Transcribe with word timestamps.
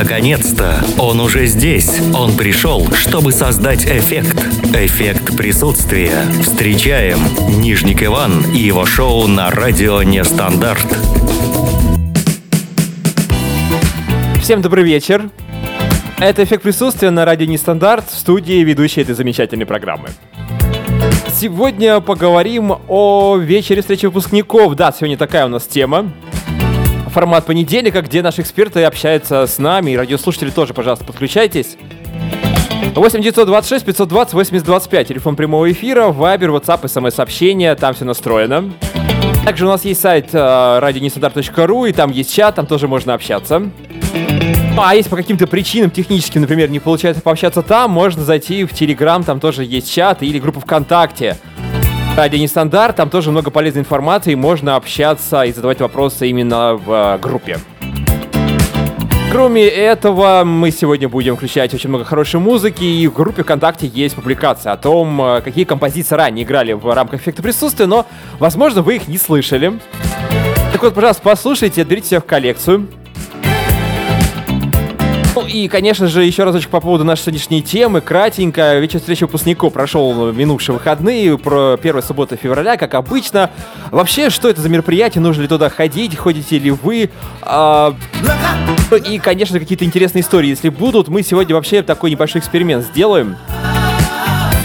Наконец-то! 0.00 0.76
Он 0.96 1.18
уже 1.18 1.46
здесь. 1.46 1.90
Он 2.14 2.36
пришел, 2.36 2.86
чтобы 2.92 3.32
создать 3.32 3.84
эффект. 3.84 4.36
Эффект 4.72 5.36
присутствия. 5.36 6.24
Встречаем 6.40 7.18
Нижник 7.60 8.04
Иван 8.04 8.44
и 8.54 8.58
его 8.58 8.86
шоу 8.86 9.26
на 9.26 9.50
радио 9.50 10.04
Нестандарт. 10.04 10.86
Всем 14.40 14.62
добрый 14.62 14.84
вечер. 14.84 15.30
Это 16.20 16.44
«Эффект 16.44 16.62
присутствия» 16.62 17.10
на 17.10 17.24
радио 17.24 17.48
Нестандарт 17.48 18.08
в 18.08 18.16
студии 18.16 18.62
ведущей 18.62 19.00
этой 19.00 19.16
замечательной 19.16 19.66
программы. 19.66 20.10
Сегодня 21.34 21.98
поговорим 22.00 22.72
о 22.86 23.36
вечере 23.36 23.80
встречи 23.80 24.06
выпускников. 24.06 24.76
Да, 24.76 24.92
сегодня 24.92 25.16
такая 25.16 25.46
у 25.46 25.48
нас 25.48 25.66
тема. 25.66 26.12
Формат 27.18 27.46
понедельника, 27.46 28.00
где 28.00 28.22
наши 28.22 28.42
эксперты 28.42 28.84
общаются 28.84 29.48
с 29.48 29.58
нами, 29.58 29.90
и 29.90 29.96
радиослушатели 29.96 30.50
тоже, 30.50 30.72
пожалуйста, 30.72 31.04
подключайтесь. 31.04 31.76
8 32.94 33.20
926 33.20 33.84
520 33.84 34.34
80 34.34 34.64
25, 34.64 35.08
телефон 35.08 35.34
прямого 35.34 35.68
эфира, 35.72 36.10
вайбер, 36.10 36.50
WhatsApp, 36.50 36.86
смс-сообщения, 36.86 37.74
там 37.74 37.94
все 37.94 38.04
настроено. 38.04 38.72
Также 39.44 39.66
у 39.66 39.68
нас 39.68 39.84
есть 39.84 40.00
сайт 40.00 40.28
э, 40.32 40.38
radionestandarт.ru, 40.38 41.90
и 41.90 41.92
там 41.92 42.12
есть 42.12 42.32
чат, 42.32 42.54
там 42.54 42.68
тоже 42.68 42.86
можно 42.86 43.14
общаться. 43.14 43.68
А 44.76 44.94
если 44.94 45.10
по 45.10 45.16
каким-то 45.16 45.48
причинам 45.48 45.90
техническим, 45.90 46.42
например, 46.42 46.70
не 46.70 46.78
получается 46.78 47.20
пообщаться 47.20 47.62
там, 47.62 47.90
можно 47.90 48.22
зайти 48.22 48.64
в 48.64 48.72
Телеграм, 48.72 49.24
там 49.24 49.40
тоже 49.40 49.64
есть 49.64 49.92
чат 49.92 50.22
или 50.22 50.38
группа 50.38 50.60
ВКонтакте. 50.60 51.36
Радио 52.18 52.40
Нестандарт, 52.40 52.96
там 52.96 53.10
тоже 53.10 53.30
много 53.30 53.52
полезной 53.52 53.82
информации, 53.82 54.34
можно 54.34 54.74
общаться 54.74 55.42
и 55.42 55.52
задавать 55.52 55.78
вопросы 55.78 56.28
именно 56.28 56.74
в 56.74 56.90
э, 56.90 57.18
группе. 57.18 57.60
Кроме 59.30 59.68
этого, 59.68 60.42
мы 60.44 60.72
сегодня 60.72 61.08
будем 61.08 61.36
включать 61.36 61.72
очень 61.74 61.90
много 61.90 62.04
хорошей 62.04 62.40
музыки, 62.40 62.82
и 62.82 63.06
в 63.06 63.14
группе 63.14 63.44
ВКонтакте 63.44 63.86
есть 63.86 64.16
публикация 64.16 64.72
о 64.72 64.76
том, 64.76 65.22
э, 65.22 65.42
какие 65.42 65.62
композиции 65.62 66.16
ранее 66.16 66.44
играли 66.44 66.72
в 66.72 66.92
рамках 66.92 67.20
эффекта 67.20 67.40
присутствия, 67.40 67.86
но, 67.86 68.04
возможно, 68.40 68.82
вы 68.82 68.96
их 68.96 69.06
не 69.06 69.16
слышали. 69.16 69.78
Так 70.72 70.82
вот, 70.82 70.94
пожалуйста, 70.94 71.22
послушайте, 71.22 71.82
отберите 71.82 72.08
себя 72.08 72.20
в 72.20 72.24
коллекцию. 72.24 72.88
Ну 75.40 75.46
и, 75.46 75.68
конечно 75.68 76.08
же, 76.08 76.24
еще 76.24 76.42
разочек 76.42 76.68
по 76.68 76.80
поводу 76.80 77.04
нашей 77.04 77.22
сегодняшней 77.22 77.62
темы. 77.62 78.00
Кратенько. 78.00 78.76
Вечер 78.78 78.98
встречи 78.98 79.22
выпускников 79.22 79.72
прошел 79.72 80.32
минувшие 80.32 80.74
выходные, 80.74 81.38
про 81.38 81.76
первая 81.76 82.02
суббота 82.02 82.34
февраля, 82.34 82.76
как 82.76 82.94
обычно. 82.94 83.52
Вообще, 83.92 84.30
что 84.30 84.48
это 84.48 84.60
за 84.60 84.68
мероприятие? 84.68 85.22
Нужно 85.22 85.42
ли 85.42 85.48
туда 85.48 85.68
ходить? 85.70 86.16
Ходите 86.16 86.58
ли 86.58 86.72
вы? 86.72 87.10
А... 87.42 87.94
И, 89.08 89.18
конечно, 89.20 89.60
какие-то 89.60 89.84
интересные 89.84 90.22
истории. 90.22 90.48
Если 90.48 90.70
будут, 90.70 91.06
мы 91.06 91.22
сегодня 91.22 91.54
вообще 91.54 91.82
такой 91.82 92.10
небольшой 92.10 92.40
эксперимент 92.40 92.84
сделаем. 92.84 93.36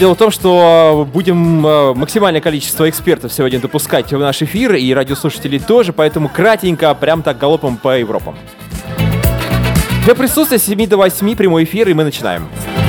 Дело 0.00 0.14
в 0.14 0.18
том, 0.18 0.32
что 0.32 1.08
будем 1.12 1.64
э, 1.64 1.94
максимальное 1.94 2.40
количество 2.40 2.90
экспертов 2.90 3.32
сегодня 3.32 3.60
допускать 3.60 4.12
в 4.12 4.18
наш 4.18 4.42
эфир, 4.42 4.74
и 4.74 4.92
радиослушателей 4.92 5.60
тоже, 5.60 5.92
поэтому 5.92 6.28
кратенько, 6.28 6.92
прям 6.96 7.22
так 7.22 7.38
галопом 7.38 7.76
по 7.76 7.96
Европам. 7.96 8.34
Для 10.04 10.14
присутствия 10.14 10.58
с 10.58 10.64
7 10.64 10.86
до 10.86 10.98
8 10.98 11.34
прямой 11.34 11.64
эфир, 11.64 11.88
и 11.88 11.94
мы 11.94 12.04
начинаем. 12.04 12.46
Can't 12.62 12.83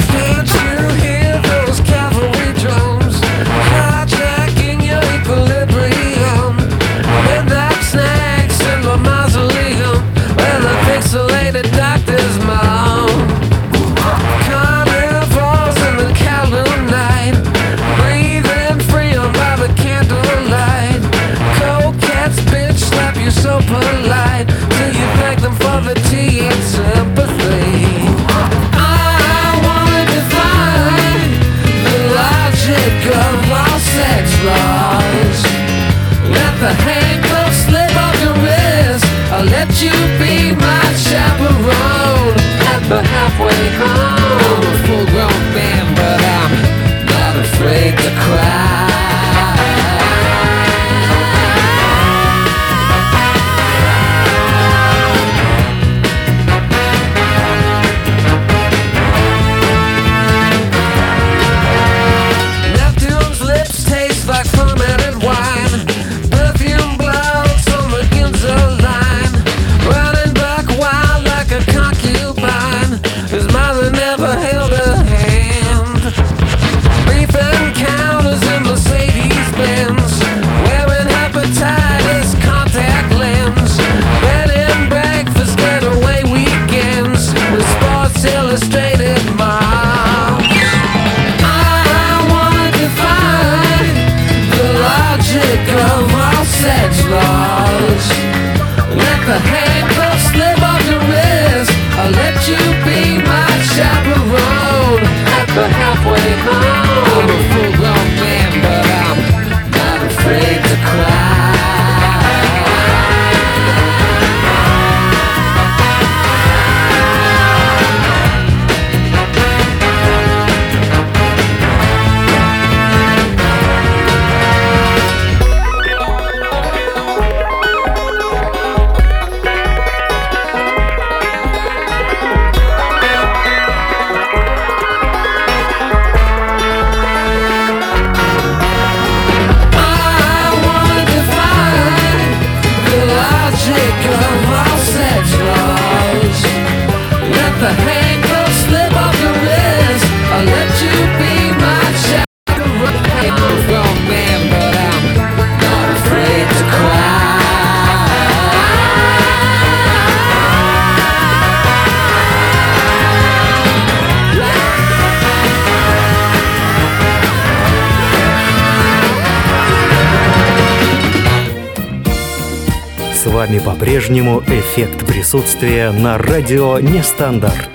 по-прежнему 174.05 174.41
эффект 174.41 175.07
присутствия 175.07 175.90
на 175.90 176.19
радио 176.19 176.78
Нестандарт. 176.78 177.72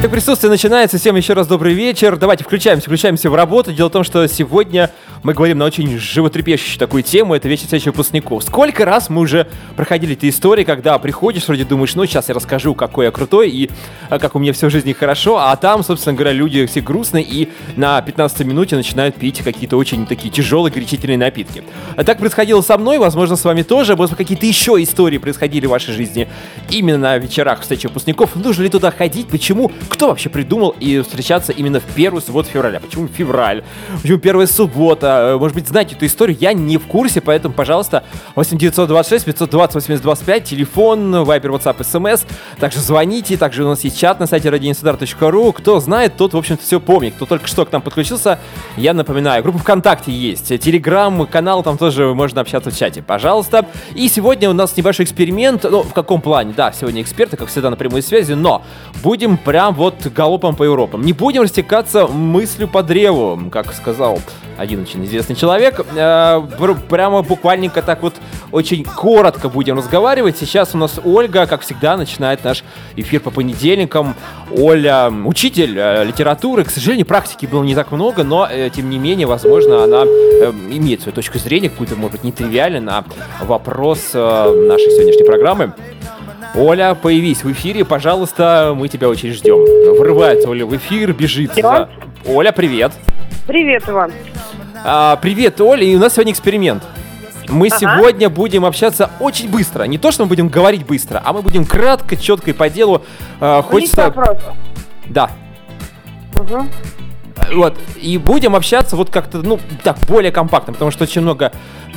Итак, 0.00 0.10
присутствие 0.10 0.50
начинается. 0.50 0.98
Всем 0.98 1.14
еще 1.14 1.34
раз 1.34 1.46
добрый 1.46 1.74
вечер. 1.74 2.16
Давайте 2.16 2.42
включаемся, 2.42 2.86
включаемся 2.86 3.30
в 3.30 3.34
работу. 3.36 3.72
Дело 3.72 3.90
в 3.90 3.92
том, 3.92 4.02
что 4.02 4.26
сегодня 4.26 4.90
мы 5.22 5.34
говорим 5.34 5.58
на 5.58 5.66
очень 5.66 5.98
животрепещущую 5.98 6.78
такую 6.78 7.02
тему, 7.02 7.34
это 7.34 7.48
вечер 7.48 7.64
встречи 7.64 7.88
выпускников. 7.88 8.42
Сколько 8.42 8.84
раз 8.84 9.10
мы 9.10 9.20
уже 9.20 9.46
проходили 9.76 10.14
эти 10.14 10.30
истории, 10.30 10.64
когда 10.64 10.98
приходишь, 10.98 11.46
вроде 11.46 11.64
думаешь, 11.64 11.94
ну, 11.94 12.06
сейчас 12.06 12.28
я 12.28 12.34
расскажу, 12.34 12.74
какой 12.74 13.06
я 13.06 13.10
крутой 13.10 13.50
и 13.50 13.70
а, 14.08 14.18
как 14.18 14.34
у 14.34 14.38
меня 14.38 14.52
все 14.52 14.68
в 14.68 14.70
жизни 14.70 14.92
хорошо, 14.92 15.36
а 15.38 15.54
там, 15.56 15.82
собственно 15.82 16.14
говоря, 16.14 16.32
люди 16.32 16.64
все 16.66 16.80
грустные 16.80 17.24
и 17.24 17.50
на 17.76 18.00
15 18.00 18.46
минуте 18.46 18.76
начинают 18.76 19.16
пить 19.16 19.40
какие-то 19.40 19.76
очень 19.76 20.06
такие 20.06 20.30
тяжелые 20.30 20.72
горячительные 20.72 21.18
напитки. 21.18 21.64
А 21.96 22.04
так 22.04 22.18
происходило 22.18 22.62
со 22.62 22.78
мной, 22.78 22.98
возможно, 22.98 23.36
с 23.36 23.44
вами 23.44 23.62
тоже, 23.62 23.96
быть, 23.96 24.10
какие-то 24.10 24.46
еще 24.46 24.82
истории 24.82 25.18
происходили 25.18 25.66
в 25.66 25.70
вашей 25.70 25.92
жизни 25.92 26.28
именно 26.70 26.98
на 26.98 27.18
вечерах 27.18 27.60
встречи 27.60 27.86
выпускников. 27.86 28.36
Нужно 28.36 28.62
ли 28.62 28.68
туда 28.70 28.90
ходить? 28.90 29.28
Почему? 29.28 29.70
Кто 29.88 30.08
вообще 30.08 30.30
придумал 30.30 30.74
и 30.80 31.00
встречаться 31.00 31.52
именно 31.52 31.80
в 31.80 31.84
первую 31.84 32.22
субботу 32.22 32.48
февраля? 32.48 32.80
Почему 32.80 33.06
февраль? 33.06 33.62
Почему 34.00 34.18
первая 34.18 34.46
суббота? 34.46 35.09
Э, 35.18 35.36
Может 35.38 35.54
быть, 35.54 35.68
знаете 35.68 35.94
эту 35.96 36.06
историю? 36.06 36.36
Я 36.40 36.52
не 36.52 36.76
в 36.78 36.86
курсе, 36.86 37.20
поэтому, 37.20 37.54
пожалуйста, 37.54 38.04
8926 38.36 39.24
520 39.26 39.74
8025, 39.74 40.44
телефон, 40.44 41.24
вайбер, 41.24 41.50
WhatsApp, 41.50 41.84
смс. 41.84 42.24
Также 42.58 42.80
звоните, 42.80 43.36
также 43.36 43.64
у 43.64 43.68
нас 43.68 43.82
есть 43.84 43.98
чат 43.98 44.20
на 44.20 44.26
сайте 44.26 44.48
radioinstandard.ru. 44.48 45.52
Кто 45.52 45.80
знает, 45.80 46.16
тот, 46.16 46.34
в 46.34 46.36
общем-то, 46.36 46.62
все 46.62 46.80
помнит. 46.80 47.14
Кто 47.14 47.26
только 47.26 47.46
что 47.46 47.64
к 47.64 47.72
нам 47.72 47.82
подключился, 47.82 48.38
я 48.76 48.94
напоминаю, 48.94 49.42
группа 49.42 49.58
ВКонтакте 49.58 50.12
есть, 50.12 50.48
Телеграм, 50.60 51.26
канал, 51.26 51.62
там 51.62 51.78
тоже 51.78 52.14
можно 52.14 52.40
общаться 52.40 52.70
в 52.70 52.76
чате, 52.76 53.02
пожалуйста. 53.02 53.66
И 53.94 54.08
сегодня 54.08 54.50
у 54.50 54.52
нас 54.52 54.76
небольшой 54.76 55.04
эксперимент, 55.04 55.64
ну, 55.64 55.82
в 55.82 55.92
каком 55.92 56.20
плане? 56.20 56.52
Да, 56.56 56.72
сегодня 56.72 57.02
эксперты, 57.02 57.36
как 57.36 57.48
всегда, 57.48 57.70
на 57.70 57.76
прямой 57.76 58.02
связи, 58.02 58.32
но 58.32 58.62
будем 59.02 59.36
прям 59.36 59.74
вот 59.74 60.06
галопом 60.06 60.56
по 60.56 60.64
Европам. 60.64 61.02
Не 61.02 61.12
будем 61.12 61.42
растекаться 61.42 62.06
мыслью 62.06 62.68
по 62.68 62.82
древу, 62.82 63.40
как 63.50 63.72
сказал 63.74 64.20
один 64.60 64.82
очень 64.82 65.04
известный 65.06 65.34
человек. 65.36 65.80
Э, 65.96 66.42
пр- 66.58 66.76
прямо 66.88 67.22
буквальненько 67.22 67.80
так 67.82 68.02
вот 68.02 68.14
очень 68.52 68.84
коротко 68.84 69.48
будем 69.48 69.78
разговаривать. 69.78 70.36
Сейчас 70.38 70.74
у 70.74 70.78
нас 70.78 71.00
Ольга, 71.02 71.46
как 71.46 71.62
всегда, 71.62 71.96
начинает 71.96 72.44
наш 72.44 72.62
эфир 72.96 73.20
по 73.20 73.30
понедельникам. 73.30 74.14
Оля 74.56 75.10
учитель 75.24 75.74
э, 75.78 76.04
литературы. 76.04 76.64
К 76.64 76.70
сожалению, 76.70 77.06
практики 77.06 77.46
было 77.46 77.62
не 77.64 77.74
так 77.74 77.90
много, 77.90 78.22
но, 78.22 78.46
э, 78.50 78.68
тем 78.74 78.90
не 78.90 78.98
менее, 78.98 79.26
возможно, 79.26 79.82
она 79.84 80.02
имеет 80.02 81.00
свою 81.02 81.14
точку 81.14 81.38
зрения, 81.38 81.70
какую-то, 81.70 81.96
может 81.96 82.12
быть, 82.12 82.24
нетривиальную 82.24 82.82
на 82.82 83.04
вопрос 83.40 84.12
нашей 84.12 84.90
сегодняшней 84.90 85.24
программы. 85.24 85.72
Оля, 86.54 86.96
появись 87.00 87.44
в 87.44 87.52
эфире, 87.52 87.84
пожалуйста, 87.84 88.74
мы 88.76 88.88
тебя 88.88 89.08
очень 89.08 89.30
ждем. 89.32 89.58
Врывается 89.98 90.48
Оля 90.50 90.66
в 90.66 90.76
эфир, 90.76 91.12
бежит. 91.12 91.52
за- 91.54 91.88
Оля, 92.26 92.52
привет. 92.52 92.92
Привет, 93.46 93.84
Иван. 93.88 94.12
А, 94.84 95.16
привет, 95.16 95.60
Оля, 95.60 95.84
и 95.84 95.94
у 95.96 95.98
нас 95.98 96.14
сегодня 96.14 96.32
эксперимент. 96.32 96.82
Мы 97.48 97.66
Ага. 97.68 97.78
сегодня 97.78 98.28
будем 98.28 98.64
общаться 98.64 99.10
очень 99.18 99.48
быстро. 99.50 99.84
Не 99.84 99.98
то, 99.98 100.12
что 100.12 100.24
мы 100.24 100.28
будем 100.28 100.48
говорить 100.48 100.86
быстро, 100.86 101.20
а 101.24 101.32
мы 101.32 101.42
будем 101.42 101.64
кратко, 101.64 102.16
четко 102.16 102.50
и 102.50 102.52
по 102.52 102.68
делу. 102.68 103.02
А, 103.40 103.58
Есть 103.58 103.68
хочется... 103.68 104.04
вопрос. 104.04 104.38
Да. 105.06 105.30
Мгм. 106.34 106.70
Вот. 107.54 107.76
И 107.96 108.18
будем 108.18 108.54
общаться 108.54 108.96
вот 108.96 109.10
как-то, 109.10 109.38
ну, 109.38 109.58
так, 109.82 109.98
более 110.06 110.30
компактно, 110.30 110.72
потому 110.74 110.90
что 110.90 111.04
очень 111.04 111.22
много 111.22 111.52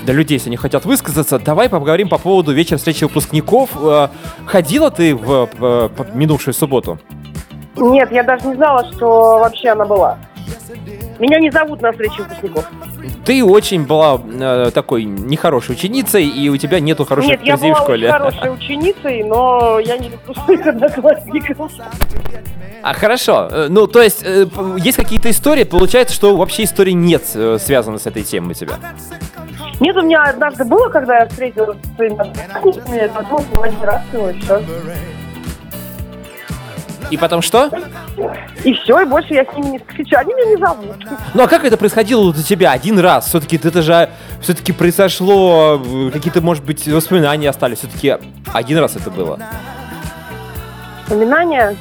да, 0.05 0.13
людей 0.13 0.39
сегодня 0.39 0.57
хотят 0.57 0.85
высказаться. 0.85 1.37
Давай 1.37 1.69
поговорим 1.69 2.09
по 2.09 2.17
поводу 2.17 2.51
вечера 2.53 2.77
встречи 2.77 3.03
выпускников. 3.03 3.69
Э, 3.75 4.07
Ходила 4.45 4.89
ты 4.89 5.15
в 5.15 5.49
э, 5.59 5.89
по- 5.89 6.07
минувшую 6.13 6.53
субботу? 6.53 6.97
Нет, 7.75 8.11
я 8.11 8.23
даже 8.23 8.47
не 8.47 8.55
знала, 8.55 8.85
что 8.93 9.39
вообще 9.39 9.69
она 9.69 9.85
была. 9.85 10.17
Меня 11.19 11.39
не 11.39 11.51
зовут 11.51 11.81
на 11.81 11.91
встречу 11.91 12.23
выпускников. 12.23 12.69
Ты 13.25 13.43
очень 13.45 13.85
была 13.85 14.19
э, 14.21 14.71
такой 14.73 15.03
нехорошей 15.05 15.75
ученицей, 15.75 16.27
и 16.27 16.49
у 16.49 16.57
тебя 16.57 16.79
нету 16.79 17.05
хороших 17.05 17.31
Нет, 17.31 17.41
я 17.43 17.53
друзей 17.55 17.71
была 17.71 17.79
в 17.79 17.83
школе. 17.83 18.07
очень 18.07 18.17
хорошей 18.17 18.53
ученицей, 18.53 19.23
но 19.23 19.79
я 19.79 19.97
не 19.97 20.09
люблю 20.09 20.33
своих 20.43 20.67
одноклассников. 20.67 21.71
А 22.81 22.93
хорошо. 22.93 23.47
Э, 23.49 23.67
Ну, 23.69 23.87
то 23.87 24.01
есть, 24.01 24.23
э, 24.25 24.45
есть 24.77 24.97
какие-то 24.97 25.29
истории, 25.29 25.63
получается, 25.63 26.13
что 26.13 26.35
вообще 26.35 26.63
истории 26.63 26.91
нет, 26.91 27.23
э, 27.35 27.57
связанных 27.59 28.01
с 28.01 28.05
этой 28.07 28.23
темой 28.23 28.51
у 28.51 28.53
тебя. 28.55 28.73
Нет, 29.79 29.95
у 29.95 30.01
меня 30.01 30.23
однажды 30.23 30.65
было, 30.65 30.89
когда 30.89 31.19
я 31.19 31.25
встретилась 31.27 31.77
с 31.81 31.95
своими 31.95 32.19
одноклассниками, 32.19 32.97
это 32.97 33.21
было 33.23 33.65
один 33.65 33.81
раз 33.81 34.01
всего, 34.09 34.29
все. 34.41 34.61
И 37.13 37.17
потом 37.17 37.43
что? 37.43 37.69
И 38.63 38.73
все, 38.73 39.01
и 39.01 39.05
больше 39.05 39.35
я 39.35 39.45
с 39.45 39.55
ними 39.55 39.73
не 39.73 39.77
встречаю. 39.77 40.21
Они 40.21 40.33
меня 40.33 40.45
не 40.45 40.57
зовут. 40.57 40.95
Ну, 41.35 41.43
а 41.43 41.47
как 41.47 41.63
это 41.63 41.77
происходило 41.77 42.21
у 42.21 42.33
тебя 42.33 42.71
один 42.71 42.97
раз? 42.97 43.27
Все-таки 43.27 43.57
это 43.57 43.83
же 43.83 44.09
все-таки 44.41 44.71
произошло, 44.71 45.79
какие-то, 46.11 46.41
может 46.41 46.65
быть, 46.65 46.87
воспоминания 46.87 47.51
остались. 47.51 47.79
Все-таки 47.79 48.17
один 48.51 48.79
раз 48.79 48.95
это 48.95 49.11
было. 49.11 49.39
Воспоминания? 51.01 51.77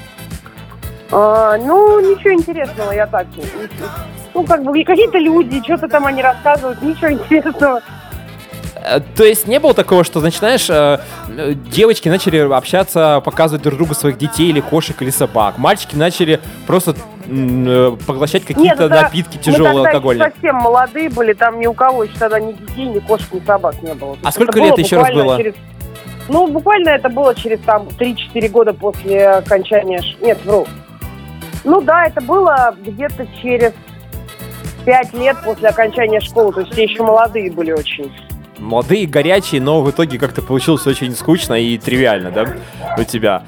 А, 1.10 1.56
ну, 1.56 2.00
ничего 2.00 2.34
интересного, 2.34 2.92
я 2.92 3.06
так. 3.06 3.26
Ну, 4.34 4.44
как 4.44 4.62
бы, 4.62 4.84
какие-то 4.84 5.16
люди, 5.16 5.62
что-то 5.64 5.88
там 5.88 6.04
они 6.04 6.20
рассказывают, 6.20 6.82
ничего 6.82 7.10
интересного. 7.10 7.80
Э, 8.84 9.00
То 9.00 9.24
есть 9.24 9.46
не 9.46 9.58
было 9.60 9.74
такого, 9.74 10.04
что, 10.04 10.20
значит, 10.20 10.40
знаешь, 10.40 10.68
э, 10.68 10.98
девочки 11.70 12.08
начали 12.08 12.38
общаться, 12.38 13.22
показывать 13.24 13.62
друг 13.62 13.76
другу 13.76 13.94
своих 13.94 14.18
детей 14.18 14.48
или 14.48 14.60
кошек 14.60 15.00
или 15.02 15.10
собак. 15.10 15.58
Мальчики 15.58 15.94
начали 15.94 16.40
просто 16.66 16.94
э, 17.26 17.96
поглощать 18.06 18.44
какие-то 18.44 18.88
напитки 18.88 19.38
тяжелые, 19.38 19.86
алкогольные. 19.86 20.32
совсем 20.32 20.56
молодые 20.56 21.10
были, 21.10 21.32
там 21.32 21.60
ни 21.60 21.66
у 21.66 21.74
кого 21.74 22.04
еще 22.04 22.14
тогда 22.18 22.40
ни 22.40 22.52
детей, 22.52 22.86
ни 22.86 22.98
кошек, 22.98 23.32
ни 23.32 23.40
собак 23.40 23.80
не 23.82 23.94
было. 23.94 24.16
А 24.22 24.32
сколько 24.32 24.58
лет 24.58 24.78
еще 24.78 24.96
раз 24.96 25.12
было? 25.12 25.38
Ну, 26.28 26.46
буквально 26.46 26.90
это 26.90 27.08
было 27.08 27.34
через 27.34 27.58
там 27.60 27.88
3-4 27.98 28.48
года 28.48 28.72
после 28.72 29.28
окончания... 29.28 30.00
Нет, 30.20 30.38
вру. 30.44 30.66
Ну 31.64 31.80
да, 31.80 32.06
это 32.06 32.20
было 32.20 32.74
где-то 32.78 33.26
через 33.40 33.72
5 34.84 35.14
лет 35.14 35.36
после 35.44 35.68
окончания 35.68 36.20
школы, 36.20 36.52
то 36.52 36.60
есть 36.60 36.72
все 36.72 36.84
еще 36.84 37.02
молодые 37.02 37.50
были 37.50 37.72
очень. 37.72 38.10
Молодые, 38.62 39.06
горячие, 39.06 39.60
но 39.60 39.82
в 39.82 39.90
итоге 39.90 40.18
как-то 40.18 40.40
получилось 40.40 40.86
очень 40.86 41.14
скучно 41.16 41.54
и 41.54 41.76
тривиально, 41.78 42.30
да, 42.30 42.46
у 42.96 43.04
тебя. 43.04 43.42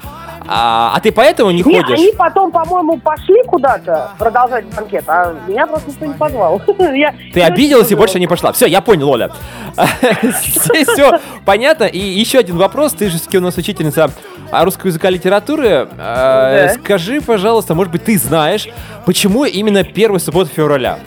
А, 0.47 0.91
а 0.95 0.99
ты 0.99 1.11
поэтому 1.11 1.49
не 1.49 1.63
Не, 1.63 1.63
ходишь? 1.63 1.97
они 1.97 2.11
потом, 2.15 2.51
по-моему, 2.51 2.97
пошли 2.99 3.41
куда-то 3.47 4.11
продолжать 4.19 4.65
банкет, 4.75 5.03
а 5.07 5.33
меня 5.47 5.65
просто 5.65 5.89
никто 5.89 6.05
не 6.05 6.13
позвал. 6.13 6.61
Я- 6.93 7.15
Ты 7.33 7.39
я 7.39 7.47
обиделась 7.47 7.89
и 7.91 7.95
больше 7.95 8.19
не 8.19 8.27
пошла. 8.27 8.51
Все, 8.51 8.67
я 8.67 8.81
понял, 8.81 9.09
Оля. 9.09 9.31
Здесь 10.21 10.87
все 10.87 11.19
понятно. 11.45 11.85
И 11.85 11.97
еще 11.97 12.39
один 12.39 12.57
вопрос. 12.57 12.93
Ты 12.93 13.09
же 13.09 13.15
все-таки 13.17 13.37
у 13.39 13.41
нас 13.41 13.57
учительница 13.57 14.11
а, 14.51 14.63
русского 14.65 14.89
языка 14.89 15.09
и 15.09 15.13
литературы. 15.13 15.87
Да. 15.97 16.73
Скажи, 16.79 17.21
пожалуйста, 17.21 17.73
может 17.73 17.91
быть, 17.91 18.03
ты 18.03 18.17
знаешь, 18.19 18.67
почему 19.05 19.45
именно 19.45 19.83
первая 19.83 20.19
суббота 20.19 20.51
февраля? 20.55 20.99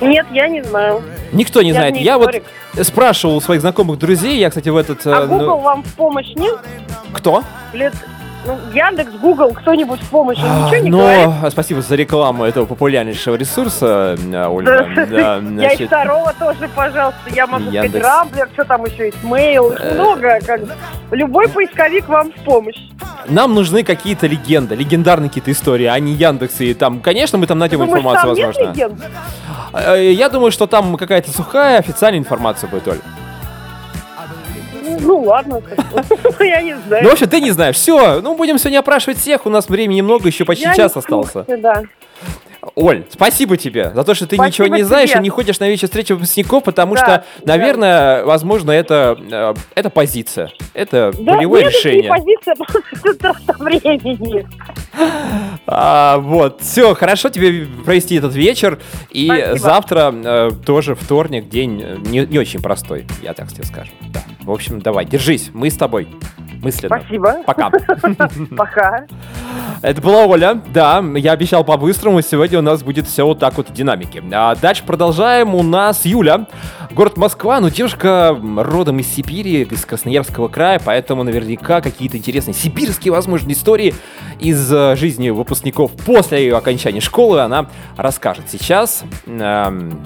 Нет, 0.00 0.26
я 0.32 0.48
не 0.48 0.62
знаю. 0.62 1.02
Никто 1.32 1.62
не 1.62 1.68
Я 1.70 1.74
знает. 1.74 1.94
не 1.94 2.02
Я 2.02 2.18
вот 2.18 2.30
спрашивал 2.82 3.36
у 3.36 3.40
своих 3.40 3.60
знакомых 3.60 3.98
друзей. 3.98 4.38
Я, 4.38 4.48
кстати, 4.50 4.68
в 4.68 4.76
этот... 4.76 5.04
э, 5.06 5.12
А 5.12 5.26
ну, 5.26 5.38
Google 5.38 5.58
вам 5.60 5.82
в 5.82 5.94
помощь 5.94 6.32
нет? 6.34 6.56
Кто? 7.12 7.42
Лет... 7.72 7.94
Ну, 8.46 8.56
Яндекс, 8.72 9.10
Google, 9.20 9.52
кто-нибудь 9.52 10.00
в 10.00 10.08
помощь, 10.10 10.38
он 10.38 10.64
ничего 10.66 10.76
не 10.82 10.90
Ну, 10.90 10.98
говорит? 10.98 11.28
а, 11.42 11.50
спасибо 11.50 11.82
за 11.82 11.96
рекламу 11.96 12.44
этого 12.44 12.64
популярнейшего 12.66 13.34
ресурса, 13.34 14.16
э, 14.16 14.46
Ольга. 14.46 14.86
Да, 15.10 15.36
Я 15.62 15.72
и 15.72 15.86
второго 15.86 16.32
тоже, 16.38 16.68
пожалуйста. 16.74 17.18
Я 17.34 17.46
могу 17.46 17.64
сказать. 17.70 17.94
Рамблер, 18.02 18.48
что 18.54 18.64
там 18.64 18.84
еще 18.84 19.06
есть, 19.06 19.18
Mail, 19.22 19.76
Э. 19.78 19.94
много. 19.94 20.38
Как... 20.46 20.60
Любой 21.10 21.48
поисковик 21.48 22.08
вам 22.08 22.30
в 22.32 22.44
помощь. 22.44 22.78
Нам 23.28 23.54
нужны 23.54 23.82
какие-то 23.82 24.26
легенды, 24.26 24.74
легендарные 24.76 25.28
какие-то 25.28 25.50
истории, 25.50 25.86
а 25.86 25.98
не 25.98 26.12
Яндекс 26.12 26.60
и 26.60 26.72
там, 26.74 27.00
конечно, 27.00 27.36
мы 27.38 27.46
там 27.46 27.58
найдем 27.58 27.80
Думаешь, 27.80 27.98
информацию, 27.98 28.36
там 28.36 28.72
возможно. 28.72 28.98
Э, 29.74 30.12
Я 30.12 30.28
думаю, 30.30 30.52
что 30.52 30.66
там 30.66 30.96
какая-то 30.96 31.30
сухая 31.32 31.78
официальная 31.78 32.20
информация 32.20 32.70
будет, 32.70 32.88
Оль. 32.88 32.98
Ну, 35.00 35.22
ладно. 35.22 35.62
Я 36.40 36.62
не 36.62 36.76
знаю. 36.76 37.04
Ну, 37.04 37.10
в 37.10 37.12
общем, 37.12 37.28
ты 37.28 37.40
не 37.40 37.50
знаешь. 37.50 37.76
Все, 37.76 38.20
ну, 38.20 38.36
будем 38.36 38.58
сегодня 38.58 38.78
опрашивать 38.78 39.18
всех. 39.18 39.46
У 39.46 39.50
нас 39.50 39.68
времени 39.68 40.00
много, 40.00 40.28
еще 40.28 40.44
почти 40.44 40.64
час 40.74 40.96
остался. 40.96 41.44
Да. 41.48 41.82
Оль, 42.74 43.04
спасибо 43.10 43.56
тебе 43.56 43.92
за 43.94 44.02
то, 44.04 44.14
что 44.14 44.26
ты 44.26 44.36
Спасибо 44.36 44.64
ничего 44.64 44.76
не 44.76 44.82
знаешь 44.82 45.10
тебе. 45.10 45.20
и 45.20 45.22
не 45.22 45.28
ходишь 45.30 45.58
на 45.60 45.68
вечер 45.68 45.86
встречи 45.86 46.12
выпускников, 46.12 46.64
потому 46.64 46.94
Да, 46.94 47.00
что, 47.00 47.24
да. 47.44 47.56
наверное, 47.56 48.24
возможно, 48.24 48.70
это, 48.72 49.16
э, 49.30 49.54
это 49.74 49.90
позиция. 49.90 50.50
Это 50.74 51.12
Да, 51.18 51.34
волевое 51.34 51.64
нет, 51.64 51.74
это 51.74 51.88
не 51.88 51.94
решение. 51.94 52.10
позиция, 52.10 52.54
просто 53.18 53.52
времени. 53.62 54.46
А, 55.70 56.18
вот, 56.18 56.62
все, 56.62 56.94
хорошо 56.94 57.28
тебе 57.28 57.66
провести 57.84 58.16
этот 58.16 58.34
вечер. 58.34 58.78
И 59.10 59.26
Спасибо. 59.26 59.58
завтра 59.58 60.14
э, 60.14 60.50
тоже 60.64 60.94
вторник, 60.94 61.48
день 61.50 61.82
э, 61.84 61.96
не, 62.06 62.20
не 62.20 62.38
очень 62.38 62.60
простой, 62.62 63.06
я 63.22 63.34
так 63.34 63.52
тебе 63.52 63.64
скажу. 63.64 63.90
Да. 64.08 64.22
В 64.40 64.50
общем, 64.50 64.80
давай, 64.80 65.04
держись, 65.04 65.50
мы 65.52 65.70
с 65.70 65.76
тобой. 65.76 66.08
Мысленно. 66.62 66.98
Спасибо. 67.00 67.36
Пока. 67.46 67.70
Пока. 68.56 69.06
Это 69.82 70.00
была 70.00 70.24
Оля, 70.26 70.60
да, 70.72 71.04
я 71.16 71.32
обещал 71.32 71.62
по-быстрому, 71.64 72.20
сегодня 72.22 72.47
у 72.56 72.62
нас 72.62 72.82
будет 72.82 73.06
все 73.06 73.26
вот 73.26 73.38
так 73.38 73.56
вот 73.56 73.70
в 73.70 73.72
динамике. 73.72 74.22
А 74.32 74.54
дальше 74.54 74.84
продолжаем, 74.84 75.54
у 75.54 75.62
нас 75.62 76.04
Юля, 76.04 76.46
город 76.90 77.16
Москва, 77.16 77.60
ну 77.60 77.70
девушка 77.70 78.38
родом 78.56 78.98
из 78.98 79.08
Сибири, 79.08 79.62
из 79.62 79.84
Красноярского 79.84 80.48
края, 80.48 80.80
поэтому 80.84 81.22
наверняка 81.22 81.80
какие-то 81.80 82.16
интересные 82.16 82.54
сибирские, 82.54 83.12
возможно, 83.12 83.52
истории 83.52 83.94
из 84.38 84.72
э, 84.72 84.96
жизни 84.96 85.30
выпускников 85.30 85.92
после 85.92 86.42
ее 86.42 86.56
окончания 86.56 87.00
школы 87.00 87.40
она 87.40 87.68
расскажет 87.96 88.44
сейчас. 88.48 89.04
Эм, 89.26 90.04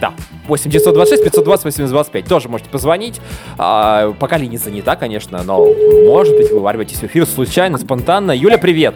да, 0.00 0.12
8 0.46 0.70
926 0.70 1.24
520 1.24 1.64
825. 1.64 2.26
Тоже 2.26 2.48
можете 2.48 2.70
позвонить. 2.70 3.20
А, 3.58 4.12
пока 4.18 4.36
линия 4.36 4.58
занята, 4.58 4.96
конечно, 4.96 5.42
но 5.42 5.66
может 6.06 6.36
быть 6.36 6.50
вы 6.50 6.60
ворветесь 6.60 6.98
в 6.98 7.04
эфир 7.04 7.26
случайно, 7.26 7.78
спонтанно. 7.78 8.32
Юля, 8.32 8.58
привет! 8.58 8.94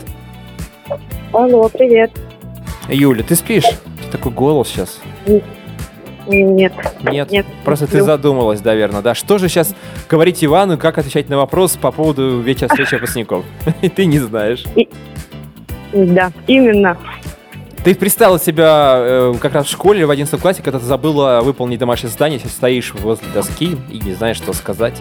Алло, 1.33 1.69
привет. 1.69 2.11
Юля, 2.91 3.23
ты 3.23 3.35
спишь? 3.35 3.65
Такой 4.11 4.33
голос 4.33 4.69
сейчас. 4.69 5.01
Нет. 6.27 6.73
Нет? 7.03 7.31
Нет, 7.31 7.47
Просто 7.65 7.87
ты 7.87 7.93
сплю. 7.93 8.05
задумалась, 8.05 8.63
наверное, 8.63 9.01
да? 9.03 9.15
Что 9.15 9.39
же 9.39 9.49
сейчас 9.49 9.75
говорить 10.09 10.45
Ивану, 10.45 10.79
как 10.79 10.99
отвечать 10.99 11.29
на 11.29 11.37
вопрос 11.37 11.77
по 11.77 11.91
поводу 11.91 12.41
вечера 12.41 12.69
встречи 12.69 12.95
выпускников? 12.97 13.45
И 13.83 13.89
ты 13.89 14.07
не 14.07 14.19
знаешь. 14.19 14.65
Да, 15.93 16.31
именно. 16.47 16.97
Ты 17.83 17.95
представила 17.95 18.39
себя 18.39 18.95
э, 18.99 19.35
как 19.41 19.55
раз 19.55 19.67
в 19.67 19.71
школе 19.71 20.05
в 20.05 20.11
11 20.11 20.39
классе, 20.39 20.61
когда 20.63 20.79
ты 20.79 20.85
забыла 20.85 21.41
выполнить 21.43 21.79
домашнее 21.79 22.11
задание, 22.11 22.39
сейчас 22.39 22.53
стоишь 22.53 22.93
возле 22.93 23.27
доски 23.33 23.79
и 23.91 23.99
не 24.01 24.13
знаешь, 24.13 24.37
что 24.37 24.53
сказать. 24.53 25.01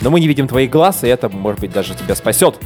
Но 0.00 0.08
мы 0.10 0.20
не 0.20 0.26
видим 0.26 0.48
твоих 0.48 0.70
глаз, 0.70 1.04
и 1.04 1.08
это, 1.08 1.28
может 1.28 1.60
быть, 1.60 1.70
даже 1.72 1.94
тебя 1.94 2.14
спасет. 2.14 2.58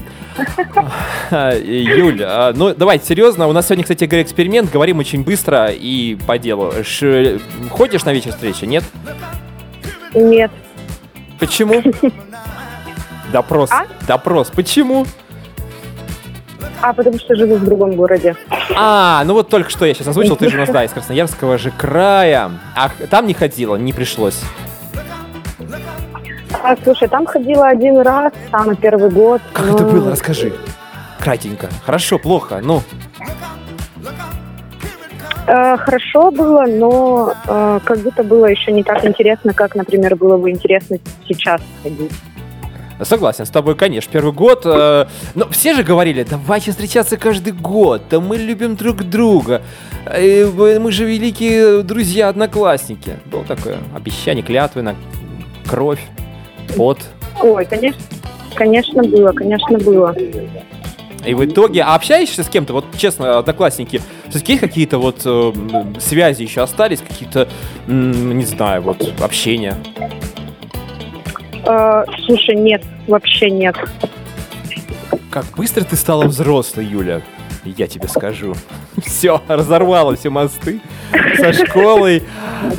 А, 1.32 1.52
Юль, 1.56 2.22
а, 2.24 2.52
ну 2.54 2.72
давай, 2.72 3.00
серьезно, 3.00 3.48
у 3.48 3.52
нас 3.52 3.66
сегодня, 3.66 3.82
кстати 3.82 4.04
эксперимент, 4.22 4.70
говорим 4.70 5.00
очень 5.00 5.24
быстро 5.24 5.70
и 5.72 6.14
по 6.26 6.38
делу. 6.38 6.72
Ш- 6.84 7.38
Ходишь 7.70 8.04
на 8.04 8.12
вечер 8.12 8.30
встречи, 8.30 8.64
нет? 8.64 8.84
Нет. 10.14 10.52
Почему? 11.40 11.82
Допрос. 13.32 13.70
А? 13.72 13.86
Допрос. 14.06 14.50
Почему? 14.54 15.04
А, 16.80 16.92
потому 16.92 17.18
что 17.18 17.34
живу 17.34 17.56
в 17.56 17.64
другом 17.64 17.96
городе. 17.96 18.36
А, 18.76 19.22
ну 19.24 19.34
вот 19.34 19.48
только 19.48 19.70
что 19.70 19.84
я 19.84 19.94
сейчас 19.94 20.08
озвучил, 20.08 20.36
ты 20.36 20.48
же 20.48 20.56
у 20.56 20.60
нас, 20.60 20.70
да, 20.70 20.84
из 20.84 20.92
Красноярского 20.92 21.58
же 21.58 21.70
края. 21.70 22.50
А 22.76 22.90
там 23.10 23.26
не 23.26 23.34
ходила, 23.34 23.76
не 23.76 23.92
пришлось. 23.92 24.40
А, 26.62 26.76
слушай, 26.82 27.08
там 27.08 27.26
ходила 27.26 27.68
один 27.68 27.98
раз, 28.00 28.32
самый 28.50 28.76
первый 28.76 29.10
год. 29.10 29.40
Как 29.52 29.66
но- 29.66 29.74
это 29.74 29.84
было, 29.84 30.10
расскажи. 30.10 30.52
Кратенько. 31.18 31.68
Хорошо, 31.84 32.18
плохо, 32.18 32.60
ну. 32.62 32.82
Э, 35.46 35.78
хорошо 35.78 36.30
было, 36.30 36.66
но 36.66 37.32
э, 37.46 37.80
как 37.84 37.98
будто 38.00 38.22
было 38.22 38.46
еще 38.46 38.70
не 38.70 38.82
так 38.82 39.02
интересно, 39.04 39.54
как, 39.54 39.74
например, 39.74 40.14
было 40.14 40.36
бы 40.36 40.50
интересно 40.50 40.98
сейчас 41.26 41.62
ходить. 41.82 42.12
Согласен 43.02 43.46
с 43.46 43.50
тобой, 43.50 43.76
конечно, 43.76 44.10
первый 44.12 44.32
год. 44.32 44.62
э, 44.64 45.06
но 45.34 45.48
все 45.50 45.74
же 45.74 45.84
говорили, 45.84 46.26
давайте 46.28 46.72
встречаться 46.72 47.16
каждый 47.16 47.52
год, 47.52 48.02
да 48.10 48.20
мы 48.20 48.36
любим 48.36 48.76
друг 48.76 49.04
друга. 49.04 49.62
э, 50.06 50.78
мы 50.78 50.90
же 50.90 51.04
великие 51.04 51.82
друзья, 51.82 52.28
одноклассники. 52.28 53.18
Было 53.26 53.44
такое 53.44 53.78
обещание, 53.94 54.42
клятвенно, 54.42 54.96
кровь, 55.68 56.00
пот. 56.76 56.98
Ой, 57.40 57.64
конечно, 57.66 58.02
конечно 58.54 59.02
было, 59.02 59.32
конечно 59.32 59.78
было. 59.78 60.14
И 61.24 61.34
в 61.34 61.44
итоге, 61.44 61.82
а 61.82 61.94
общаешься 61.94 62.42
с 62.42 62.48
кем-то, 62.48 62.72
вот 62.72 62.84
честно, 62.96 63.38
одноклассники, 63.38 64.00
все-таки 64.28 64.52
есть 64.52 64.60
какие-то 64.62 64.98
вот 64.98 65.22
э, 65.24 65.52
связи 66.00 66.42
еще 66.42 66.62
остались, 66.62 67.00
какие-то, 67.00 67.48
не 67.86 68.44
знаю, 68.44 68.82
вот 68.82 69.12
общения? 69.20 69.76
Э, 71.68 72.04
слушай, 72.24 72.56
нет, 72.56 72.82
вообще 73.06 73.50
нет. 73.50 73.76
Как 75.30 75.44
быстро 75.56 75.84
ты 75.84 75.96
стала 75.96 76.24
взрослой, 76.24 76.86
Юля, 76.86 77.20
я 77.64 77.86
тебе 77.86 78.08
скажу. 78.08 78.54
Все, 79.04 79.42
разорвала 79.46 80.16
все 80.16 80.30
мосты 80.30 80.80
со 81.36 81.52
школой. 81.52 82.22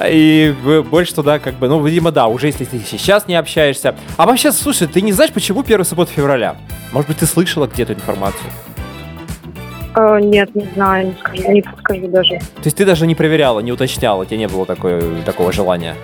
И 0.06 0.54
больше 0.90 1.14
туда 1.14 1.40
как 1.40 1.54
бы, 1.56 1.70
ну, 1.70 1.86
видимо, 1.86 2.12
да, 2.12 2.28
уже 2.28 2.48
если 2.48 2.66
ты 2.66 2.80
сейчас 2.80 3.28
не 3.28 3.36
общаешься. 3.36 3.96
А 4.18 4.26
вообще, 4.26 4.52
слушай, 4.52 4.88
ты 4.88 5.02
не 5.02 5.14
знаешь, 5.14 5.32
почему 5.32 5.64
первая 5.64 5.86
суббота 5.86 6.12
февраля? 6.12 6.58
Может 6.92 7.10
быть, 7.10 7.20
ты 7.20 7.26
слышала 7.26 7.68
где-то 7.68 7.94
информацию? 7.94 8.50
Э, 9.96 10.20
нет, 10.20 10.54
не 10.56 10.66
знаю, 10.74 11.08
не 11.08 11.14
скажу, 11.20 11.52
не 11.52 11.62
подскажу 11.62 12.08
даже. 12.08 12.40
То 12.40 12.66
есть 12.66 12.78
ты 12.78 12.86
даже 12.86 13.06
не 13.06 13.16
проверяла, 13.16 13.60
не 13.60 13.72
уточняла, 13.72 14.24
у 14.24 14.26
тебя 14.26 14.38
не 14.38 14.48
было 14.48 14.66
такое, 14.66 15.22
такого 15.24 15.52
желания? 15.52 15.96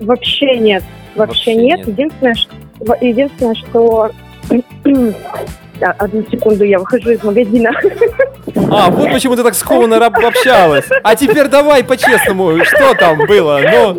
Вообще 0.00 0.56
нет. 0.58 0.82
Вообще 1.14 1.54
Вообще, 1.54 1.54
нет. 1.54 1.78
нет. 1.78 1.88
Единственное, 1.88 2.34
что, 2.34 2.54
единственное, 3.00 3.54
что... 3.54 4.10
Одну 5.80 6.22
секунду, 6.30 6.62
я 6.64 6.78
выхожу 6.78 7.10
из 7.10 7.22
магазина. 7.22 7.70
А, 8.70 8.90
вот 8.90 9.10
почему 9.12 9.34
ты 9.34 9.42
так 9.42 9.54
скованно 9.54 9.98
общалась. 10.04 10.84
А 11.02 11.16
теперь 11.16 11.48
давай 11.48 11.82
по-честному, 11.82 12.62
что 12.64 12.94
там 12.94 13.16
было? 13.26 13.60
Ну, 13.62 13.96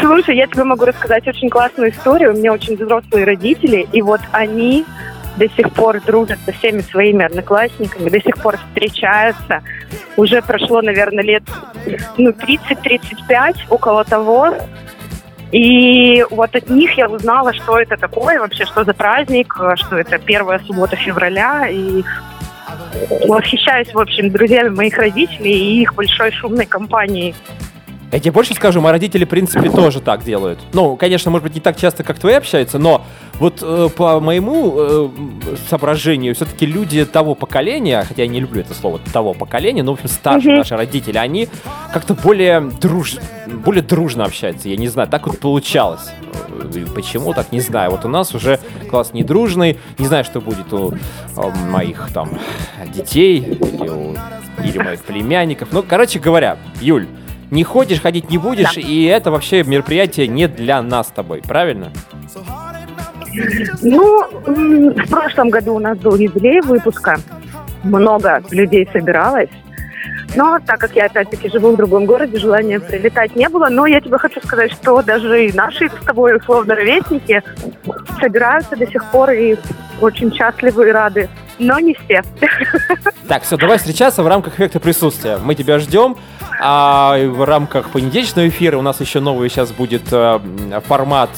Слушай, 0.00 0.36
я 0.36 0.46
тебе 0.46 0.64
могу 0.64 0.84
рассказать 0.84 1.26
очень 1.26 1.48
классную 1.48 1.90
историю. 1.90 2.32
У 2.32 2.36
меня 2.36 2.52
очень 2.52 2.76
взрослые 2.76 3.24
родители, 3.24 3.86
и 3.92 4.02
вот 4.02 4.20
они 4.32 4.84
до 5.36 5.48
сих 5.50 5.72
пор 5.72 6.00
дружат 6.00 6.38
со 6.44 6.52
всеми 6.52 6.80
своими 6.80 7.24
одноклассниками, 7.24 8.08
до 8.10 8.20
сих 8.20 8.36
пор 8.38 8.56
встречаются. 8.56 9.62
Уже 10.16 10.42
прошло, 10.42 10.82
наверное, 10.82 11.24
лет 11.24 11.42
ну, 12.16 12.30
30-35, 12.30 13.56
около 13.70 14.04
того. 14.04 14.54
И 15.52 16.24
вот 16.30 16.54
от 16.56 16.68
них 16.68 16.98
я 16.98 17.08
узнала, 17.08 17.52
что 17.54 17.78
это 17.78 17.96
такое 17.96 18.40
вообще, 18.40 18.64
что 18.64 18.84
за 18.84 18.94
праздник, 18.94 19.54
что 19.76 19.96
это 19.96 20.18
первая 20.18 20.58
суббота 20.60 20.96
февраля. 20.96 21.68
И 21.68 22.02
восхищаюсь, 23.28 23.92
в 23.92 23.98
общем, 23.98 24.30
друзьями 24.30 24.70
моих 24.70 24.98
родителей 24.98 25.52
и 25.52 25.82
их 25.82 25.94
большой 25.94 26.32
шумной 26.32 26.66
компанией. 26.66 27.34
Я 28.16 28.20
тебе 28.20 28.32
больше 28.32 28.54
скажу, 28.54 28.80
мои 28.80 28.92
родители, 28.92 29.26
в 29.26 29.28
принципе, 29.28 29.68
тоже 29.68 30.00
так 30.00 30.24
делают. 30.24 30.58
Ну, 30.72 30.96
конечно, 30.96 31.30
может 31.30 31.42
быть, 31.42 31.54
не 31.54 31.60
так 31.60 31.76
часто, 31.76 32.02
как 32.02 32.18
твои 32.18 32.32
общаются, 32.32 32.78
но 32.78 33.04
вот 33.34 33.58
э, 33.60 33.90
по 33.94 34.20
моему 34.20 34.74
э, 34.78 35.08
соображению, 35.68 36.34
все-таки 36.34 36.64
люди 36.64 37.04
того 37.04 37.34
поколения, 37.34 38.02
хотя 38.08 38.22
я 38.22 38.28
не 38.28 38.40
люблю 38.40 38.62
это 38.62 38.72
слово, 38.72 39.00
того 39.12 39.34
поколения, 39.34 39.82
но, 39.82 39.92
в 39.92 39.96
общем, 39.96 40.08
старше 40.08 40.48
Мгм. 40.48 40.56
наши 40.56 40.74
родители, 40.74 41.18
они 41.18 41.50
как-то 41.92 42.14
более, 42.14 42.60
друж... 42.80 43.16
более 43.48 43.82
дружно 43.82 44.24
общаются. 44.24 44.70
Я 44.70 44.78
не 44.78 44.88
знаю, 44.88 45.10
так 45.10 45.26
вот 45.26 45.38
получалось. 45.38 46.08
Э, 46.48 46.86
Почему 46.94 47.34
так, 47.34 47.52
не 47.52 47.60
знаю. 47.60 47.90
Вот 47.90 48.06
у 48.06 48.08
нас 48.08 48.34
уже 48.34 48.58
класс 48.88 49.12
не 49.12 49.24
дружный, 49.24 49.78
не 49.98 50.06
знаю, 50.06 50.24
что 50.24 50.40
будет 50.40 50.72
у 50.72 50.92
э, 50.92 50.96
моих 51.68 52.08
там 52.14 52.30
детей 52.94 53.40
или 53.40 53.88
у 53.90 54.16
или 54.64 54.78
моих 54.78 55.02
племянников. 55.04 55.68
Ну, 55.70 55.84
короче 55.86 56.18
говоря, 56.18 56.56
Юль, 56.80 57.06
не 57.50 57.64
ходишь, 57.64 58.00
ходить 58.00 58.30
не 58.30 58.38
будешь, 58.38 58.76
и 58.76 59.04
это 59.04 59.30
вообще 59.30 59.62
мероприятие 59.62 60.28
не 60.28 60.48
для 60.48 60.82
нас 60.82 61.08
с 61.08 61.10
тобой, 61.10 61.42
правильно? 61.46 61.92
Ну, 63.82 64.24
в 64.32 65.10
прошлом 65.10 65.50
году 65.50 65.74
у 65.74 65.78
нас 65.78 65.98
был 65.98 66.16
юбилей 66.16 66.60
выпуска. 66.62 67.18
Много 67.84 68.42
людей 68.50 68.88
собиралось. 68.92 69.50
Но 70.34 70.58
так 70.66 70.80
как 70.80 70.94
я 70.96 71.06
опять-таки 71.06 71.48
живу 71.48 71.72
в 71.72 71.76
другом 71.76 72.04
городе, 72.04 72.38
желания 72.38 72.80
прилетать 72.80 73.36
не 73.36 73.48
было. 73.48 73.68
Но 73.68 73.86
я 73.86 74.00
тебе 74.00 74.18
хочу 74.18 74.40
сказать, 74.40 74.72
что 74.72 75.02
даже 75.02 75.46
и 75.46 75.52
наши 75.52 75.88
с 75.88 76.04
тобой 76.04 76.36
условно 76.36 76.74
ровесники 76.74 77.42
собираются 78.20 78.76
до 78.76 78.86
сих 78.86 79.04
пор 79.10 79.30
и 79.30 79.56
очень 80.00 80.34
счастливы 80.34 80.88
и 80.88 80.92
рады. 80.92 81.28
Но 81.58 81.78
не 81.78 81.94
все. 81.94 82.22
Так, 83.28 83.42
все, 83.42 83.56
давай 83.56 83.78
встречаться 83.78 84.22
в 84.22 84.28
рамках 84.28 84.54
эффекта 84.54 84.78
присутствия. 84.78 85.38
Мы 85.38 85.56
тебя 85.56 85.80
ждем. 85.80 86.16
А 86.60 87.16
в 87.18 87.44
рамках 87.44 87.90
понедельничного 87.90 88.48
эфира 88.48 88.78
у 88.78 88.82
нас 88.82 89.00
еще 89.00 89.20
новый 89.20 89.48
сейчас 89.48 89.72
будет 89.72 90.12
э, 90.12 90.40
формат. 90.86 91.30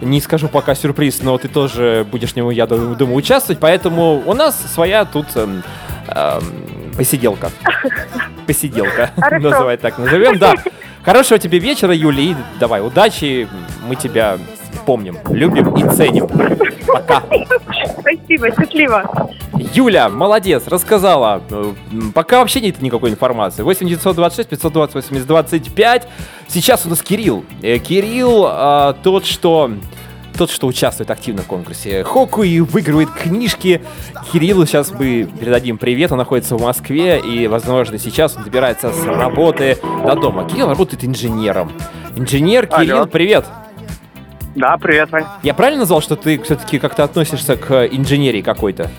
Не 0.00 0.20
скажу 0.20 0.48
пока 0.48 0.74
сюрприз, 0.74 1.22
но 1.22 1.38
ты 1.38 1.48
тоже 1.48 2.06
будешь 2.10 2.32
в 2.32 2.36
нем, 2.36 2.50
я 2.50 2.66
думаю, 2.66 3.14
участвовать. 3.14 3.60
Поэтому 3.60 4.22
у 4.24 4.34
нас 4.34 4.60
своя 4.72 5.04
тут 5.04 5.26
эм, 5.36 5.62
эм, 6.08 6.42
посиделка. 6.96 7.50
Посиделка. 8.46 9.10
Называй 9.30 9.76
так 9.76 9.98
назовем. 9.98 10.38
Да. 10.38 10.54
Хорошего 11.04 11.38
тебе 11.38 11.58
вечера, 11.58 11.94
Юля, 11.94 12.20
и 12.20 12.36
давай, 12.60 12.84
удачи. 12.84 13.48
Мы 13.86 13.96
тебя 13.96 14.38
помним, 14.84 15.16
любим 15.30 15.74
и 15.74 15.88
ценим. 15.94 16.28
Пока. 16.86 17.22
Спасибо, 18.00 18.50
счастливо. 18.50 19.30
Юля, 19.74 20.08
молодец, 20.08 20.66
рассказала. 20.66 21.42
Э, 21.50 21.72
Пока 22.14 22.38
вообще 22.38 22.60
нет 22.60 22.80
никакой 22.80 23.10
информации. 23.10 23.62
8 23.62 23.86
926 23.86 24.48
520 24.48 24.94
80 24.94 25.26
25. 25.26 26.08
Сейчас 26.48 26.86
у 26.86 26.88
нас 26.88 27.02
Кирилл. 27.02 27.44
Э, 27.62 27.78
Кирилл 27.78 28.46
э, 28.48 28.94
тот, 29.02 29.26
что 29.26 29.70
тот, 30.36 30.50
что 30.50 30.68
участвует 30.68 31.10
активно 31.10 31.42
в 31.42 31.46
конкурсе 31.46 32.04
Хоку 32.04 32.44
и 32.44 32.60
выигрывает 32.60 33.10
книжки. 33.10 33.82
Кириллу 34.32 34.66
сейчас 34.66 34.92
мы 34.92 35.28
передадим 35.38 35.78
привет, 35.78 36.12
он 36.12 36.18
находится 36.18 36.56
в 36.56 36.62
Москве, 36.62 37.18
и, 37.18 37.48
возможно, 37.48 37.98
сейчас 37.98 38.36
он 38.36 38.44
добирается 38.44 38.92
с 38.92 39.04
работы 39.04 39.78
до 40.04 40.14
дома. 40.14 40.48
Кирилл 40.48 40.68
работает 40.68 41.04
инженером. 41.04 41.72
Инженер, 42.14 42.68
Кирилл, 42.68 42.98
Алло. 42.98 43.06
привет! 43.06 43.46
Да, 44.54 44.76
привет, 44.76 45.10
Вань. 45.10 45.24
Я 45.42 45.54
правильно 45.54 45.80
назвал, 45.80 46.00
что 46.00 46.16
ты 46.16 46.40
все-таки 46.42 46.78
как-то 46.78 47.04
относишься 47.04 47.56
к 47.56 47.86
инженерии 47.86 48.42
какой-то? 48.42 48.90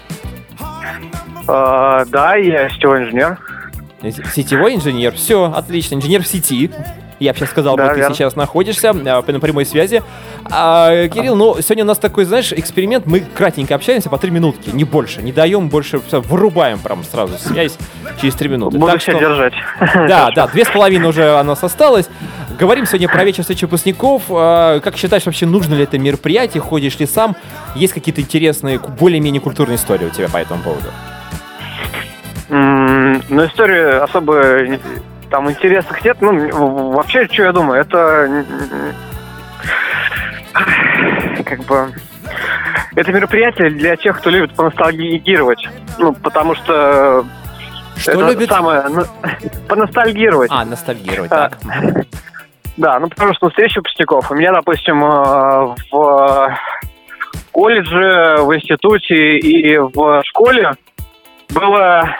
Э, 1.47 2.05
да, 2.07 2.35
я 2.35 2.69
сетевой 2.69 3.03
инженер. 3.03 3.37
Сетевой 4.33 4.75
инженер, 4.75 5.13
все, 5.13 5.51
отлично, 5.51 5.95
инженер 5.95 6.23
в 6.23 6.27
сети. 6.27 6.71
Я 7.19 7.33
бы 7.33 7.37
сейчас 7.39 7.49
сказал, 7.49 7.75
Да, 7.75 7.93
ты 7.93 8.01
сейчас 8.13 8.35
находишься 8.35 8.91
а, 8.91 8.93
на 9.27 9.39
прямой 9.39 9.65
связи. 9.65 10.01
А, 10.49 11.07
Кирилл, 11.09 11.35
ну, 11.35 11.57
сегодня 11.61 11.83
у 11.83 11.87
нас 11.87 11.97
такой, 11.97 12.23
знаешь, 12.23 12.53
эксперимент. 12.53 13.05
Мы 13.05 13.19
кратенько 13.19 13.75
общаемся 13.75 14.09
по 14.09 14.17
три 14.17 14.31
минутки, 14.31 14.69
не 14.71 14.85
больше. 14.85 15.21
Не 15.21 15.31
даем 15.33 15.67
больше, 15.69 15.99
всё, 16.07 16.21
вырубаем 16.21 16.79
прям 16.79 17.03
сразу 17.03 17.37
связь 17.37 17.77
через 18.21 18.35
три 18.35 18.47
минуты. 18.49 18.77
Буду 18.77 18.93
Так 18.93 19.01
что- 19.01 19.13
держать. 19.19 19.53
Да, 20.07 20.31
да, 20.33 20.47
две 20.47 20.63
с 20.63 20.69
половиной 20.69 21.09
уже 21.09 21.37
у 21.39 21.43
нас 21.43 21.61
осталось. 21.63 22.09
Говорим 22.57 22.85
сегодня 22.85 23.07
про 23.09 23.23
вечер 23.23 23.41
встречи 23.43 23.65
выпускников. 23.65 24.23
А, 24.29 24.79
Как 24.79 24.95
считаешь, 24.97 25.25
вообще 25.25 25.45
нужно 25.45 25.75
ли 25.75 25.83
это 25.83 25.97
мероприятие? 25.97 26.61
Ходишь 26.61 26.97
ли 26.99 27.05
сам? 27.05 27.35
Есть 27.75 27.93
какие-то 27.93 28.21
интересные, 28.21 28.79
более-менее 28.79 29.41
культурные 29.41 29.75
истории 29.75 30.05
у 30.05 30.09
тебя 30.09 30.29
по 30.29 30.37
этому 30.37 30.63
поводу? 30.63 30.87
М, 32.49 33.21
Ну, 33.29 33.45
истории 33.45 34.01
особо 34.03 34.33
там 35.29 35.49
интересных 35.49 36.03
нет. 36.03 36.17
Ну, 36.21 36.91
вообще, 36.91 37.27
что 37.27 37.43
я 37.43 37.51
думаю, 37.51 37.81
это 37.81 38.45
как 41.45 41.59
бы 41.65 41.93
это 42.95 43.11
мероприятие 43.11 43.69
для 43.71 43.95
тех, 43.95 44.17
кто 44.19 44.29
любит 44.29 44.55
поностальгировать. 44.55 45.67
Ну, 45.97 46.13
потому 46.13 46.55
что 46.55 47.25
Что 47.97 48.11
это 48.11 48.29
любит? 48.29 48.49
самое 48.49 48.83
ну, 48.89 49.03
поностальгировать. 49.67 50.51
А, 50.51 50.65
ностальгировать, 50.65 51.29
так. 51.29 51.57
Да, 52.77 52.97
ну 52.99 53.09
потому 53.09 53.33
что 53.33 53.47
на 53.47 53.49
встрече 53.49 53.81
выпускников. 53.81 54.31
У 54.31 54.35
меня, 54.35 54.53
допустим, 54.53 55.03
э, 55.03 55.75
в 55.91 56.57
колледже, 57.51 58.37
в 58.41 58.55
институте 58.55 59.37
и 59.37 59.77
в 59.77 60.23
школе 60.23 60.75
было 61.49 62.15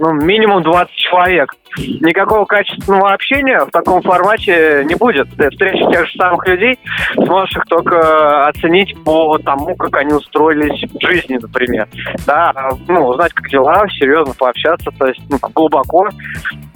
ну, 0.00 0.12
минимум 0.12 0.62
20 0.62 0.92
человек. 0.96 1.54
Никакого 1.76 2.44
качественного 2.44 3.12
общения 3.12 3.58
в 3.64 3.70
таком 3.70 4.02
формате 4.02 4.84
не 4.84 4.94
будет. 4.94 5.28
Ты 5.36 5.50
встречи 5.50 5.84
тех 5.90 6.06
же 6.06 6.16
самых 6.16 6.46
людей 6.46 6.78
сможешь 7.14 7.56
их 7.56 7.64
только 7.66 8.46
оценить 8.48 8.94
по 9.04 9.38
тому, 9.38 9.74
как 9.76 9.96
они 9.96 10.12
устроились 10.12 10.88
в 10.90 11.06
жизни, 11.06 11.38
например. 11.40 11.88
Да, 12.26 12.52
ну, 12.88 13.06
узнать, 13.06 13.32
как 13.32 13.48
дела, 13.48 13.86
серьезно 13.88 14.34
пообщаться, 14.34 14.90
то 14.98 15.06
есть 15.06 15.20
ну, 15.28 15.38
глубоко 15.54 16.08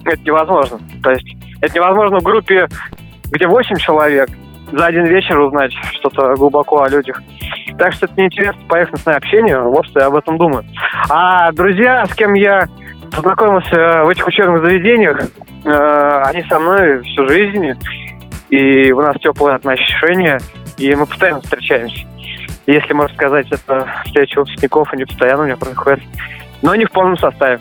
это 0.04 0.20
невозможно. 0.24 0.78
То 1.02 1.10
есть 1.10 1.26
это 1.60 1.74
невозможно 1.74 2.18
в 2.18 2.22
группе, 2.22 2.66
где 3.30 3.46
8 3.46 3.76
человек, 3.76 4.28
за 4.72 4.86
один 4.86 5.06
вечер 5.06 5.38
узнать 5.38 5.72
что-то 5.92 6.34
глубоко 6.34 6.82
о 6.82 6.88
людях. 6.88 7.22
Так 7.78 7.92
что 7.92 8.06
это 8.06 8.14
неинтересно 8.16 8.60
поверхностное 8.68 9.16
общение, 9.16 9.60
вот 9.60 9.86
что 9.86 10.00
я 10.00 10.06
об 10.06 10.16
этом 10.16 10.36
думаю. 10.36 10.64
А 11.08 11.52
друзья, 11.52 12.04
с 12.06 12.14
кем 12.14 12.34
я 12.34 12.68
познакомился 13.10 14.04
в 14.04 14.08
этих 14.08 14.26
учебных 14.26 14.64
заведениях, 14.64 15.20
э, 15.64 16.22
они 16.26 16.42
со 16.44 16.58
мной 16.58 17.02
всю 17.02 17.26
жизнь, 17.28 17.74
и 18.50 18.92
у 18.92 19.00
нас 19.00 19.16
теплые 19.20 19.56
отношения, 19.56 20.40
и 20.76 20.94
мы 20.94 21.06
постоянно 21.06 21.40
встречаемся. 21.40 22.06
Если 22.66 22.92
можно 22.92 23.14
сказать, 23.14 23.46
это 23.50 23.88
встреча 24.04 24.40
выпускников, 24.40 24.92
они 24.92 25.04
постоянно 25.04 25.42
у 25.42 25.46
меня 25.46 25.56
происходят. 25.56 26.00
Но 26.62 26.74
не 26.74 26.84
в 26.84 26.90
полном 26.90 27.16
составе. 27.16 27.60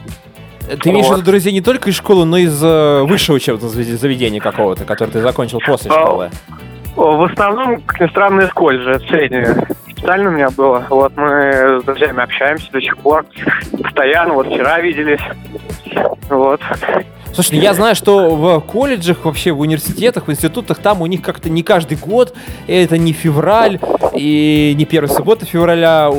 Ты 0.82 0.89
имеешь 0.89 1.06
в 1.06 1.10
Вот. 1.10 1.20
виду 1.20 1.32
друзей 1.32 1.54
не 1.54 1.62
только 1.62 1.89
из 1.89 1.96
школы, 1.96 2.25
но 2.25 2.38
и 2.38 2.44
из 2.44 2.62
э, 2.62 3.04
высшего 3.04 3.38
учебного 3.38 3.70
завед- 3.72 3.98
заведения 3.98 4.42
какого-то, 4.42 4.84
который 4.84 5.12
ты 5.12 5.22
закончил 5.22 5.60
после 5.66 5.89
школы? 5.92 6.30
В 6.96 7.24
основном, 7.32 7.80
как 7.82 8.01
ни 8.01 8.08
странно, 8.08 8.41
из 8.41 8.50
колледжа, 8.50 9.00
это 9.00 9.67
Специально 9.97 10.29
у 10.29 10.33
меня 10.33 10.49
было. 10.51 10.86
Вот 10.89 11.17
мы 11.17 11.79
с 11.81 11.83
друзьями 11.83 12.21
общаемся 12.21 12.71
до 12.71 12.79
сих 12.79 12.97
пор. 12.99 13.25
Постоянно, 13.81 14.33
вот 14.33 14.47
вчера 14.47 14.79
виделись. 14.79 15.19
Вот. 16.29 16.62
Слушай, 17.33 17.60
я 17.60 17.73
знаю, 17.73 17.95
что 17.95 18.36
в 18.36 18.60
колледжах, 18.62 19.25
вообще 19.25 19.51
в 19.51 19.60
университетах, 19.60 20.27
в 20.27 20.31
институтах, 20.31 20.77
там 20.79 21.01
у 21.01 21.05
них 21.07 21.21
как-то 21.21 21.49
не 21.49 21.63
каждый 21.63 21.97
год, 21.97 22.36
это 22.67 22.97
не 22.97 23.12
февраль 23.12 23.79
и 24.13 24.73
не 24.77 24.86
первая 24.86 25.13
суббота 25.13 25.45
февраля. 25.45 26.10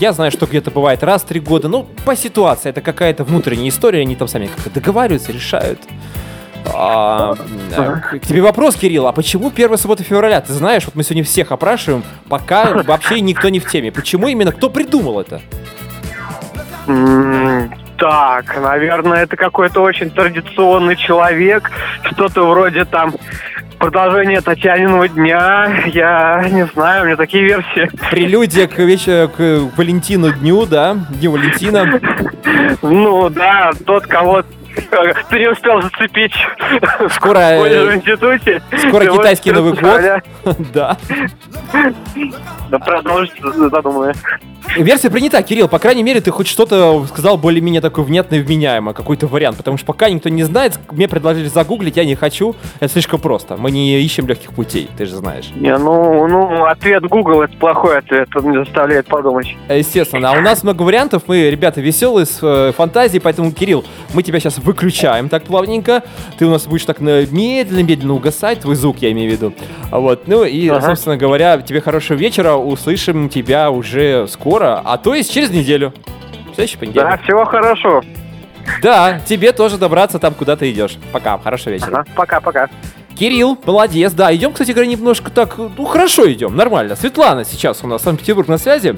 Я 0.00 0.12
знаю, 0.12 0.30
что 0.30 0.46
где-то 0.46 0.70
бывает 0.70 1.02
раз 1.02 1.22
в 1.22 1.26
три 1.26 1.40
года. 1.40 1.68
Ну, 1.68 1.86
по 2.04 2.16
ситуации, 2.16 2.68
это 2.70 2.82
какая-то 2.82 3.24
внутренняя 3.24 3.68
история, 3.68 4.00
они 4.00 4.16
там 4.16 4.28
сами 4.28 4.46
как-то 4.46 4.70
договариваются, 4.70 5.32
решают. 5.32 5.80
А, 6.72 7.34
э, 7.76 8.18
к 8.18 8.26
тебе 8.26 8.40
вопрос, 8.42 8.76
Кирилл, 8.76 9.06
а 9.06 9.12
почему 9.12 9.50
первая 9.50 9.76
суббота 9.76 10.02
февраля? 10.02 10.40
Ты 10.40 10.52
знаешь, 10.52 10.84
вот 10.86 10.94
мы 10.94 11.02
сегодня 11.02 11.24
всех 11.24 11.52
опрашиваем, 11.52 12.02
пока 12.28 12.82
вообще 12.84 13.20
никто 13.20 13.48
не 13.48 13.60
в 13.60 13.70
теме. 13.70 13.92
Почему 13.92 14.28
именно? 14.28 14.52
Кто 14.52 14.70
придумал 14.70 15.20
это? 15.20 15.40
Так, 17.96 18.60
наверное, 18.60 19.22
это 19.22 19.36
какой-то 19.36 19.80
очень 19.82 20.10
традиционный 20.10 20.96
человек. 20.96 21.70
Что-то 22.02 22.50
вроде 22.50 22.84
там 22.84 23.14
продолжение 23.78 24.40
Татьяниного 24.40 25.08
дня. 25.08 25.70
Я 25.86 26.44
не 26.50 26.66
знаю, 26.66 27.02
у 27.02 27.06
меня 27.06 27.16
такие 27.16 27.44
версии. 27.44 27.88
Прелюдия 28.10 28.66
к, 28.66 28.78
веч- 28.78 29.30
к 29.36 29.70
Валентину 29.76 30.32
дню, 30.32 30.66
да? 30.66 30.96
Дню 31.10 31.32
Валентина. 31.32 32.00
Ну 32.82 33.30
да, 33.30 33.70
тот, 33.86 34.06
кого 34.06 34.40
э, 34.40 34.44
ты 35.30 35.38
не 35.38 35.50
успел 35.50 35.82
зацепить 35.82 36.34
Скоро, 37.10 37.38
в 37.38 37.94
институте. 37.94 38.62
скоро 38.88 39.06
китайский 39.06 39.50
14 39.50 39.54
Новый 39.54 39.72
год. 40.44 40.56
Да. 40.74 40.96
Да 42.70 42.78
продолжить 42.78 43.32
задуманное. 43.42 44.14
Версия 44.76 45.10
принята, 45.10 45.42
Кирилл. 45.42 45.68
По 45.68 45.78
крайней 45.78 46.02
мере, 46.02 46.20
ты 46.20 46.30
хоть 46.30 46.48
что-то 46.48 47.04
сказал 47.06 47.36
более-менее 47.36 47.80
такое 47.80 48.04
внятное 48.04 48.40
и 48.40 48.42
вменяемое, 48.42 48.94
какой-то 48.94 49.26
вариант. 49.26 49.56
Потому 49.58 49.76
что 49.76 49.86
пока 49.86 50.08
никто 50.08 50.28
не 50.28 50.42
знает, 50.42 50.78
мне 50.90 51.06
предложили 51.06 51.46
загуглить, 51.48 51.96
я 51.96 52.04
не 52.04 52.14
хочу. 52.14 52.56
Это 52.80 52.92
слишком 52.92 53.20
просто. 53.20 53.56
Мы 53.56 53.70
не 53.70 54.00
ищем 54.00 54.26
легких 54.26 54.52
путей, 54.52 54.88
ты 54.96 55.06
же 55.06 55.16
знаешь. 55.16 55.50
Не, 55.54 55.76
ну, 55.76 56.26
ну, 56.26 56.64
ответ 56.64 57.04
Google 57.04 57.42
это 57.42 57.56
плохой 57.56 57.98
ответ, 57.98 58.28
он 58.34 58.50
не 58.50 58.58
заставляет 58.64 59.06
подумать. 59.06 59.54
Естественно. 59.68 60.30
А 60.32 60.38
у 60.38 60.40
нас 60.40 60.62
много 60.62 60.82
вариантов. 60.82 61.24
Мы, 61.26 61.50
ребята, 61.50 61.80
веселые, 61.80 62.26
с 62.26 62.38
э, 62.42 62.72
фантазией. 62.72 63.20
Поэтому, 63.20 63.52
Кирилл, 63.52 63.84
мы 64.12 64.22
тебя 64.22 64.40
сейчас 64.40 64.58
выключаем 64.64 65.28
так 65.28 65.44
плавненько. 65.44 66.02
Ты 66.38 66.46
у 66.46 66.50
нас 66.50 66.66
будешь 66.66 66.84
так 66.84 67.00
медленно-медленно 67.00 68.14
угасать. 68.14 68.60
Твой 68.60 68.74
звук, 68.74 68.96
я 69.00 69.12
имею 69.12 69.30
в 69.30 69.32
виду. 69.32 69.52
А 69.90 70.00
Вот. 70.00 70.26
Ну 70.26 70.44
и, 70.44 70.68
Ага. 70.68 70.88
собственно 70.88 71.16
говоря, 71.16 71.58
тебе 71.58 71.80
хорошего 71.80 72.16
вечера. 72.18 72.54
Услышим 72.54 73.28
тебя 73.28 73.70
уже 73.70 74.26
скоро. 74.28 74.80
А 74.84 74.96
то 74.98 75.14
есть 75.14 75.32
через 75.32 75.50
неделю. 75.50 75.92
В 76.50 76.54
следующий 76.54 76.76
Да, 76.76 76.80
понедельник. 76.80 77.22
всего 77.24 77.44
хорошо. 77.44 78.02
Да, 78.82 79.20
тебе 79.26 79.52
тоже 79.52 79.76
добраться 79.76 80.18
там, 80.18 80.32
куда 80.34 80.56
ты 80.56 80.70
идешь. 80.70 80.96
Пока, 81.12 81.36
хорошего 81.38 81.74
вечера. 81.74 81.98
Ага, 81.98 82.06
Пока-пока. 82.14 82.68
Кирилл, 83.18 83.56
молодец, 83.64 84.12
да, 84.12 84.34
идем, 84.34 84.52
кстати 84.52 84.72
говоря, 84.72 84.88
немножко 84.90 85.30
так, 85.30 85.56
ну 85.58 85.84
хорошо 85.84 86.30
идем, 86.32 86.56
нормально. 86.56 86.96
Светлана 86.96 87.44
сейчас 87.44 87.84
у 87.84 87.86
нас, 87.86 88.02
Санкт-Петербург 88.02 88.48
на 88.48 88.58
связи. 88.58 88.96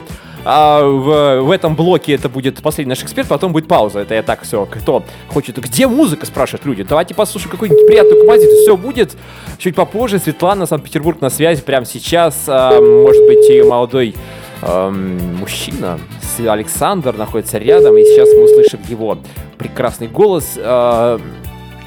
А 0.48 0.80
в, 0.80 1.42
в 1.42 1.50
этом 1.50 1.74
блоке 1.74 2.14
это 2.14 2.28
будет 2.28 2.62
последний 2.62 2.90
наш 2.90 3.02
эксперт, 3.02 3.26
потом 3.26 3.52
будет 3.52 3.66
пауза. 3.66 3.98
Это 3.98 4.14
я 4.14 4.22
так 4.22 4.42
все, 4.42 4.64
кто 4.64 5.02
хочет. 5.26 5.58
Где 5.58 5.88
музыка, 5.88 6.24
спрашивают 6.24 6.64
люди. 6.64 6.84
Давайте 6.84 7.14
послушаем 7.14 7.50
какую-нибудь 7.50 7.84
приятную 7.88 8.20
композицию. 8.20 8.58
Все 8.62 8.76
будет 8.76 9.16
чуть 9.58 9.74
попозже. 9.74 10.20
Светлана, 10.20 10.66
Санкт-Петербург 10.66 11.20
на 11.20 11.30
связи 11.30 11.62
прямо 11.62 11.84
сейчас. 11.84 12.44
А, 12.46 12.80
может 12.80 13.26
быть, 13.26 13.48
ее 13.48 13.64
молодой 13.64 14.14
эм, 14.62 15.34
мужчина, 15.38 15.98
Александр, 16.38 17.16
находится 17.16 17.58
рядом, 17.58 17.96
и 17.96 18.04
сейчас 18.04 18.28
мы 18.32 18.44
услышим 18.44 18.78
его 18.88 19.18
прекрасный 19.58 20.06
голос. 20.06 20.52
Э, 20.56 21.18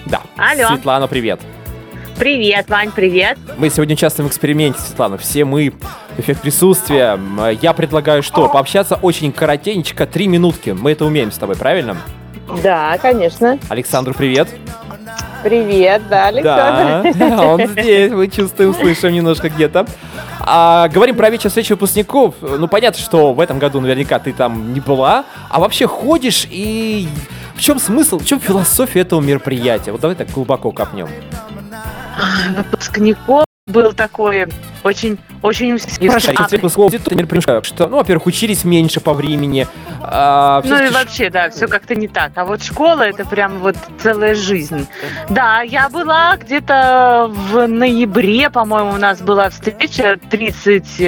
да, 0.06 0.22
Алло. 0.36 0.67
Светлана, 0.67 1.08
привет. 1.08 1.39
Привет, 2.17 2.67
Вань, 2.67 2.91
привет. 2.91 3.38
Мы 3.58 3.69
сегодня 3.69 3.95
участвуем 3.95 4.28
в 4.28 4.32
эксперименте, 4.34 4.82
Светлана. 4.82 5.17
Все 5.17 5.45
мы, 5.45 5.72
эффект 6.20 6.42
присутствия. 6.42 7.20
Я 7.62 7.74
предлагаю 7.74 8.24
что? 8.24 8.48
Пообщаться 8.50 8.96
очень 8.96 9.32
коротенечко, 9.32 10.06
три 10.06 10.28
минутки. 10.28 10.72
Мы 10.72 10.92
это 10.92 11.06
умеем 11.06 11.32
с 11.32 11.38
тобой, 11.38 11.56
правильно? 11.56 11.98
Да, 12.64 12.98
конечно. 12.98 13.60
Александру 13.70 14.14
привет. 14.14 14.50
Привет, 15.44 16.02
да, 16.10 16.28
Александр. 16.28 17.14
Да, 17.18 17.48
он 17.48 17.68
здесь, 17.68 18.12
мы 18.12 18.28
чувствуем, 18.28 18.74
слышим 18.74 19.14
немножко 19.14 19.50
где-то. 19.50 19.86
А, 20.42 20.90
говорим 20.90 21.16
про 21.16 21.30
вечер 21.30 21.50
встречи 21.50 21.72
выпускников. 21.72 22.36
Ну, 22.42 22.68
понятно, 22.68 23.00
что 23.02 23.34
в 23.34 23.40
этом 23.40 23.60
году 23.60 23.80
наверняка 23.80 24.20
ты 24.20 24.34
там 24.34 24.74
не 24.74 24.80
была. 24.80 25.26
А 25.50 25.60
вообще 25.60 25.88
ходишь 25.88 26.48
и... 26.50 27.08
В 27.56 27.62
чем 27.62 27.78
смысл, 27.80 28.20
в 28.20 28.26
чем 28.26 28.40
философия 28.40 29.02
этого 29.02 29.20
мероприятия? 29.22 29.92
Вот 29.92 30.02
давай 30.02 30.16
так 30.16 30.30
глубоко 30.32 30.72
копнем. 30.72 31.10
Выпускников 32.56 33.46
был 33.70 33.94
такой 33.94 34.48
очень, 34.84 35.18
очень... 35.42 35.78
Хорошо, 36.08 36.32
а, 36.36 37.64
что, 37.64 37.88
ну, 37.88 37.98
во-первых, 37.98 38.28
учились 38.28 38.64
меньше 38.64 39.00
по 39.00 39.14
времени. 39.14 39.68
А, 40.02 40.62
ну 40.64 40.84
и 40.84 40.90
вообще, 40.90 41.30
да, 41.30 41.50
все 41.50 41.68
как-то 41.68 41.96
не 41.96 42.08
так. 42.08 42.32
А 42.36 42.46
вот 42.46 42.64
школа 42.64 43.04
это 43.04 43.26
прям 43.26 43.60
вот 43.60 43.76
целая 44.02 44.36
жизнь. 44.36 44.88
Да, 45.30 45.62
я 45.62 45.90
была 45.90 46.38
где-то 46.38 47.30
в 47.30 47.68
ноябре, 47.68 48.50
по-моему, 48.50 48.92
у 48.92 48.98
нас 48.98 49.22
была 49.22 49.50
встреча 49.50 50.18
30 50.30 51.00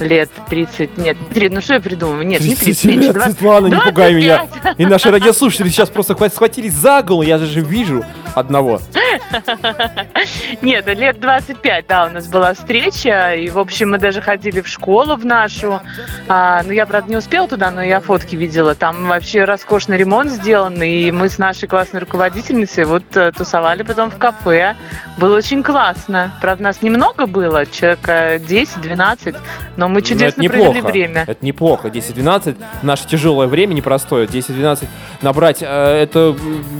лет 0.00 0.30
30, 0.48 0.98
нет, 0.98 1.16
30, 1.34 1.52
ну 1.52 1.60
что 1.60 1.74
я 1.74 1.80
придумаю? 1.80 2.26
Нет, 2.26 2.40
не 2.40 2.54
30, 2.54 2.84
меньше, 2.84 3.12
20, 3.12 3.32
Светлана, 3.32 3.66
не 3.66 3.80
пугай 3.80 4.14
меня. 4.14 4.46
И 4.78 4.86
наши 4.86 5.10
радиослушатели 5.10 5.68
сейчас 5.68 5.88
просто 5.90 6.14
схватились 6.28 6.72
за 6.72 7.02
голову, 7.02 7.22
я 7.22 7.38
же 7.38 7.60
вижу 7.60 8.04
одного. 8.34 8.80
Нет, 10.62 10.86
лет 10.86 11.20
25, 11.20 11.86
да, 11.86 12.06
у 12.06 12.10
нас 12.10 12.26
была 12.26 12.54
встреча, 12.54 13.34
и, 13.34 13.48
в 13.50 13.58
общем, 13.58 13.90
мы 13.90 13.98
даже 13.98 14.20
ходили 14.20 14.60
в 14.60 14.68
школу 14.68 15.16
в 15.16 15.24
нашу. 15.24 15.80
А, 16.28 16.62
ну, 16.62 16.72
я, 16.72 16.86
правда, 16.86 17.10
не 17.10 17.16
успела 17.16 17.48
туда, 17.48 17.70
но 17.70 17.82
я 17.82 18.00
фотки 18.00 18.36
видела. 18.36 18.74
Там 18.74 19.08
вообще 19.08 19.44
роскошный 19.44 19.96
ремонт 19.96 20.30
сделан, 20.30 20.82
и 20.82 21.10
мы 21.10 21.28
с 21.28 21.38
нашей 21.38 21.68
классной 21.68 22.00
руководительницей 22.00 22.84
вот 22.84 23.04
э, 23.16 23.32
тусовали 23.32 23.82
потом 23.82 24.10
в 24.10 24.18
кафе. 24.18 24.76
Было 25.18 25.36
очень 25.36 25.62
классно. 25.62 26.32
Правда, 26.40 26.64
нас 26.64 26.82
немного 26.82 27.26
было, 27.26 27.66
человек 27.66 28.00
10-12, 28.06 29.36
но 29.76 29.88
мы 29.88 30.02
чудесно 30.02 30.42
это 30.42 30.52
провели 30.52 30.80
время. 30.80 31.24
Это 31.26 31.44
неплохо. 31.44 31.88
10-12, 31.88 32.56
наше 32.82 33.06
тяжелое 33.06 33.46
время 33.46 33.74
непростое. 33.74 34.26
10-12 34.26 34.86
набрать, 35.22 35.58
э, 35.62 35.66
это 35.66 36.36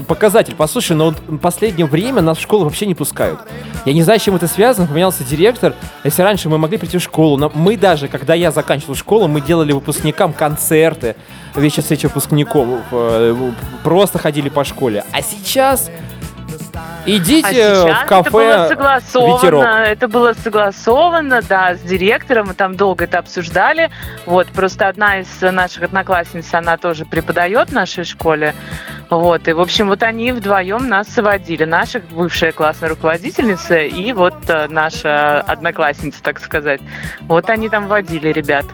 показатель. 0.09 0.55
Послушай, 0.57 0.97
но 0.97 1.15
последнее 1.41 1.87
время 1.87 2.23
нас 2.23 2.39
в 2.39 2.41
школу 2.41 2.65
вообще 2.65 2.87
не 2.87 2.95
пускают. 2.95 3.41
Я 3.85 3.93
не 3.93 4.03
знаю, 4.03 4.21
с 4.21 4.23
чем 4.23 4.37
это 4.37 4.47
связано, 4.47 4.87
поменялся 4.87 5.25
директор. 5.25 5.75
Если 6.05 6.23
раньше 6.23 6.49
мы 6.49 6.59
могли 6.59 6.79
прийти 6.79 6.99
в 6.99 7.03
школу, 7.03 7.37
но 7.37 7.51
мы 7.55 7.77
даже, 7.77 8.09
когда 8.09 8.35
я 8.35 8.51
заканчивал 8.51 8.95
школу, 8.95 9.27
мы 9.27 9.41
делали 9.41 9.73
выпускникам 9.73 10.33
концерты, 10.33 11.17
вечер 11.55 11.83
встречи 11.83 12.07
выпускников, 12.07 12.81
э, 12.93 13.53
просто 13.83 14.19
ходили 14.19 14.49
по 14.49 14.65
школе. 14.65 15.05
А 15.13 15.23
сейчас 15.23 15.91
Идите 17.07 17.65
а 17.67 18.05
в 18.05 18.07
кафе 18.07 18.29
это 18.29 18.31
было 18.31 18.69
согласовано, 18.69 19.37
Ветерок. 19.37 19.65
Это 19.65 20.09
было 20.09 20.33
согласовано, 20.35 21.43
да, 21.43 21.75
с 21.75 21.81
директором. 21.81 22.49
Мы 22.49 22.55
там 22.55 22.77
долго 22.77 23.05
это 23.05 23.19
обсуждали. 23.19 23.91
Вот, 24.27 24.49
просто 24.49 24.89
одна 24.89 25.21
из 25.21 25.29
наших 25.41 25.85
одноклассниц, 25.85 26.53
она 26.53 26.77
тоже 26.77 27.05
преподает 27.07 27.71
в 27.71 27.73
нашей 27.73 28.05
школе. 28.05 28.55
Вот, 29.11 29.49
и, 29.49 29.53
в 29.53 29.61
общем, 29.61 29.89
вот 29.89 30.05
они 30.05 30.31
вдвоем 30.31 30.89
нас 30.89 31.09
сводили. 31.09 31.65
Наша 31.65 32.01
бывшая 32.13 32.53
классная 32.53 32.91
руководительница 32.91 33.79
и 33.79 34.13
вот 34.13 34.37
э, 34.49 34.69
наша 34.69 35.41
одноклассница, 35.41 36.23
так 36.23 36.39
сказать. 36.39 36.81
Вот 37.23 37.51
они 37.51 37.69
там 37.69 37.89
водили 37.89 38.29
ребят. 38.29 38.67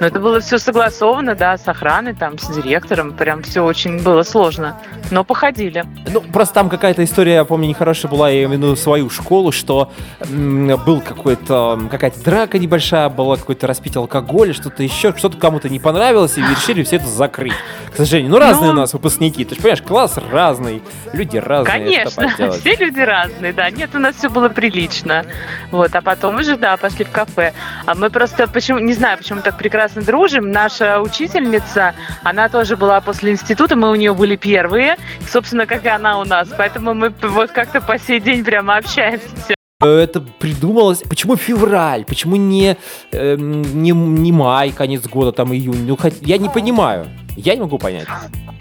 Но 0.00 0.06
это 0.06 0.18
было 0.18 0.40
все 0.40 0.58
согласовано, 0.58 1.34
да, 1.34 1.58
с 1.58 1.68
охраной, 1.68 2.14
там, 2.14 2.38
с 2.38 2.48
директором. 2.48 3.12
Прям 3.12 3.42
все 3.42 3.62
очень 3.62 4.02
было 4.02 4.22
сложно. 4.22 4.78
Но 5.10 5.24
походили. 5.24 5.84
Ну, 6.10 6.22
просто 6.22 6.54
там 6.54 6.70
какая-то 6.70 7.04
история, 7.04 7.34
я 7.34 7.44
помню, 7.44 7.68
нехорошая 7.68 8.10
была, 8.10 8.30
я 8.30 8.44
имею 8.44 8.48
в 8.48 8.52
виду 8.52 8.76
свою 8.76 9.10
школу, 9.10 9.52
что 9.52 9.92
был 10.26 11.02
какой-то, 11.02 11.78
какая-то 11.90 12.24
драка 12.24 12.58
небольшая, 12.58 13.10
была 13.10 13.36
какой-то 13.36 13.66
распитие 13.66 14.00
алкоголя, 14.00 14.54
что-то 14.54 14.82
еще, 14.82 15.14
что-то 15.14 15.36
кому-то 15.36 15.68
не 15.68 15.78
понравилось, 15.78 16.38
и 16.38 16.40
решили 16.40 16.82
все 16.82 16.96
это 16.96 17.06
закрыть. 17.06 17.52
К 17.92 17.96
сожалению, 17.96 18.32
ну, 18.32 18.38
разные 18.38 18.72
ну, 18.72 18.78
у 18.78 18.80
нас 18.80 18.94
выпускники. 18.94 19.44
Ты 19.44 19.54
же 19.56 19.60
понимаешь, 19.70 19.82
класс 19.82 20.18
разный, 20.30 20.82
люди 21.12 21.36
разные. 21.36 21.84
Конечно, 21.84 22.52
все 22.60 22.76
люди 22.76 23.00
разные, 23.00 23.52
да. 23.52 23.70
Нет, 23.70 23.90
у 23.94 23.98
нас 23.98 24.16
все 24.16 24.28
было 24.28 24.48
прилично. 24.48 25.24
Вот, 25.70 25.94
а 25.94 26.00
потом 26.00 26.36
уже, 26.36 26.56
да, 26.56 26.76
пошли 26.76 27.04
в 27.04 27.10
кафе. 27.10 27.52
А 27.86 27.94
мы 27.94 28.10
просто, 28.10 28.46
почему, 28.46 28.78
не 28.78 28.94
знаю, 28.94 29.18
почему 29.18 29.40
так 29.40 29.56
прекрасно 29.56 29.80
прекрасно 29.80 30.02
дружим. 30.02 30.50
Наша 30.50 31.00
учительница, 31.00 31.94
она 32.22 32.48
тоже 32.48 32.76
была 32.76 33.00
после 33.00 33.32
института, 33.32 33.76
мы 33.76 33.90
у 33.90 33.94
нее 33.94 34.14
были 34.14 34.36
первые, 34.36 34.96
собственно, 35.28 35.66
как 35.66 35.84
и 35.84 35.88
она 35.88 36.18
у 36.18 36.24
нас. 36.24 36.48
Поэтому 36.56 36.94
мы 36.94 37.12
вот 37.22 37.50
как-то 37.50 37.80
по 37.80 37.98
сей 37.98 38.20
день 38.20 38.44
прямо 38.44 38.76
общаемся. 38.76 39.54
Это 39.80 40.20
придумалось. 40.20 41.02
Почему 41.08 41.36
февраль? 41.36 42.04
Почему 42.04 42.36
не, 42.36 42.76
э, 43.12 43.36
не, 43.38 43.92
не 43.92 44.32
май, 44.32 44.72
конец 44.72 45.06
года, 45.06 45.32
там 45.32 45.54
июнь? 45.54 45.86
Ну, 45.86 45.96
хоть, 45.96 46.20
я 46.20 46.36
не 46.36 46.50
понимаю. 46.50 47.06
Я 47.36 47.54
не 47.54 47.60
могу 47.60 47.78
понять. 47.78 48.06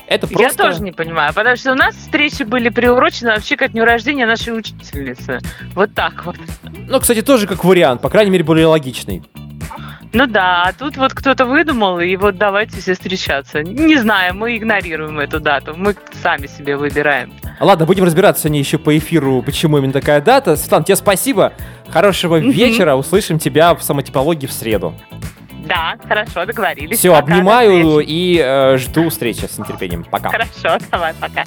Это 0.10 0.26
просто... 0.26 0.64
Я 0.64 0.72
тоже 0.72 0.82
не 0.82 0.92
понимаю, 0.92 1.34
потому 1.36 1.56
что 1.56 1.72
у 1.72 1.76
нас 1.76 1.96
встречи 1.96 2.42
были 2.42 2.70
приурочены 2.70 3.30
вообще 3.30 3.56
к 3.56 3.68
дню 3.68 3.86
рождения 3.86 4.26
нашей 4.26 4.58
учительницы. 4.58 5.40
Вот 5.76 5.94
так 5.94 6.26
вот. 6.26 6.36
Ну, 6.64 7.00
кстати, 7.00 7.22
тоже 7.22 7.46
как 7.46 7.64
вариант, 7.64 8.02
по 8.02 8.10
крайней 8.10 8.32
мере, 8.32 8.44
более 8.44 8.66
логичный. 8.66 9.22
Ну 10.12 10.26
да, 10.26 10.64
а 10.64 10.74
тут 10.74 10.98
вот 10.98 11.14
кто-то 11.14 11.46
выдумал, 11.46 12.00
и 12.00 12.16
вот 12.16 12.40
давайте 12.40 12.82
все 12.82 12.96
встречаться. 12.96 13.62
Не 13.62 13.98
знаю, 13.98 14.34
мы 14.34 14.58
игнорируем 14.58 15.20
эту 15.20 15.40
дату, 15.40 15.76
мы 15.78 15.96
сами 16.24 16.48
себе 16.48 16.76
выбираем. 16.76 17.32
Ладно, 17.60 17.86
будем 17.86 18.04
разбираться 18.04 18.42
сегодня 18.42 18.58
еще 18.58 18.80
по 18.80 18.98
эфиру, 18.98 19.44
почему 19.44 19.78
именно 19.78 19.94
такая 19.94 20.22
дата. 20.22 20.56
Светлана, 20.56 20.86
тебе 20.86 20.96
спасибо, 20.96 21.54
хорошего 21.88 22.38
вечера, 22.38 22.96
услышим 22.96 23.38
тебя 23.38 23.76
в 23.76 23.84
самотипологии 23.84 24.48
в 24.48 24.52
среду. 24.52 24.96
Да, 25.70 25.98
хорошо, 26.08 26.46
договорились. 26.46 26.98
Все, 26.98 27.12
пока, 27.14 27.24
обнимаю 27.24 28.00
и 28.00 28.42
э, 28.44 28.78
жду 28.78 29.10
встречи 29.10 29.46
с 29.46 29.58
нетерпением. 29.60 30.04
Пока. 30.04 30.30
Хорошо, 30.30 30.78
давай, 30.92 31.14
пока 31.14 31.44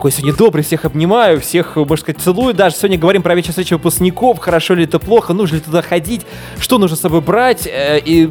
какой 0.00 0.12
сегодня 0.12 0.32
добрый, 0.34 0.64
всех 0.64 0.86
обнимаю, 0.86 1.42
всех, 1.42 1.76
можно 1.76 1.98
сказать, 1.98 2.22
целую. 2.22 2.54
Даже 2.54 2.74
сегодня 2.74 2.96
говорим 2.96 3.20
про 3.20 3.34
вечер 3.34 3.50
встречи 3.50 3.74
выпускников, 3.74 4.38
хорошо 4.38 4.72
ли 4.72 4.84
это 4.84 4.98
плохо, 4.98 5.34
нужно 5.34 5.56
ли 5.56 5.60
туда 5.60 5.82
ходить, 5.82 6.22
что 6.58 6.78
нужно 6.78 6.96
с 6.96 7.00
собой 7.00 7.20
брать, 7.20 7.66
э, 7.66 8.00
и 8.02 8.26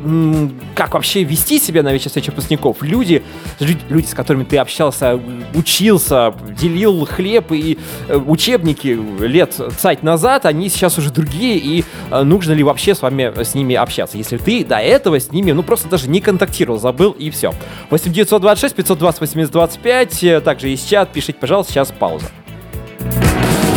как 0.73 0.95
вообще 0.95 1.23
вести 1.23 1.59
себя 1.59 1.83
на 1.83 1.93
вечер 1.93 2.07
встречи 2.07 2.31
выпускников. 2.31 2.81
Люди, 2.81 3.21
люди, 3.59 4.07
с 4.07 4.15
которыми 4.15 4.45
ты 4.45 4.57
общался, 4.57 5.19
учился, 5.53 6.33
делил 6.59 7.05
хлеб 7.05 7.51
и 7.51 7.77
э, 8.07 8.17
учебники 8.17 8.97
лет 9.19 9.53
цать 9.77 10.01
назад, 10.01 10.47
они 10.47 10.69
сейчас 10.69 10.97
уже 10.97 11.11
другие, 11.11 11.57
и 11.57 11.85
э, 12.09 12.23
нужно 12.23 12.53
ли 12.53 12.63
вообще 12.63 12.95
с 12.95 13.03
вами, 13.03 13.43
с 13.43 13.53
ними 13.53 13.75
общаться, 13.75 14.17
если 14.17 14.37
ты 14.37 14.65
до 14.65 14.77
этого 14.77 15.19
с 15.19 15.31
ними, 15.31 15.51
ну, 15.51 15.61
просто 15.61 15.87
даже 15.87 16.09
не 16.09 16.19
контактировал, 16.19 16.79
забыл, 16.79 17.11
и 17.11 17.29
все. 17.29 17.53
8926 17.91 18.75
520 18.75 19.21
8025, 19.21 20.43
также 20.43 20.69
есть 20.69 20.89
чат, 20.89 21.13
пишите, 21.13 21.37
пожалуйста, 21.39 21.58
пожалуйста, 21.58 21.72
сейчас 21.72 21.92
пауза. 21.92 22.26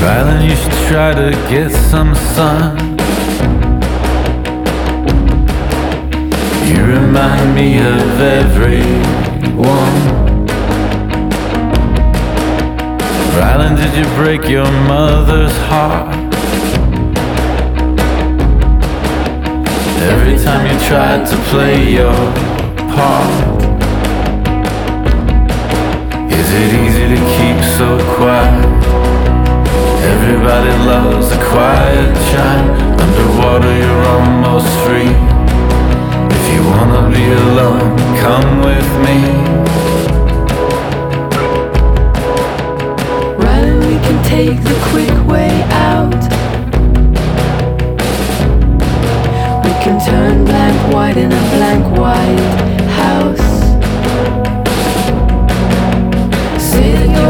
Valen, 0.01 0.43
you 0.43 0.55
should 0.55 0.73
try 0.87 1.13
to 1.13 1.31
get 1.49 1.71
some 1.71 2.13
sun. 2.35 2.77
You 6.67 6.83
remind 6.85 7.55
me 7.55 7.79
of 7.79 8.21
everyone. 8.21 8.97
Rylan, 13.37 13.75
did 13.75 13.93
you 13.97 14.05
break 14.15 14.47
your 14.47 14.71
mother's 14.87 15.55
heart? 15.69 16.15
Every 20.11 20.37
time 20.43 20.65
you 20.65 20.79
tried 20.87 21.25
to 21.27 21.35
play 21.49 21.91
your 21.91 22.13
part. 22.93 23.50
it 26.54 26.72
easy 26.84 27.06
to 27.14 27.20
keep 27.36 27.58
so 27.78 27.88
quiet? 28.16 28.64
Everybody 30.12 30.72
loves 30.84 31.32
a 31.32 31.38
quiet 31.50 32.14
chime 32.30 32.92
Underwater 33.02 33.76
you're 33.78 34.04
almost 34.16 34.68
free. 34.84 35.12
If 36.36 36.44
you 36.52 36.60
wanna 36.72 37.10
be 37.10 37.24
alone, 37.44 37.96
come 38.24 38.60
with 38.68 38.90
me. 39.04 39.16
Run, 43.44 43.80
we 43.80 43.96
can 44.06 44.18
take 44.24 44.58
the 44.62 44.78
quick 44.90 45.16
way 45.26 45.54
out. 45.90 46.22
We 49.64 49.72
can 49.84 49.96
turn 50.04 50.44
blank 50.44 50.94
white 50.94 51.16
in 51.16 51.32
a 51.32 51.42
blank 51.54 51.98
white 51.98 52.80
house 53.00 53.51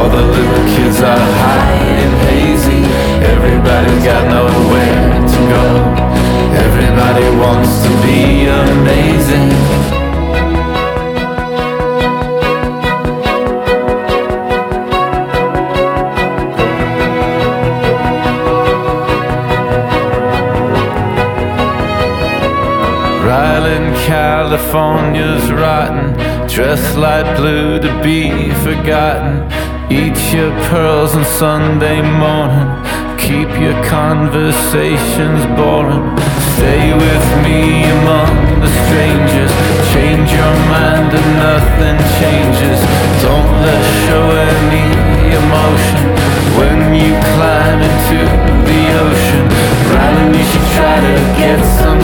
All 0.00 0.08
the 0.08 0.22
little 0.22 0.64
kids 0.74 1.02
are 1.02 1.26
high 1.44 1.74
and 2.04 2.14
hazy 2.28 2.82
Everybody's 3.34 4.02
got 4.02 4.24
nowhere 4.28 5.10
to 5.32 5.40
go 5.54 6.10
Everybody 6.66 7.26
wants 7.36 7.82
to 7.84 7.90
be 8.02 8.46
amazing. 8.46 9.50
Ryland, 23.24 23.94
California's 24.06 25.52
rotten, 25.52 26.14
dressed 26.48 26.96
light 26.96 27.36
blue 27.36 27.78
to 27.80 28.02
be 28.02 28.50
forgotten. 28.64 29.69
Eat 29.90 30.14
your 30.32 30.52
pearls 30.70 31.16
on 31.16 31.24
Sunday 31.24 32.00
morning, 32.00 32.70
keep 33.18 33.50
your 33.58 33.74
conversations 33.90 35.42
boring. 35.58 36.06
Stay 36.54 36.94
with 36.94 37.26
me 37.42 37.82
among 37.98 38.60
the 38.62 38.70
strangers, 38.86 39.50
change 39.90 40.30
your 40.30 40.54
mind 40.70 41.10
and 41.10 41.30
nothing 41.42 41.98
changes. 42.22 42.78
Don't 43.26 43.50
let 43.66 43.82
show 44.06 44.26
any 44.30 44.86
emotion 45.34 46.02
when 46.54 46.94
you 46.94 47.10
climb 47.34 47.82
into 47.82 48.18
the 48.70 48.82
ocean. 49.04 49.44
Ryland, 49.90 50.36
you 50.38 50.44
should 50.44 50.68
try 50.78 50.96
to 51.02 51.16
get 51.34 51.58
some 51.82 51.99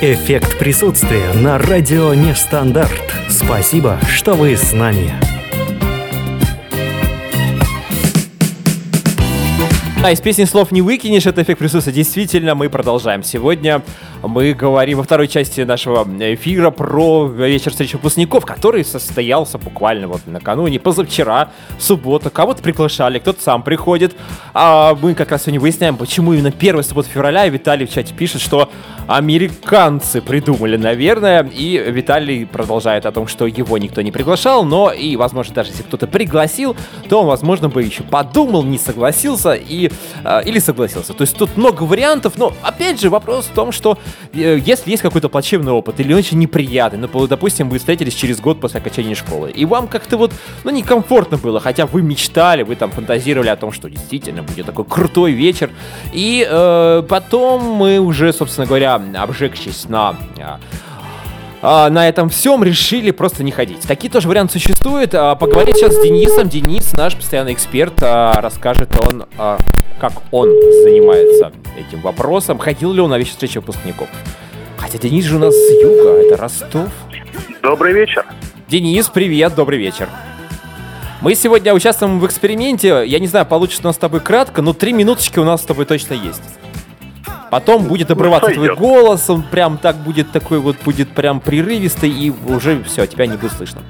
«Эффект 0.00 0.60
присутствия» 0.60 1.32
на 1.34 1.58
радио 1.58 2.14
Нестандарт. 2.14 3.12
Спасибо, 3.28 3.98
что 4.08 4.34
вы 4.34 4.56
с 4.56 4.72
нами. 4.72 5.12
Да, 10.00 10.12
из 10.12 10.20
песни 10.20 10.44
слов 10.44 10.70
не 10.70 10.82
выкинешь, 10.82 11.26
это 11.26 11.42
эффект 11.42 11.58
присутствия. 11.58 11.92
Действительно, 11.92 12.54
мы 12.54 12.70
продолжаем. 12.70 13.24
Сегодня 13.24 13.82
мы 14.22 14.52
говорим 14.52 14.98
во 14.98 15.04
второй 15.04 15.28
части 15.28 15.60
нашего 15.60 16.06
эфира 16.34 16.70
про 16.70 17.26
вечер 17.26 17.70
встречи 17.70 17.94
выпускников, 17.96 18.44
который 18.44 18.84
состоялся 18.84 19.58
буквально 19.58 20.08
вот 20.08 20.22
накануне, 20.26 20.80
позавчера, 20.80 21.50
суббота. 21.78 22.30
Кого-то 22.30 22.62
приглашали, 22.62 23.18
кто-то 23.18 23.40
сам 23.42 23.62
приходит. 23.62 24.16
А 24.54 24.96
мы 25.00 25.14
как 25.14 25.30
раз 25.30 25.42
сегодня 25.42 25.60
выясняем, 25.60 25.96
почему 25.96 26.32
именно 26.32 26.48
1 26.48 26.82
суббота 26.82 27.08
февраля. 27.08 27.46
Виталий 27.48 27.86
в 27.86 27.92
чате 27.92 28.12
пишет, 28.14 28.40
что 28.40 28.70
американцы 29.06 30.20
придумали, 30.20 30.76
наверное. 30.76 31.42
И 31.44 31.78
Виталий 31.78 32.44
продолжает 32.44 33.06
о 33.06 33.12
том, 33.12 33.28
что 33.28 33.46
его 33.46 33.78
никто 33.78 34.02
не 34.02 34.10
приглашал, 34.10 34.64
но 34.64 34.92
и, 34.92 35.16
возможно, 35.16 35.54
даже 35.54 35.70
если 35.70 35.82
кто-то 35.82 36.06
пригласил, 36.06 36.76
то 37.08 37.20
он, 37.20 37.26
возможно, 37.26 37.68
бы 37.68 37.82
еще 37.82 38.02
подумал, 38.02 38.64
не 38.64 38.78
согласился 38.78 39.54
и, 39.54 39.90
э, 40.24 40.42
или 40.44 40.58
согласился. 40.58 41.14
То 41.14 41.22
есть 41.22 41.36
тут 41.36 41.56
много 41.56 41.84
вариантов, 41.84 42.34
но, 42.36 42.52
опять 42.62 43.00
же, 43.00 43.10
вопрос 43.10 43.46
в 43.46 43.54
том, 43.54 43.72
что 43.72 43.98
если 44.32 44.90
есть 44.90 45.02
какой-то 45.02 45.28
плачевный 45.28 45.72
опыт 45.72 46.00
или 46.00 46.12
очень 46.14 46.38
неприятный, 46.38 46.98
ну, 46.98 47.26
допустим, 47.26 47.68
вы 47.68 47.78
встретились 47.78 48.14
через 48.14 48.40
год 48.40 48.60
после 48.60 48.80
окончания 48.80 49.14
школы, 49.14 49.50
и 49.50 49.64
вам 49.64 49.88
как-то 49.88 50.16
вот, 50.16 50.32
ну, 50.64 50.70
некомфортно 50.70 51.36
было, 51.36 51.60
хотя 51.60 51.86
вы 51.86 52.02
мечтали, 52.02 52.62
вы 52.62 52.76
там 52.76 52.90
фантазировали 52.90 53.48
о 53.48 53.56
том, 53.56 53.72
что 53.72 53.88
действительно 53.88 54.42
будет 54.42 54.66
такой 54.66 54.84
крутой 54.84 55.32
вечер, 55.32 55.70
и 56.12 56.46
э, 56.48 57.02
потом 57.08 57.62
мы 57.62 57.98
уже, 57.98 58.32
собственно 58.32 58.66
говоря, 58.66 59.00
обжегшись 59.14 59.88
на 59.88 60.16
а, 61.60 61.90
на 61.90 62.08
этом 62.08 62.28
всем 62.28 62.62
решили 62.62 63.10
просто 63.10 63.42
не 63.42 63.50
ходить. 63.50 63.82
Такие 63.86 64.10
тоже 64.10 64.28
варианты 64.28 64.54
существуют. 64.54 65.14
А, 65.14 65.34
поговорить 65.34 65.76
сейчас 65.76 65.94
с 65.94 66.02
Денисом. 66.02 66.48
Денис, 66.48 66.92
наш 66.92 67.16
постоянный 67.16 67.52
эксперт, 67.52 67.94
а, 68.02 68.40
расскажет 68.40 68.90
он, 69.04 69.26
а, 69.36 69.58
как 70.00 70.12
он 70.30 70.48
занимается 70.82 71.52
этим 71.76 72.00
вопросом. 72.00 72.58
Ходил 72.58 72.92
ли 72.92 73.00
он 73.00 73.10
на 73.10 73.18
вечер 73.18 73.32
встречи 73.32 73.58
выпускников? 73.58 74.08
Хотя 74.76 74.98
Денис 74.98 75.24
же 75.24 75.36
у 75.36 75.38
нас 75.40 75.54
с 75.54 75.82
юга, 75.82 76.10
это 76.20 76.36
Ростов. 76.36 76.90
Добрый 77.62 77.92
вечер. 77.92 78.24
Денис, 78.68 79.08
привет, 79.08 79.54
добрый 79.54 79.78
вечер. 79.78 80.08
Мы 81.20 81.34
сегодня 81.34 81.74
участвуем 81.74 82.20
в 82.20 82.26
эксперименте. 82.26 83.02
Я 83.04 83.18
не 83.18 83.26
знаю, 83.26 83.44
получится 83.44 83.82
у 83.82 83.86
нас 83.88 83.96
с 83.96 83.98
тобой 83.98 84.20
кратко, 84.20 84.62
но 84.62 84.72
три 84.72 84.92
минуточки 84.92 85.40
у 85.40 85.44
нас 85.44 85.62
с 85.62 85.64
тобой 85.64 85.84
точно 85.84 86.14
есть. 86.14 86.42
Потом 87.50 87.84
будет 87.84 88.10
обрываться 88.10 88.52
твой 88.52 88.74
голос, 88.76 89.28
он 89.30 89.42
прям 89.42 89.78
так 89.78 89.96
будет 89.96 90.30
такой 90.32 90.58
вот, 90.58 90.76
будет 90.84 91.10
прям 91.10 91.40
прерывистый, 91.40 92.10
и 92.10 92.30
уже 92.30 92.82
все, 92.84 93.06
тебя 93.06 93.26
не 93.26 93.36
будет 93.36 93.52
слышно. 93.52 93.80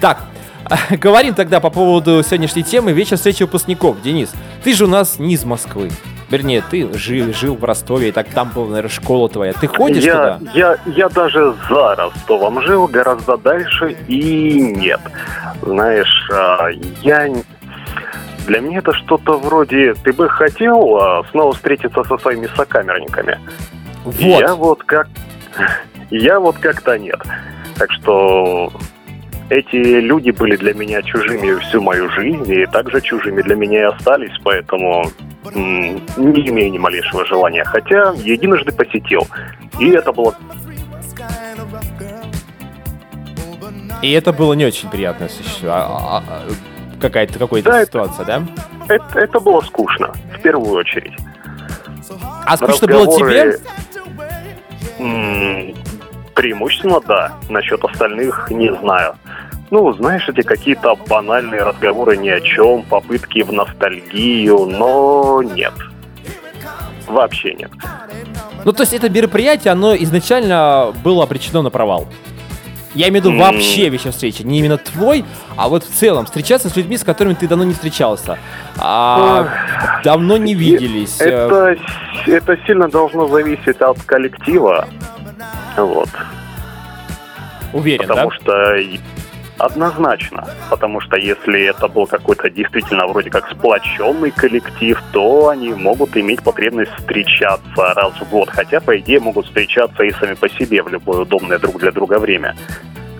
Так, 0.00 0.20
говорим 0.90 1.34
тогда 1.34 1.60
по 1.60 1.70
поводу 1.70 2.22
сегодняшней 2.22 2.62
темы 2.62 2.92
вечер 2.92 3.16
встречи 3.16 3.42
выпускников. 3.42 4.00
Денис, 4.02 4.32
ты 4.62 4.74
же 4.74 4.84
у 4.84 4.88
нас 4.88 5.18
не 5.18 5.34
из 5.34 5.44
Москвы. 5.44 5.90
Вернее, 6.30 6.62
ты 6.62 6.88
жил, 6.96 7.34
жил 7.34 7.56
в 7.56 7.64
Ростове, 7.64 8.10
и 8.10 8.12
так 8.12 8.28
там 8.28 8.52
была, 8.54 8.68
наверное, 8.68 8.88
школа 8.88 9.28
твоя. 9.28 9.52
Ты 9.52 9.66
ходишь 9.66 10.04
я, 10.04 10.38
туда? 10.38 10.52
я, 10.54 10.76
я 10.86 11.08
даже 11.08 11.54
за 11.68 11.96
Ростовом 11.96 12.62
жил, 12.62 12.86
гораздо 12.86 13.36
дальше, 13.36 13.96
и 14.06 14.60
нет. 14.60 15.00
Знаешь, 15.60 16.30
а, 16.32 16.68
я... 17.02 17.28
Для 18.50 18.58
меня 18.58 18.78
это 18.78 18.92
что-то 18.92 19.38
вроде... 19.38 19.94
Ты 19.94 20.12
бы 20.12 20.28
хотел 20.28 20.96
а, 20.96 21.22
снова 21.30 21.52
встретиться 21.52 22.02
со 22.02 22.18
своими 22.18 22.48
сокамерниками? 22.56 23.38
Вот. 24.04 24.16
Я 24.18 24.56
вот 24.56 24.82
как... 24.82 25.06
Я 26.10 26.40
вот 26.40 26.58
как-то 26.58 26.98
нет. 26.98 27.22
Так 27.76 27.92
что 27.92 28.72
эти 29.50 29.76
люди 29.76 30.32
были 30.32 30.56
для 30.56 30.74
меня 30.74 31.00
чужими 31.02 31.60
всю 31.60 31.80
мою 31.80 32.10
жизнь, 32.10 32.52
и 32.52 32.66
также 32.66 33.00
чужими 33.00 33.40
для 33.42 33.54
меня 33.54 33.78
и 33.78 33.82
остались, 33.82 34.36
поэтому 34.42 35.04
м, 35.54 36.02
не 36.16 36.48
имею 36.48 36.72
ни 36.72 36.78
малейшего 36.78 37.24
желания. 37.26 37.62
Хотя 37.62 38.14
единожды 38.16 38.72
посетил, 38.72 39.28
и 39.78 39.90
это 39.90 40.12
было 40.12 40.34
И 44.02 44.10
это 44.10 44.32
было 44.32 44.54
не 44.54 44.64
очень 44.64 44.88
приятное 44.90 45.28
существо. 45.28 46.20
Какая-то 47.00 47.38
какая-то 47.38 47.70
Да, 47.70 47.80
это- 47.80 47.86
ситуация, 47.86 48.24
да? 48.24 48.42
это, 48.88 49.18
это 49.18 49.40
было 49.40 49.60
скучно, 49.62 50.12
в 50.36 50.40
первую 50.42 50.72
очередь. 50.74 51.12
А 52.46 52.56
скучно 52.56 52.86
было 52.88 53.06
тебе? 53.16 53.44
Разговоры, 53.44 53.60
м, 54.98 55.74
преимущественно 56.34 57.00
да. 57.00 57.32
Насчет 57.48 57.84
остальных 57.84 58.50
не 58.50 58.72
знаю. 58.80 59.14
Ну, 59.70 59.92
знаешь, 59.92 60.28
эти 60.28 60.42
какие-то 60.42 60.96
банальные 61.06 61.62
разговоры 61.62 62.16
ни 62.16 62.28
о 62.28 62.40
чем, 62.40 62.82
попытки 62.82 63.42
в 63.42 63.52
ностальгию, 63.52 64.66
но 64.66 65.42
нет. 65.42 65.72
Вообще 67.06 67.54
нет. 67.54 67.70
Ну, 68.64 68.72
то 68.72 68.82
есть 68.82 68.92
это 68.92 69.08
мероприятие, 69.08 69.72
оно 69.72 69.94
изначально 69.96 70.92
было 71.04 71.22
обречено 71.24 71.62
на 71.62 71.70
провал. 71.70 72.08
Я 72.94 73.08
имею 73.08 73.22
в 73.22 73.26
виду 73.26 73.38
вообще 73.38 73.88
вечер 73.88 74.10
встречи. 74.10 74.42
Не 74.42 74.58
именно 74.58 74.76
твой, 74.76 75.24
а 75.56 75.68
вот 75.68 75.84
в 75.84 75.90
целом. 75.94 76.24
Встречаться 76.24 76.68
с 76.68 76.76
людьми, 76.76 76.96
с 76.96 77.04
которыми 77.04 77.34
ты 77.34 77.46
давно 77.46 77.64
не 77.64 77.72
встречался. 77.72 78.38
А, 78.78 79.48
давно 80.02 80.36
не 80.36 80.54
виделись. 80.54 81.20
э, 81.20 81.24
Это, 81.28 81.76
это 82.26 82.56
сильно 82.66 82.88
должно 82.88 83.28
зависеть 83.28 83.80
от 83.80 84.02
коллектива. 84.02 84.88
Вот. 85.76 86.08
Уверен, 87.72 88.08
Потому 88.08 88.30
да? 88.30 88.36
что 88.36 88.74
однозначно. 89.60 90.46
Потому 90.70 91.00
что 91.00 91.16
если 91.16 91.64
это 91.64 91.88
был 91.88 92.06
какой-то 92.06 92.50
действительно 92.50 93.06
вроде 93.06 93.30
как 93.30 93.48
сплоченный 93.50 94.30
коллектив, 94.30 95.00
то 95.12 95.48
они 95.48 95.70
могут 95.74 96.16
иметь 96.16 96.42
потребность 96.42 96.92
встречаться 96.92 97.94
раз 97.94 98.12
в 98.20 98.30
год. 98.30 98.48
Хотя, 98.50 98.80
по 98.80 98.98
идее, 98.98 99.20
могут 99.20 99.46
встречаться 99.46 100.02
и 100.02 100.10
сами 100.12 100.34
по 100.34 100.48
себе 100.48 100.82
в 100.82 100.88
любое 100.88 101.20
удобное 101.20 101.58
друг 101.58 101.78
для 101.78 101.92
друга 101.92 102.18
время. 102.18 102.56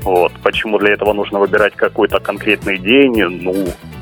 Вот. 0.02 0.32
Почему 0.42 0.78
для 0.78 0.94
этого 0.94 1.12
нужно 1.12 1.38
выбирать 1.38 1.76
какой-то 1.76 2.20
конкретный 2.20 2.78
день, 2.78 3.22
ну, 3.42 3.54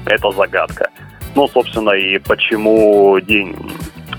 это 0.07 0.31
загадка. 0.31 0.91
Ну, 1.35 1.49
собственно, 1.49 1.91
и 1.91 2.19
почему 2.19 3.19
день, 3.21 3.55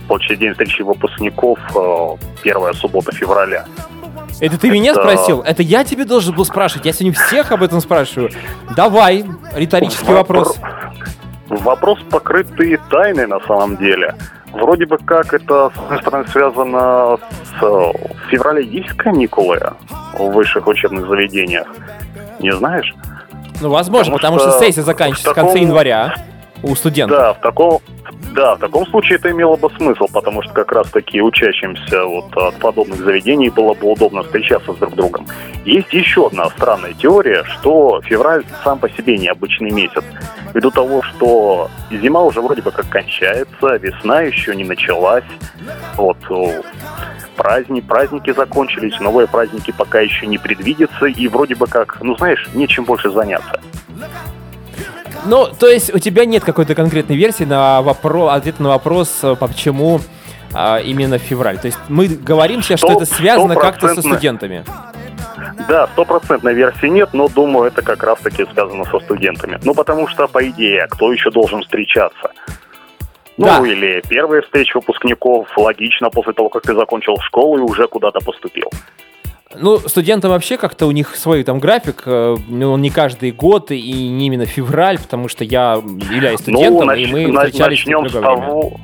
получается, 0.08 0.41
день 0.41 0.51
встречи 0.51 0.82
выпускников, 0.82 1.60
э, 1.75 2.15
первая 2.43 2.73
суббота 2.73 3.12
февраля. 3.12 3.65
Это 4.39 4.58
ты 4.58 4.69
меня 4.69 4.91
Это- 4.91 5.02
спросил? 5.02 5.41
Это 5.41 5.63
я 5.63 5.84
тебе 5.84 6.06
должен 6.06 6.36
был 6.36 6.45
спрашивать? 6.45 6.86
Я 6.86 6.93
сегодня 6.93 7.13
всех 7.19 7.52
об 7.52 7.63
этом 7.63 7.82
спрашиваю. 7.82 8.30
Давай, 8.75 9.25
риторический 9.56 10.12
вопрос. 10.13 10.58
Вопрос 11.49 11.99
покрытый 12.10 12.78
тайной 12.89 13.28
на 13.28 13.39
самом 13.41 13.78
деле. 13.78 14.15
Вроде 14.52 14.86
бы 14.86 14.97
как 14.97 15.34
это, 15.34 15.71
с 15.75 15.80
одной 15.80 16.02
стороны, 16.02 16.28
связано 16.28 17.17
с... 17.60 17.62
В 17.62 17.93
феврале 18.30 18.65
есть 18.65 18.89
каникулы 18.89 19.60
в 20.13 20.32
высших 20.32 20.67
учебных 20.67 21.08
заведениях? 21.08 21.67
Не 22.39 22.52
знаешь? 22.54 22.93
Ну, 23.62 23.69
возможно, 23.69 24.13
потому, 24.13 24.38
Потому 24.38 24.52
что, 24.52 24.58
что 24.60 24.65
сессия 24.65 24.84
заканчивается 24.84 25.30
в 25.30 25.34
в 25.34 25.36
конце 25.36 25.54
таком- 25.54 25.67
января 25.67 26.15
у 26.63 26.75
студентов. 26.75 27.17
Да, 27.17 27.34
в 27.34 27.39
таком... 27.39 27.80
Да, 28.34 28.56
в 28.56 28.60
таком 28.60 28.86
случае 28.88 29.18
это 29.18 29.32
имело 29.32 29.56
бы 29.56 29.70
смысл, 29.72 30.06
потому 30.13 30.42
что 30.44 30.54
как 30.54 30.72
раз-таки 30.72 31.22
учащимся 31.22 32.06
вот 32.06 32.36
от 32.38 32.56
подобных 32.56 33.00
заведений 33.00 33.50
было 33.50 33.74
бы 33.74 33.92
удобно 33.92 34.24
встречаться 34.24 34.74
с 34.74 34.76
друг 34.78 34.96
другом. 34.96 35.28
Есть 35.65 35.92
еще 35.94 36.28
одна 36.28 36.50
странная 36.52 36.94
теория, 36.94 37.44
что 37.44 38.02
февраль 38.04 38.44
сам 38.63 38.80
по 38.80 38.89
себе 38.89 39.18
необычный 39.18 39.72
месяц. 39.72 40.04
Ввиду 40.54 40.72
того, 40.72 41.02
что 41.02 41.70
зима 41.92 42.24
уже 42.24 42.42
вроде 42.42 42.62
бы 42.62 42.72
как 42.72 42.88
кончается, 42.89 43.76
весна 43.78 44.22
еще 44.22 44.56
не 44.56 44.63
началась. 44.63 45.26
Вот 45.96 46.18
праздник, 47.36 47.86
праздники 47.88 48.32
закончились, 48.32 49.00
новые 49.00 49.28
праздники 49.28 49.74
пока 49.76 50.02
еще 50.02 50.28
не 50.28 50.38
предвидятся, 50.38 51.06
и 51.06 51.28
вроде 51.28 51.56
бы 51.56 51.68
как, 51.68 51.98
ну 52.02 52.15
знаешь, 52.15 52.48
нечем 52.54 52.84
больше 52.84 53.10
заняться. 53.10 53.60
Ну, 55.25 55.47
то 55.47 55.67
есть 55.67 55.93
у 55.93 55.99
тебя 55.99 56.25
нет 56.25 56.43
какой-то 56.43 56.75
конкретной 56.75 57.15
версии 57.15 57.43
на 57.43 57.82
вопрос, 57.82 58.32
ответа 58.34 58.63
на 58.63 58.69
вопрос, 58.69 59.19
э, 59.23 59.36
почему 59.39 59.99
а, 60.53 60.79
именно 60.79 61.17
февраль. 61.17 61.60
То 61.60 61.67
есть 61.67 61.77
мы 61.89 62.08
говорим 62.08 62.62
сейчас, 62.62 62.79
что 62.79 62.93
это 62.93 63.05
связано 63.05 63.55
как-то 63.55 63.93
со 63.93 64.01
студентами. 64.01 64.63
Да, 65.67 65.88
стопроцентной 65.88 66.53
версии 66.53 66.88
нет, 66.88 67.10
но 67.13 67.27
думаю, 67.27 67.67
это 67.67 67.82
как 67.82 68.03
раз-таки 68.03 68.45
связано 68.51 68.86
со 68.86 68.99
студентами. 68.99 69.60
Ну, 69.63 69.73
потому 69.73 70.08
что, 70.08 70.27
по 70.27 70.47
идее, 70.47 70.88
кто 70.89 71.12
еще 71.12 71.32
должен 71.32 71.62
встречаться? 71.62 72.32
Ну, 73.38 73.45
Да. 73.45 73.65
или 73.65 74.01
первая 74.10 74.41
встреча 74.41 74.77
выпускников, 74.77 75.47
логично, 75.58 76.10
после 76.10 76.34
того, 76.34 76.49
как 76.49 76.63
ты 76.63 76.73
закончил 76.73 77.17
школу 77.21 77.58
и 77.58 77.62
уже 77.62 77.88
куда-то 77.88 78.19
поступил. 78.19 78.69
Ну, 79.57 79.79
студентам 79.79 80.29
вообще 80.29 80.57
как-то 80.57 80.85
у 80.85 80.91
них 80.91 81.15
свой 81.15 81.43
там 81.43 81.59
график, 81.59 82.03
э, 82.05 82.35
ну, 82.47 82.71
он 82.73 82.81
не 82.83 82.91
каждый 82.91 83.31
год 83.31 83.71
и 83.71 83.81
не 84.09 84.27
именно 84.27 84.45
февраль, 84.45 84.99
потому 84.99 85.27
что 85.27 85.43
я 85.43 85.73
являюсь 86.12 86.39
студентом, 86.41 86.85
ну, 86.85 86.93
и 86.93 87.05
нач- 87.05 87.12
мы 87.12 87.27
на- 87.31 87.45
встречались 87.45 87.79
начнем 87.79 88.07
с 88.07 88.12
другое 88.12 88.35
время. 88.35 88.47
того, 88.47 88.79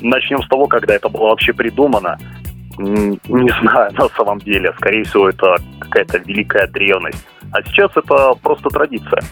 начнем 0.00 0.42
с 0.42 0.48
того, 0.48 0.66
когда 0.66 0.94
это 0.94 1.08
было 1.08 1.28
вообще 1.28 1.54
придумано. 1.54 2.18
Не 2.76 3.60
знаю, 3.62 3.92
на 3.98 4.08
самом 4.10 4.38
деле. 4.40 4.72
Скорее 4.76 5.04
всего, 5.04 5.28
это 5.30 5.56
какая-то 5.78 6.18
великая 6.18 6.66
древность. 6.66 7.24
А 7.52 7.62
сейчас 7.62 7.90
это 7.96 8.34
просто 8.42 8.68
традиция. 8.68 9.22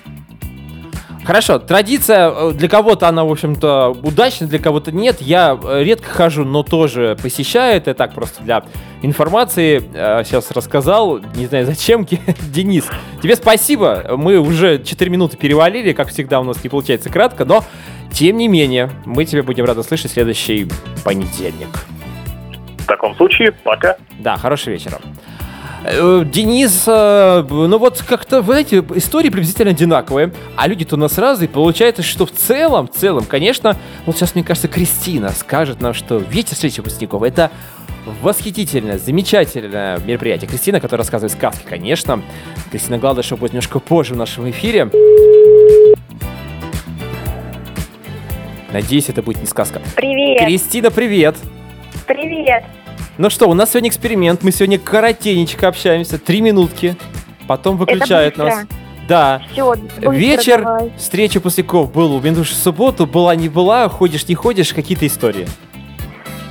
Хорошо, 1.28 1.58
традиция, 1.58 2.30
э, 2.30 2.52
для 2.54 2.70
кого-то 2.70 3.06
она, 3.06 3.22
в 3.22 3.30
общем-то, 3.30 3.94
удачна, 4.02 4.46
для 4.46 4.58
кого-то 4.58 4.92
нет. 4.92 5.20
Я 5.20 5.58
э, 5.62 5.82
редко 5.82 6.08
хожу, 6.08 6.46
но 6.46 6.62
тоже 6.62 7.18
посещаю. 7.22 7.76
Это 7.76 7.92
так 7.92 8.14
просто 8.14 8.42
для 8.42 8.64
информации. 9.02 9.82
Э, 9.92 10.24
Сейчас 10.24 10.50
рассказал, 10.52 11.20
не 11.34 11.44
знаю 11.44 11.66
зачем. 11.66 12.06
Денис, 12.50 12.86
тебе 13.22 13.36
спасибо. 13.36 14.16
Мы 14.16 14.38
уже 14.38 14.82
4 14.82 15.10
минуты 15.10 15.36
перевалили, 15.36 15.92
как 15.92 16.08
всегда 16.08 16.40
у 16.40 16.44
нас 16.44 16.64
не 16.64 16.70
получается 16.70 17.10
кратко, 17.10 17.44
но 17.44 17.62
тем 18.10 18.38
не 18.38 18.48
менее, 18.48 18.88
мы 19.04 19.26
тебя 19.26 19.42
будем 19.42 19.66
рады 19.66 19.82
слышать 19.82 20.10
в 20.10 20.14
следующий 20.14 20.66
понедельник. 21.04 21.68
В 22.78 22.86
таком 22.86 23.14
случае, 23.16 23.52
пока. 23.52 23.98
Да, 24.18 24.38
хорошего 24.38 24.72
вечера. 24.72 24.98
Э, 25.84 26.24
Денис, 26.24 26.84
э, 26.86 27.44
ну 27.48 27.78
вот 27.78 28.02
как-то, 28.06 28.42
вы 28.42 28.54
знаете, 28.54 28.84
истории 28.94 29.30
приблизительно 29.30 29.70
одинаковые, 29.70 30.32
а 30.56 30.66
люди-то 30.66 30.96
у 30.96 30.98
нас 30.98 31.18
разные. 31.18 31.48
Получается, 31.48 32.02
что 32.02 32.26
в 32.26 32.32
целом, 32.32 32.88
в 32.88 32.92
целом, 32.92 33.24
конечно, 33.24 33.76
вот 34.04 34.16
сейчас, 34.16 34.34
мне 34.34 34.42
кажется, 34.42 34.68
Кристина 34.68 35.30
скажет 35.30 35.80
нам, 35.80 35.94
что 35.94 36.16
вечер 36.16 36.54
встречи 36.54 36.80
выпускников— 36.80 37.22
это 37.24 37.50
восхитительное, 38.22 38.98
замечательное 38.98 39.98
мероприятие. 39.98 40.48
Кристина, 40.48 40.80
которая 40.80 41.04
рассказывает 41.04 41.32
сказки, 41.32 41.64
конечно. 41.68 42.22
Кристина 42.70 42.98
Гладышева 42.98 43.38
будет 43.38 43.52
немножко 43.52 43.78
позже 43.78 44.14
в 44.14 44.16
нашем 44.16 44.48
эфире. 44.50 44.90
Надеюсь, 48.72 49.08
это 49.08 49.22
будет 49.22 49.40
не 49.40 49.46
сказка. 49.46 49.80
Привет, 49.94 50.44
Кристина, 50.44 50.90
привет! 50.90 51.36
привет. 52.08 52.64
Ну 53.18 53.30
что, 53.30 53.48
у 53.48 53.54
нас 53.54 53.70
сегодня 53.70 53.88
эксперимент. 53.90 54.44
Мы 54.44 54.52
сегодня 54.52 54.78
коротенечко 54.78 55.66
общаемся. 55.66 56.18
Три 56.18 56.40
минутки. 56.40 56.96
Потом 57.48 57.76
выключают 57.76 58.36
нас. 58.36 58.64
Да. 59.08 59.42
Все, 59.50 59.74
Вечер, 59.98 60.62
давай. 60.62 60.92
встреча 60.96 61.40
пустяков 61.40 61.90
был 61.92 62.14
у 62.14 62.20
Виндуш 62.20 62.50
в 62.50 62.56
субботу. 62.56 63.06
Была, 63.06 63.34
не 63.34 63.48
была, 63.48 63.88
ходишь, 63.88 64.28
не 64.28 64.36
ходишь, 64.36 64.72
какие-то 64.72 65.04
истории. 65.06 65.48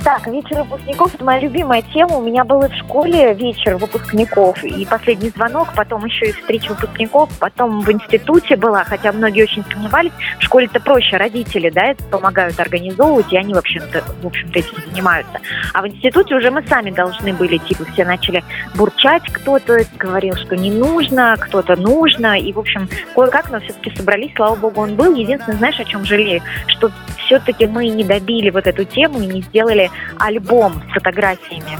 Так, 0.04 0.26
вечер 0.28 0.62
выпускников 0.62 1.14
это 1.14 1.24
моя 1.24 1.40
любимая 1.40 1.82
тема. 1.82 2.16
У 2.16 2.22
меня 2.22 2.44
был 2.44 2.62
и 2.62 2.68
в 2.68 2.74
школе 2.74 3.34
вечер 3.34 3.76
выпускников, 3.76 4.62
и 4.62 4.86
последний 4.86 5.30
звонок, 5.30 5.68
потом 5.74 6.04
еще 6.04 6.26
и 6.26 6.32
встреча 6.32 6.72
выпускников, 6.72 7.30
потом 7.38 7.80
в 7.80 7.90
институте 7.90 8.56
была, 8.56 8.84
хотя 8.84 9.12
многие 9.12 9.42
очень 9.42 9.64
сомневались. 9.64 10.12
В 10.38 10.42
школе-то 10.44 10.80
проще, 10.80 11.16
родители, 11.16 11.68
да, 11.70 11.86
это 11.86 12.04
помогают 12.04 12.58
организовывать, 12.60 13.32
и 13.32 13.36
они, 13.36 13.54
в 13.54 13.58
общем-то, 13.58 14.04
в 14.22 14.26
общем-то 14.26 14.58
этим 14.58 14.90
занимаются. 14.90 15.40
А 15.74 15.82
в 15.82 15.88
институте 15.88 16.36
уже 16.36 16.50
мы 16.50 16.64
сами 16.66 16.90
должны 16.90 17.32
были, 17.32 17.58
типа, 17.58 17.84
все 17.92 18.04
начали 18.04 18.44
бурчать, 18.76 19.24
кто-то 19.30 19.80
говорил, 19.98 20.36
что 20.36 20.56
не 20.56 20.70
нужно, 20.70 21.36
кто-то 21.38 21.76
нужно, 21.76 22.38
и, 22.38 22.52
в 22.52 22.58
общем, 22.58 22.88
кое-как, 23.14 23.50
но 23.50 23.60
все-таки 23.60 23.94
собрались, 23.96 24.32
слава 24.36 24.54
богу, 24.54 24.80
он 24.80 24.94
был. 24.94 25.14
Единственное, 25.14 25.58
знаешь, 25.58 25.80
о 25.80 25.84
чем 25.84 26.04
жалею? 26.04 26.40
Что 26.68 26.90
все-таки 27.28 27.66
мы 27.66 27.88
не 27.88 28.04
добили 28.04 28.50
вот 28.50 28.66
эту 28.66 28.84
тему 28.84 29.20
и 29.20 29.26
не 29.26 29.42
сделали 29.42 29.90
альбом 30.18 30.82
с 30.88 30.94
фотографиями. 30.94 31.78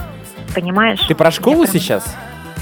Понимаешь? 0.54 1.00
Ты 1.08 1.14
про 1.14 1.30
школу 1.30 1.62
прям- 1.62 1.72
сейчас? 1.72 2.16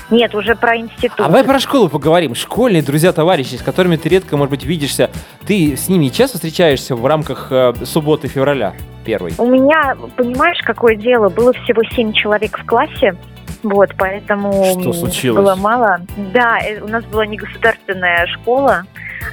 Нет, 0.09 0.37
уже 0.37 0.55
про 0.55 0.77
институт. 0.77 1.19
А 1.19 1.25
давай 1.25 1.43
про 1.43 1.59
школу 1.59 1.89
поговорим. 1.89 2.37
Школьные 2.37 2.81
друзья, 2.83 3.13
товарищи, 3.13 3.57
с 3.57 3.63
которыми 3.63 3.97
ты 3.97 4.09
редко, 4.09 4.37
может 4.37 4.51
быть, 4.51 4.65
видишься. 4.65 5.11
Ты 5.47 5.77
с 5.77 5.89
ними 5.89 6.09
часто 6.09 6.39
встречаешься 6.39 6.95
в 6.95 7.05
рамках 7.05 7.49
э, 7.51 7.75
субботы 7.85 8.29
февраля 8.29 8.75
первой? 9.05 9.35
У 9.37 9.47
меня, 9.47 9.97
понимаешь, 10.17 10.59
какое 10.65 10.95
дело? 10.95 11.29
Было 11.29 11.53
всего 11.53 11.83
семь 11.95 12.13
человек 12.13 12.57
в 12.57 12.65
классе. 12.65 13.17
Вот, 13.63 13.91
поэтому 13.99 14.53
Что 14.81 14.93
случилось? 14.93 15.43
было 15.45 15.55
мало. 15.57 15.99
Да, 16.33 16.59
э, 16.61 16.81
у 16.81 16.89
нас 16.89 17.05
была 17.05 17.27
не 17.27 17.37
государственная 17.37 18.27
школа, 18.29 18.85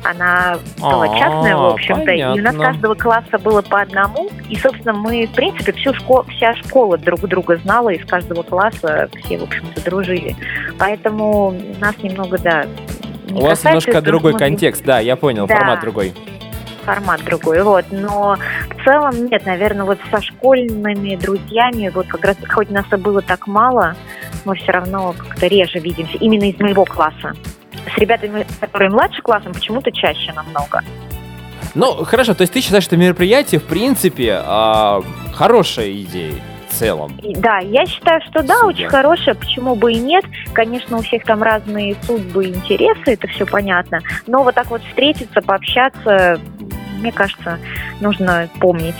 она 0.03 0.57
была 0.79 1.05
А, 1.05 1.19
частная, 1.19 1.55
в 1.55 1.65
общем-то, 1.65 2.11
и 2.11 2.23
у 2.23 2.27
нас 2.27 2.35
понятно. 2.55 2.63
каждого 2.63 2.95
класса 2.95 3.37
было 3.37 3.61
по 3.61 3.81
одному. 3.81 4.29
И, 4.49 4.55
собственно, 4.55 4.93
мы, 4.93 5.27
в 5.27 5.31
принципе, 5.35 5.71
всю 5.73 5.93
школу, 5.93 6.25
вся 6.29 6.55
школа 6.55 6.97
друг 6.97 7.21
друга 7.21 7.57
знала, 7.57 7.89
из 7.89 8.05
каждого 8.05 8.43
класса 8.43 9.09
все, 9.23 9.37
в 9.37 9.43
общем-то, 9.43 9.83
дружили. 9.83 10.35
Поэтому 10.79 11.53
нас 11.79 11.95
немного, 12.01 12.37
да, 12.39 12.65
не 13.29 13.39
У 13.39 13.43
вас 13.45 13.63
немножко 13.63 14.01
другой 14.01 14.37
контекст, 14.37 14.83
да, 14.83 14.99
я 14.99 15.15
понял, 15.15 15.47
Да. 15.47 15.55
формат 15.55 15.81
другой. 15.81 16.13
Формат 16.85 17.23
другой, 17.23 17.63
вот. 17.63 17.85
Но 17.91 18.37
в 18.69 18.83
целом 18.83 19.25
нет, 19.25 19.45
наверное, 19.45 19.85
вот 19.85 19.99
со 20.11 20.21
школьными 20.21 21.15
друзьями, 21.15 21.91
вот 21.93 22.07
как 22.07 22.23
раз, 22.25 22.37
хоть 22.49 22.69
нас 22.69 22.85
и 22.91 22.95
было 22.95 23.21
так 23.21 23.47
мало, 23.47 23.95
мы 24.45 24.55
все 24.55 24.71
равно 24.71 25.13
как-то 25.17 25.47
реже 25.47 25.79
видимся, 25.79 26.17
именно 26.19 26.49
из 26.49 26.59
моего 26.59 26.85
класса. 26.85 27.33
С 27.93 27.97
ребятами, 27.97 28.45
которые 28.59 28.89
младше 28.89 29.21
классом, 29.21 29.53
почему-то 29.53 29.91
чаще 29.91 30.31
намного. 30.33 30.81
Ну, 31.75 32.03
хорошо, 32.05 32.33
то 32.33 32.41
есть 32.41 32.53
ты 32.53 32.61
считаешь, 32.61 32.83
что 32.83 32.97
мероприятие, 32.97 33.59
в 33.59 33.63
принципе, 33.63 34.39
а, 34.45 35.01
хорошая 35.33 35.91
идея 35.91 36.35
в 36.69 36.75
целом? 36.75 37.19
Да, 37.37 37.59
я 37.59 37.85
считаю, 37.85 38.21
что 38.29 38.43
да, 38.43 38.55
Супер. 38.55 38.67
очень 38.67 38.89
хорошая, 38.89 39.35
почему 39.35 39.75
бы 39.75 39.93
и 39.93 39.99
нет. 39.99 40.23
Конечно, 40.53 40.97
у 40.97 41.01
всех 41.01 41.23
там 41.23 41.41
разные 41.41 41.95
судьбы 42.03 42.45
и 42.45 42.49
интересы, 42.49 43.13
это 43.13 43.27
все 43.27 43.45
понятно. 43.45 44.01
Но 44.27 44.43
вот 44.43 44.53
так 44.53 44.69
вот 44.69 44.83
встретиться, 44.83 45.41
пообщаться, 45.41 46.39
мне 47.03 47.11
кажется, 47.11 47.59
нужно 47.99 48.49
помнить. 48.59 48.95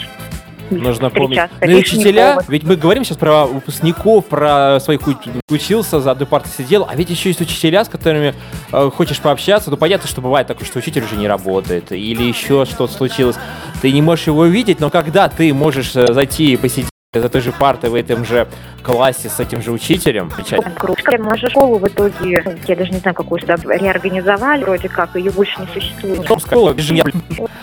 Нужно 0.70 1.10
помнить. 1.10 1.40
встречаться. 1.40 1.66
Ну 1.66 1.78
учителя, 1.78 2.40
ведь 2.48 2.64
мы 2.64 2.76
говорим 2.76 3.04
сейчас 3.04 3.18
про 3.18 3.46
выпускников, 3.46 4.26
про 4.26 4.80
своих 4.80 5.02
уч- 5.02 5.42
учился, 5.50 6.00
за 6.00 6.12
одной 6.12 6.28
партой 6.28 6.52
сидел, 6.52 6.88
а 6.90 6.96
ведь 6.96 7.10
еще 7.10 7.30
есть 7.30 7.42
учителя, 7.42 7.84
с 7.86 7.90
которыми 7.90 8.34
э, 8.72 8.90
хочешь 8.96 9.20
пообщаться. 9.20 9.70
Ну, 9.70 9.78
понятно, 9.78 10.08
что 10.08 10.22
бывает 10.22 10.48
такое, 10.48 10.66
что 10.66 10.80
учитель 10.80 11.04
уже 11.04 11.16
не 11.16 11.28
работает, 11.28 11.92
или 11.92 12.24
еще 12.24 12.66
что-то 12.66 12.94
случилось. 12.94 13.36
Ты 13.82 13.92
не 13.92 14.02
можешь 14.02 14.28
его 14.28 14.42
увидеть, 14.42 14.80
но 14.80 14.90
когда 14.90 15.30
ты 15.30 15.54
можешь 15.54 15.96
э, 15.96 16.12
зайти 16.12 16.54
и 16.54 16.58
посидеть 16.58 16.93
за 17.20 17.30
той 17.30 17.42
же 17.42 17.52
партой 17.52 17.90
в 17.90 17.96
этом 17.96 18.26
же 18.26 18.48
классе 18.82 19.30
с 19.30 19.40
этим 19.40 19.62
же 19.62 19.72
учителем. 19.72 20.30
Кружка. 20.76 21.18
Мы 21.18 21.38
же 21.38 21.50
школу 21.50 21.78
в 21.78 21.88
итоге, 21.88 22.44
я 22.68 22.76
даже 22.76 22.92
не 22.92 22.98
знаю, 22.98 23.16
какую 23.16 23.40
сюда 23.40 23.56
реорганизовали, 23.56 24.64
вроде 24.64 24.90
как, 24.90 25.16
ее 25.16 25.32
больше 25.32 25.60
не 25.62 25.68
существует. 25.68 26.42
Школа, 26.42 26.74
бежим. 26.74 27.00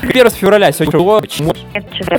1 0.03 0.31
февраля 0.31 0.73
сегодня 0.73 0.99
было. 1.01 1.21
Почему? 1.21 1.53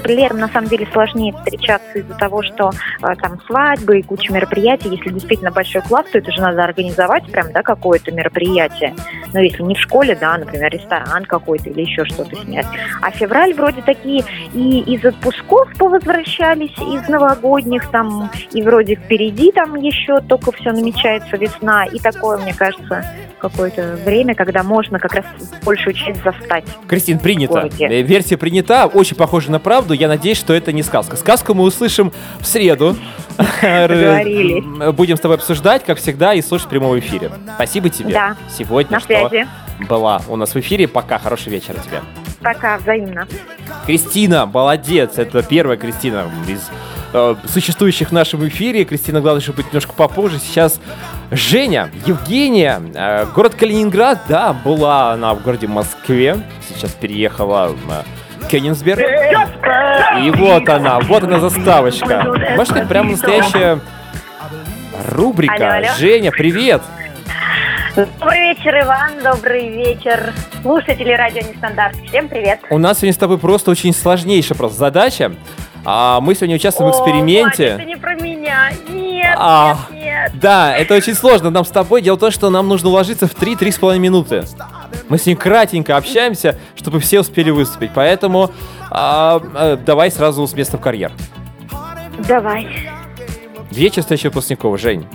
Летом 0.05 0.39
на 0.39 0.49
самом 0.49 0.67
деле 0.67 0.87
сложнее 0.91 1.33
встречаться 1.33 1.99
из-за 1.99 2.13
того, 2.15 2.43
что 2.43 2.71
э, 3.01 3.15
там 3.21 3.39
свадьбы 3.47 3.99
и 3.99 4.01
куча 4.03 4.31
мероприятий. 4.31 4.89
Если 4.89 5.09
действительно 5.09 5.51
большой 5.51 5.81
класс, 5.81 6.05
то 6.11 6.17
это 6.17 6.31
же 6.31 6.41
надо 6.41 6.63
организовать 6.63 7.25
прям, 7.31 7.51
да, 7.51 7.61
какое-то 7.63 8.11
мероприятие. 8.11 8.93
Но 9.33 9.39
если 9.39 9.63
не 9.63 9.75
в 9.75 9.79
школе, 9.79 10.17
да, 10.19 10.37
например, 10.37 10.71
ресторан 10.71 11.25
какой-то 11.25 11.69
или 11.69 11.81
еще 11.81 12.05
что-то 12.05 12.35
снять. 12.35 12.67
А 13.01 13.09
февраль 13.11 13.53
вроде 13.53 13.81
такие 13.81 14.23
и 14.53 14.79
из 14.81 15.03
отпусков 15.05 15.69
повозвращались, 15.77 16.77
из 16.77 17.07
новогодних 17.21 17.89
там, 17.91 18.29
и 18.51 18.61
вроде 18.61 18.95
впереди 18.95 19.51
там 19.51 19.75
еще 19.75 20.19
только 20.21 20.51
все 20.51 20.71
намечается 20.71 21.37
весна. 21.37 21.85
И 21.85 21.99
такое, 21.99 22.37
мне 22.37 22.53
кажется, 22.53 23.05
какое-то 23.39 23.97
время, 24.05 24.35
когда 24.35 24.63
можно 24.63 24.99
как 24.99 25.13
раз 25.13 25.25
большую 25.63 25.93
часть 25.93 26.23
застать. 26.23 26.65
Кристин, 26.87 27.19
принято. 27.19 27.69
Э, 27.79 28.01
Версия 28.01 28.37
принята, 28.37 28.85
очень 28.87 29.15
похожа 29.15 29.51
на 29.51 29.59
правду. 29.59 29.93
Я 29.93 30.07
надеюсь, 30.07 30.37
что 30.37 30.53
это 30.53 30.71
не 30.71 30.83
сказка. 30.83 31.15
Сказку 31.15 31.53
мы 31.53 31.63
услышим 31.63 32.11
в 32.39 32.45
среду. 32.45 32.95
Договорились. 33.61 34.93
Будем 34.93 35.17
с 35.17 35.19
тобой 35.19 35.37
обсуждать, 35.37 35.83
как 35.85 35.97
всегда, 35.97 36.33
и 36.33 36.41
слушать 36.41 36.67
в 36.67 36.69
прямом 36.69 36.97
эфире. 36.99 37.31
Спасибо 37.55 37.89
тебе 37.89 38.13
Да. 38.13 38.35
сегодня, 38.49 38.91
На 38.93 38.99
что 38.99 39.07
связи. 39.29 39.47
была 39.87 40.21
у 40.27 40.35
нас 40.35 40.53
в 40.53 40.59
эфире. 40.59 40.87
Пока, 40.87 41.17
хороший 41.19 41.49
вечер 41.49 41.75
тебе. 41.75 42.01
Пока, 42.41 42.77
взаимно. 42.77 43.27
Кристина, 43.85 44.45
молодец. 44.45 45.17
Это 45.17 45.43
первая 45.43 45.77
Кристина 45.77 46.25
из 46.47 46.69
э, 47.13 47.35
существующих 47.47 48.09
в 48.09 48.11
нашем 48.11 48.47
эфире. 48.47 48.85
Кристина, 48.85 49.21
чтобы 49.39 49.57
быть 49.57 49.67
немножко 49.67 49.93
попозже. 49.93 50.39
Сейчас 50.39 50.79
Женя, 51.31 51.89
Евгения, 52.05 52.81
э, 52.93 53.25
город 53.33 53.55
Калининград, 53.55 54.19
да, 54.27 54.53
была 54.53 55.13
она 55.13 55.33
в 55.33 55.41
городе 55.41 55.67
Москве. 55.67 56.37
Сейчас 56.67 56.91
переехала 56.91 57.67
в 57.67 57.89
э, 58.43 58.47
Кенигсберг. 58.49 58.99
И 58.99 60.31
вот 60.31 60.67
она, 60.69 60.99
вот 60.99 61.23
она 61.23 61.39
заставочка. 61.39 62.25
Может, 62.55 62.75
это 62.75 62.87
прям 62.87 63.11
настоящая 63.11 63.79
рубрика. 65.09 65.53
Алло, 65.55 65.87
алло. 65.87 65.87
Женя, 65.97 66.31
привет! 66.31 66.81
Добрый 67.95 68.39
вечер, 68.39 68.79
Иван. 68.83 69.21
Добрый 69.21 69.69
вечер, 69.69 70.33
слушатели 70.61 71.11
радио 71.11 71.41
Нестандарт. 71.41 71.93
Всем 72.07 72.29
привет. 72.29 72.61
У 72.69 72.77
нас 72.77 72.99
сегодня 72.99 73.13
с 73.13 73.17
тобой 73.17 73.37
просто 73.37 73.69
очень 73.69 73.93
сложнейшая 73.93 74.57
просто 74.57 74.79
задача. 74.79 75.33
А 75.83 76.19
мы 76.21 76.35
сегодня 76.35 76.55
участвуем 76.55 76.91
в 76.91 76.95
О, 76.95 76.97
эксперименте. 76.97 77.71
Ваня, 77.71 77.75
это 77.75 77.85
не 77.85 77.95
про 77.97 78.15
меня. 78.15 78.71
Нет, 78.89 79.35
А, 79.37 79.77
нет, 79.91 80.03
нет. 80.03 80.31
Да, 80.35 80.75
это 80.75 80.95
очень 80.95 81.15
сложно 81.15 81.49
нам 81.49 81.65
с 81.65 81.69
тобой. 81.69 82.01
Дело 82.01 82.15
в 82.17 82.19
том, 82.19 82.31
что 82.31 82.49
нам 82.49 82.67
нужно 82.67 82.89
уложиться 82.89 83.27
в 83.27 83.33
3-3,5 83.35 83.97
минуты. 83.97 84.43
Мы 85.09 85.17
с 85.17 85.25
ним 85.25 85.37
кратенько 85.37 85.97
общаемся, 85.97 86.57
чтобы 86.75 86.99
все 86.99 87.19
успели 87.21 87.49
выступить. 87.49 87.91
Поэтому 87.93 88.51
а, 88.89 89.41
а, 89.55 89.75
давай 89.77 90.11
сразу 90.11 90.45
с 90.45 90.53
места 90.53 90.77
в 90.77 90.81
карьер. 90.81 91.11
Давай. 92.27 92.67
Вечер 93.71 94.01
встречи 94.01 94.27
выпускников, 94.27 94.79
Жень. 94.79 95.05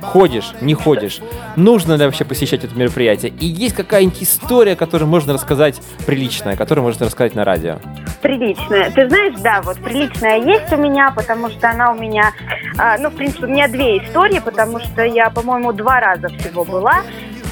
Ходишь, 0.00 0.52
не 0.60 0.74
ходишь. 0.74 1.20
Нужно 1.56 1.94
ли 1.94 2.04
вообще 2.04 2.24
посещать 2.24 2.64
это 2.64 2.74
мероприятие? 2.76 3.32
И 3.38 3.46
есть 3.46 3.74
какая-нибудь 3.74 4.22
история, 4.22 4.76
которую 4.76 5.08
можно 5.08 5.32
рассказать 5.32 5.80
приличная, 6.06 6.56
которую 6.56 6.84
можно 6.84 7.06
рассказать 7.06 7.34
на 7.34 7.44
радио? 7.44 7.78
Приличная. 8.22 8.90
Ты 8.90 9.08
знаешь, 9.08 9.34
да, 9.40 9.60
вот 9.62 9.78
приличная 9.78 10.38
есть 10.38 10.72
у 10.72 10.76
меня, 10.76 11.12
потому 11.14 11.50
что 11.50 11.70
она 11.70 11.92
у 11.92 11.94
меня, 11.94 12.32
а, 12.78 12.98
ну, 12.98 13.10
в 13.10 13.14
принципе, 13.14 13.46
у 13.46 13.50
меня 13.50 13.68
две 13.68 13.98
истории, 13.98 14.40
потому 14.40 14.80
что 14.80 15.02
я, 15.04 15.30
по-моему, 15.30 15.72
два 15.72 16.00
раза 16.00 16.28
всего 16.28 16.64
была. 16.64 17.02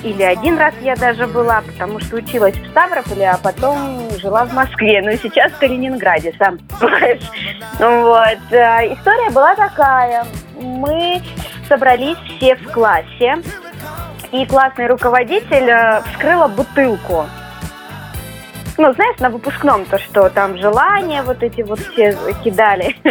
Или 0.03 0.22
один 0.22 0.59
раз 0.59 0.74
я 0.80 0.94
даже 0.96 1.26
была, 1.26 1.61
потому 1.62 2.01
что 2.01 2.16
училась 2.16 2.55
в 2.55 2.70
Ставрополе, 2.70 3.30
а 3.30 3.38
потом 3.38 4.09
жила 4.18 4.44
в 4.44 4.53
Москве. 4.53 5.03
Ну 5.03 5.11
и 5.11 5.16
сейчас 5.16 5.51
в 5.53 5.59
Калининграде, 5.59 6.34
сам 6.38 6.59
понимаешь. 6.80 7.22
Вот. 7.78 8.53
А, 8.53 8.84
История 8.86 9.30
была 9.30 9.55
такая. 9.57 10.24
Мы 10.61 11.20
собрались 11.68 12.16
все 12.36 12.57
в 12.57 12.72
классе, 12.72 13.36
и 14.32 14.44
классный 14.46 14.86
руководитель 14.86 15.68
э, 15.68 16.03
вскрыла 16.12 16.49
бутылку. 16.49 17.26
Ну, 18.78 18.92
знаешь, 18.92 19.18
на 19.18 19.28
выпускном 19.28 19.84
то, 19.86 19.98
что 19.98 20.30
там 20.30 20.56
желания 20.56 21.22
вот 21.22 21.42
эти 21.42 21.62
вот 21.62 21.80
все 21.80 22.16
кидали. 22.44 22.94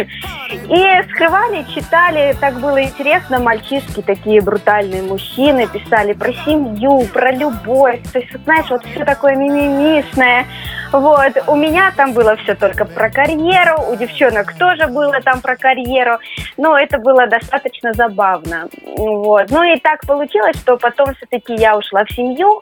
И 0.50 1.12
скрывали, 1.12 1.62
читали, 1.74 2.34
так 2.40 2.54
было 2.54 2.82
интересно, 2.82 3.38
мальчишки 3.38 4.00
такие 4.00 4.40
брутальные 4.40 5.02
мужчины 5.02 5.66
писали 5.66 6.14
про 6.14 6.32
семью, 6.32 7.06
про 7.12 7.32
любовь, 7.32 8.00
то 8.10 8.18
есть, 8.18 8.32
вот, 8.32 8.42
знаешь, 8.44 8.70
вот 8.70 8.82
все 8.86 9.04
такое 9.04 9.36
мимимишное. 9.36 10.46
Вот, 10.90 11.32
у 11.46 11.54
меня 11.54 11.92
там 11.94 12.14
было 12.14 12.34
все 12.36 12.54
только 12.54 12.86
про 12.86 13.10
карьеру, 13.10 13.90
у 13.90 13.96
девчонок 13.96 14.54
тоже 14.54 14.86
было 14.86 15.20
там 15.20 15.42
про 15.42 15.54
карьеру, 15.54 16.18
но 16.56 16.78
это 16.78 16.98
было 16.98 17.26
достаточно 17.26 17.92
забавно. 17.92 18.68
Вот. 18.96 19.50
Ну 19.50 19.62
и 19.62 19.78
так 19.78 20.06
получилось, 20.06 20.56
что 20.56 20.78
потом 20.78 21.14
все-таки 21.14 21.54
я 21.56 21.76
ушла 21.76 22.04
в 22.06 22.12
семью, 22.12 22.58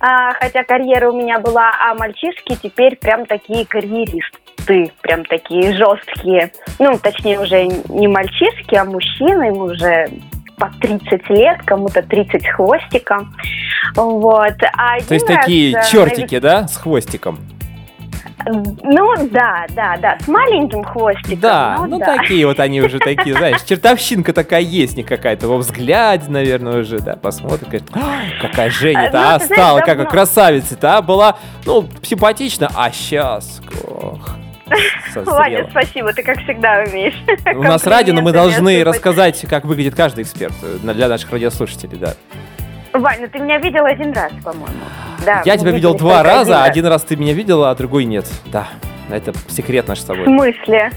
хотя 0.00 0.64
карьера 0.64 1.10
у 1.10 1.16
меня 1.16 1.38
была, 1.38 1.70
а 1.80 1.94
мальчишки 1.94 2.56
теперь 2.62 2.96
прям 2.96 3.26
такие 3.26 3.66
карьеристы, 3.66 4.92
прям 5.02 5.24
такие 5.24 5.74
жесткие. 5.74 6.52
Ну, 6.78 6.98
точнее, 6.98 7.40
уже 7.40 7.66
не 7.66 8.08
мальчишки, 8.08 8.74
а 8.74 8.84
мужчины, 8.84 9.48
им 9.48 9.62
уже 9.62 10.08
по 10.56 10.70
30 10.80 11.30
лет, 11.30 11.62
кому-то 11.64 12.02
30 12.02 12.42
с 12.42 12.46
хвостиком. 12.54 13.34
Вот. 13.94 14.54
А 14.76 15.00
То 15.00 15.14
есть 15.14 15.28
раз, 15.28 15.40
такие 15.40 15.76
э, 15.76 15.82
чертики, 15.90 16.38
да, 16.38 16.68
с 16.68 16.76
хвостиком? 16.76 17.38
Ну, 18.46 19.14
да, 19.30 19.66
да, 19.70 19.96
да, 19.96 20.18
с 20.20 20.28
маленьким 20.28 20.84
хвостиком. 20.84 21.40
Да, 21.40 21.76
ну, 21.80 21.86
ну 21.86 21.98
да. 21.98 22.16
такие 22.16 22.46
вот 22.46 22.60
они 22.60 22.82
уже 22.82 22.98
такие, 22.98 23.34
знаешь, 23.34 23.62
чертовщинка 23.62 24.32
такая 24.32 24.60
есть, 24.60 24.96
не 24.96 25.02
какая-то 25.02 25.48
во 25.48 25.58
взгляде, 25.58 26.30
наверное, 26.30 26.80
уже, 26.80 26.98
да, 26.98 27.16
посмотрит, 27.16 27.62
говорит, 27.62 27.84
«А, 27.94 28.20
какая 28.40 28.70
Женя-то, 28.70 29.18
Ну, 29.18 29.26
а, 29.26 29.40
стала, 29.40 29.78
как 29.80 29.98
давно. 29.98 30.10
красавица-то, 30.10 30.98
а, 30.98 31.02
была, 31.02 31.36
ну, 31.64 31.88
симпатична, 32.02 32.70
а 32.74 32.90
сейчас, 32.90 33.62
ох, 33.88 34.30
Ваня, 35.14 35.66
спасибо, 35.70 36.12
ты 36.12 36.22
как 36.22 36.38
всегда 36.40 36.84
умеешь. 36.86 37.14
У 37.54 37.62
нас 37.62 37.86
радио, 37.86 38.14
но 38.14 38.22
мы 38.22 38.32
должны 38.32 38.82
рассказать, 38.82 39.44
как 39.48 39.64
выглядит 39.64 39.94
каждый 39.94 40.22
эксперт 40.24 40.54
э, 40.62 40.92
для 40.92 41.08
наших 41.08 41.30
радиослушателей, 41.30 41.98
да. 41.98 42.14
Вань, 42.94 43.20
ну 43.22 43.28
ты 43.28 43.38
меня 43.40 43.58
видел 43.58 43.84
один 43.84 44.12
раз, 44.12 44.32
по-моему. 44.42 44.84
Да, 45.26 45.42
Я 45.44 45.56
тебя 45.56 45.70
видел 45.72 45.94
два 45.94 46.22
раза, 46.22 46.52
раз. 46.52 46.68
один 46.68 46.86
раз 46.86 47.02
ты 47.02 47.16
меня 47.16 47.32
видела, 47.32 47.70
а 47.70 47.74
другой 47.74 48.04
нет, 48.04 48.26
да. 48.46 48.68
Это 49.10 49.32
секрет 49.48 49.88
наш 49.88 50.00
с 50.00 50.04
В 50.04 50.06
тобой. 50.06 50.24
смысле? 50.24 50.90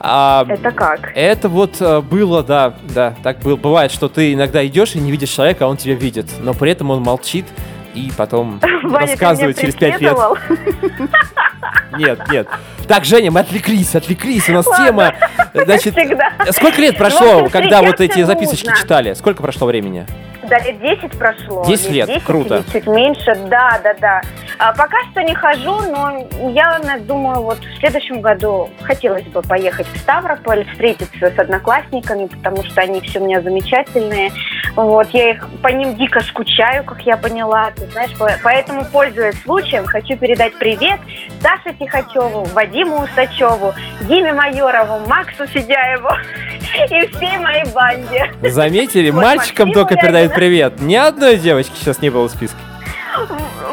А, 0.00 0.44
Это 0.48 0.70
как? 0.70 1.10
Это 1.14 1.48
вот 1.48 1.76
э, 1.80 2.00
было, 2.00 2.42
да, 2.42 2.74
да, 2.94 3.14
так 3.22 3.38
было. 3.40 3.56
Бывает, 3.56 3.90
что 3.92 4.08
ты 4.08 4.32
иногда 4.32 4.64
идешь 4.66 4.94
и 4.94 5.00
не 5.00 5.10
видишь 5.10 5.30
человека, 5.30 5.64
а 5.64 5.68
он 5.68 5.76
тебя 5.76 5.94
видит, 5.94 6.26
но 6.40 6.54
при 6.54 6.70
этом 6.70 6.90
он 6.90 7.02
молчит 7.02 7.46
и 7.94 8.10
потом 8.16 8.60
Ваня, 8.84 9.06
рассказывает 9.08 9.58
через 9.60 9.74
пять 9.74 10.00
лет. 10.00 10.16
Нет, 11.98 12.20
нет. 12.30 12.46
Так, 12.86 13.04
Женя, 13.04 13.30
мы 13.30 13.40
отвлеклись, 13.40 13.94
отвлеклись. 13.96 14.48
У 14.48 14.52
нас 14.52 14.66
тема. 14.76 15.14
Значит, 15.54 15.96
Всегда. 15.96 16.30
сколько 16.52 16.80
лет 16.80 16.96
прошло, 16.96 17.46
в 17.46 17.50
когда 17.50 17.82
вот 17.82 18.00
эти 18.00 18.22
записочки 18.22 18.68
нужно. 18.68 18.80
читали? 18.82 19.14
Сколько 19.14 19.42
прошло 19.42 19.66
времени? 19.66 20.06
Да, 20.48 20.58
лет 20.58 20.80
10 20.80 21.18
прошло. 21.18 21.64
10 21.64 21.90
лет, 21.90 22.22
круто. 22.24 22.56
или 22.56 22.72
чуть 22.72 22.86
меньше, 22.86 23.34
да, 23.48 23.80
да, 23.82 23.94
да. 24.00 24.20
А, 24.58 24.72
пока 24.72 24.96
что 25.12 25.22
не 25.22 25.34
хожу, 25.34 25.80
но 25.90 26.26
я 26.50 26.78
думаю, 27.00 27.42
вот 27.42 27.58
в 27.58 27.78
следующем 27.78 28.20
году 28.20 28.70
хотелось 28.82 29.24
бы 29.24 29.42
поехать 29.42 29.86
в 29.86 29.98
Ставрополь, 29.98 30.66
встретиться 30.72 31.30
с 31.30 31.38
одноклассниками, 31.38 32.26
потому 32.26 32.64
что 32.64 32.80
они 32.80 33.00
все 33.02 33.20
у 33.20 33.24
меня 33.24 33.40
замечательные. 33.40 34.32
Вот, 34.74 35.08
я 35.10 35.30
их 35.30 35.48
по 35.62 35.68
ним 35.68 35.94
дико 35.96 36.20
скучаю, 36.20 36.82
как 36.84 37.00
я 37.02 37.16
поняла, 37.16 37.70
ты 37.76 37.86
знаешь, 37.88 38.16
по- 38.18 38.30
поэтому, 38.42 38.84
пользуясь 38.86 39.40
случаем, 39.42 39.84
хочу 39.86 40.16
передать 40.16 40.58
привет 40.58 40.98
Саше 41.40 41.76
Тихачеву, 41.78 42.44
Вадиму 42.52 43.02
Усачеву, 43.02 43.74
Диме 44.02 44.32
Майорову, 44.32 45.06
Максу 45.06 45.46
Федяеву 45.46 46.08
и 46.90 47.06
всей 47.08 47.38
моей 47.38 47.64
банде. 47.72 48.32
Заметили? 48.42 49.10
Мальчикам 49.10 49.72
только 49.72 49.94
передают. 49.96 50.32
Привет. 50.38 50.80
Ни 50.80 50.94
одной 50.94 51.36
девочки 51.36 51.72
сейчас 51.80 52.00
не 52.00 52.10
было 52.10 52.28
в 52.28 52.30
списке. 52.30 52.56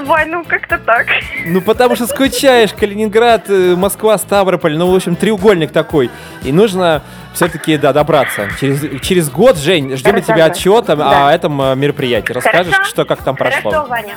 Вань, 0.05 0.29
ну 0.31 0.43
как-то 0.43 0.79
так. 0.79 1.05
Ну, 1.45 1.61
потому 1.61 1.95
что 1.95 2.07
скучаешь, 2.07 2.73
Калининград, 2.73 3.43
э, 3.51 3.75
Москва, 3.75 4.17
Ставрополь, 4.17 4.75
ну, 4.75 4.91
в 4.91 4.95
общем, 4.95 5.15
треугольник 5.15 5.71
такой. 5.71 6.09
И 6.43 6.51
нужно 6.51 7.03
все-таки, 7.35 7.77
да, 7.77 7.93
добраться. 7.93 8.47
Через, 8.59 8.99
через 9.01 9.29
год, 9.29 9.57
Жень, 9.57 9.95
ждем 9.95 10.15
от 10.15 10.23
тебя 10.25 10.47
Рассказывай. 10.47 10.79
отчет 10.79 10.89
о, 10.89 10.95
Да. 10.95 11.29
о 11.29 11.31
этом 11.31 11.61
э, 11.61 11.75
мероприятии. 11.75 12.33
Расскажешь, 12.33 12.73
Хорошо? 12.73 12.89
что, 12.89 13.05
как 13.05 13.21
там 13.21 13.35
прошло. 13.35 13.69
Хорошо, 13.69 13.87
Ваня. 13.87 14.15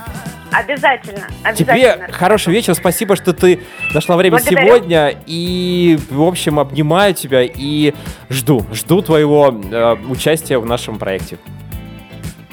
Обязательно, 0.51 1.27
Тебе 1.55 1.73
обязательно. 1.73 2.13
хороший 2.13 2.55
вечер, 2.55 2.75
спасибо, 2.75 3.15
что 3.15 3.35
ты 3.35 3.61
нашла 3.93 4.17
время 4.17 4.39
Благодарю. 4.39 4.67
сегодня. 4.67 5.15
И, 5.27 5.99
в 6.09 6.23
общем, 6.23 6.59
обнимаю 6.59 7.13
тебя 7.13 7.43
и 7.43 7.93
жду, 8.31 8.65
жду 8.73 9.03
твоего 9.03 9.55
э, 9.71 9.97
участия 10.09 10.57
в 10.57 10.65
нашем 10.65 10.99
проекте. 10.99 11.37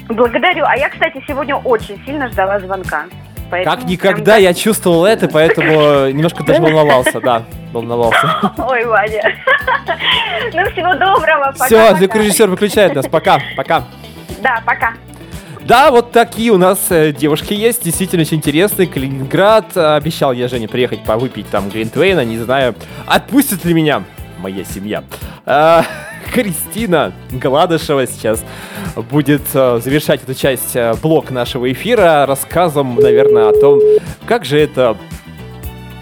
Благодарю. 0.08 0.64
А 0.66 0.76
я, 0.76 0.88
кстати, 0.88 1.22
сегодня 1.26 1.56
очень 1.56 2.00
сильно 2.04 2.28
ждала 2.28 2.58
звонка. 2.60 3.04
Поэтому 3.50 3.76
Как 3.76 3.84
никогда 3.86 4.36
я 4.36 4.54
чувствовал 4.54 5.04
это, 5.04 5.28
поэтому 5.28 6.08
немножко 6.12 6.42
даже 6.44 6.60
волновался, 6.60 7.20
да, 7.20 7.42
волновался. 7.72 8.20
прям- 8.20 8.54
Ой, 8.68 8.84
Ваня. 8.84 9.22
Ну, 10.52 10.70
всего 10.70 10.94
доброго. 10.94 11.52
Пока, 11.52 11.66
Все, 11.66 11.94
звукорежиссер 11.96 12.48
выключает 12.48 12.94
нас. 12.94 13.06
Пока, 13.06 13.40
пока. 13.56 13.84
Да, 14.42 14.60
пока. 14.66 14.94
Да, 15.62 15.90
вот 15.90 16.12
такие 16.12 16.52
у 16.52 16.58
нас 16.58 16.78
э, 16.90 17.12
девушки 17.12 17.52
есть, 17.54 17.82
действительно 17.84 18.22
очень 18.22 18.36
интересные. 18.38 18.86
Калининград. 18.86 19.66
Э, 19.76 19.96
Обещал 19.96 20.32
я 20.32 20.46
Жене 20.48 20.68
приехать 20.68 21.02
повыпить 21.04 21.48
там 21.50 21.68
Глинтвейна, 21.70 22.24
не 22.24 22.38
знаю, 22.38 22.74
отпустит 23.06 23.64
ли 23.64 23.74
меня 23.74 24.02
моя 24.38 24.64
семья. 24.64 25.02
Кристина 26.32 27.12
Гладышева 27.30 28.06
сейчас 28.06 28.44
будет 29.10 29.42
э, 29.54 29.80
завершать 29.82 30.22
эту 30.22 30.34
часть 30.34 30.74
э, 30.76 30.94
блок 31.02 31.30
нашего 31.30 31.70
эфира 31.70 32.26
рассказом, 32.26 32.96
наверное, 32.96 33.48
о 33.48 33.52
том, 33.52 33.80
как 34.26 34.44
же 34.44 34.58
это 34.58 34.96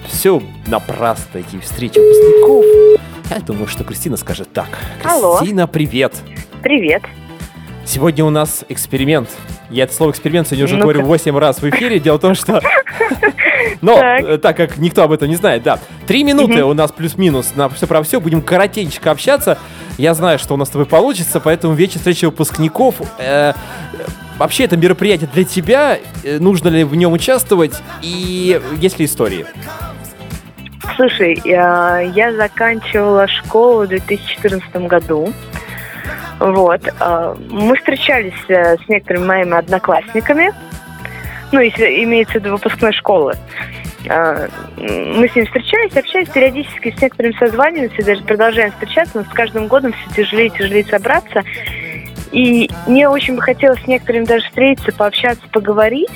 все 0.06 0.42
напрасно, 0.66 1.38
эти 1.38 1.58
встречи 1.60 1.98
выпускников. 1.98 2.64
Я 3.30 3.40
думаю, 3.40 3.66
что 3.66 3.84
Кристина 3.84 4.16
скажет 4.16 4.52
так. 4.52 4.68
Алло. 5.04 5.38
Кристина, 5.38 5.66
привет. 5.66 6.14
Привет. 6.62 7.02
Сегодня 7.84 8.24
у 8.24 8.30
нас 8.30 8.64
эксперимент. 8.68 9.28
Я 9.70 9.84
это 9.84 9.94
слово 9.94 10.10
эксперимент 10.12 10.46
сегодня 10.48 10.64
уже 10.64 10.74
Ну-ка. 10.74 10.84
говорю 10.84 11.02
8 11.04 11.38
раз 11.38 11.60
в 11.60 11.68
эфире. 11.68 11.98
Дело 12.00 12.16
в 12.16 12.20
том, 12.20 12.34
что... 12.34 12.60
Но, 13.80 13.98
э, 13.98 14.38
так 14.38 14.56
как 14.56 14.78
никто 14.78 15.02
об 15.02 15.12
этом 15.12 15.28
не 15.28 15.36
знает, 15.36 15.62
да. 15.62 15.78
Три 16.06 16.24
минуты 16.24 16.64
у 16.64 16.74
нас 16.74 16.92
плюс-минус 16.92 17.52
на 17.56 17.68
все 17.68 17.86
про 17.86 18.02
все. 18.02 18.20
Будем 18.20 18.42
коротенько 18.42 19.10
общаться. 19.10 19.58
Я 19.98 20.14
знаю, 20.14 20.38
что 20.38 20.54
у 20.54 20.56
нас 20.56 20.68
с 20.68 20.70
тобой 20.70 20.86
получится, 20.86 21.40
поэтому 21.40 21.74
вечер 21.74 21.98
встречи 21.98 22.24
выпускников. 22.24 22.96
э, 23.18 23.52
Вообще, 24.38 24.64
это 24.64 24.76
мероприятие 24.76 25.30
для 25.32 25.44
тебя. 25.44 25.98
Э, 26.24 26.38
Нужно 26.38 26.68
ли 26.68 26.82
в 26.84 26.94
нем 26.96 27.12
участвовать? 27.12 27.80
И 28.02 28.60
есть 28.80 28.98
ли 28.98 29.04
истории? 29.04 29.46
Слушай, 30.96 31.40
я, 31.44 32.00
я 32.00 32.32
заканчивала 32.32 33.26
школу 33.28 33.84
в 33.84 33.88
2014 33.88 34.74
году. 34.86 35.32
Вот. 36.40 36.80
Мы 37.50 37.76
встречались 37.76 38.34
с 38.48 38.88
некоторыми 38.88 39.24
моими 39.24 39.56
одноклассниками. 39.56 40.52
Ну, 41.52 41.60
если 41.60 42.04
имеется 42.04 42.34
в 42.34 42.36
виду 42.36 42.52
выпускной 42.52 42.92
школы. 42.92 43.34
А, 44.08 44.48
Мы 44.76 45.28
с 45.28 45.34
ними 45.34 45.46
встречались, 45.46 45.96
общались 45.96 46.28
периодически, 46.28 46.94
с 46.96 47.00
некоторыми 47.00 47.34
созваниваемся, 47.38 48.04
даже 48.04 48.22
продолжаем 48.24 48.72
встречаться, 48.72 49.18
но 49.18 49.24
с 49.24 49.34
каждым 49.34 49.66
годом 49.68 49.92
все 49.92 50.22
тяжелее 50.22 50.48
и 50.48 50.50
тяжелее 50.50 50.84
собраться. 50.84 51.42
И 52.32 52.68
мне 52.86 53.08
очень 53.08 53.36
бы 53.36 53.42
хотелось 53.42 53.80
с 53.82 53.86
некоторыми 53.86 54.24
даже 54.24 54.44
встретиться, 54.46 54.92
пообщаться, 54.92 55.44
поговорить. 55.52 56.10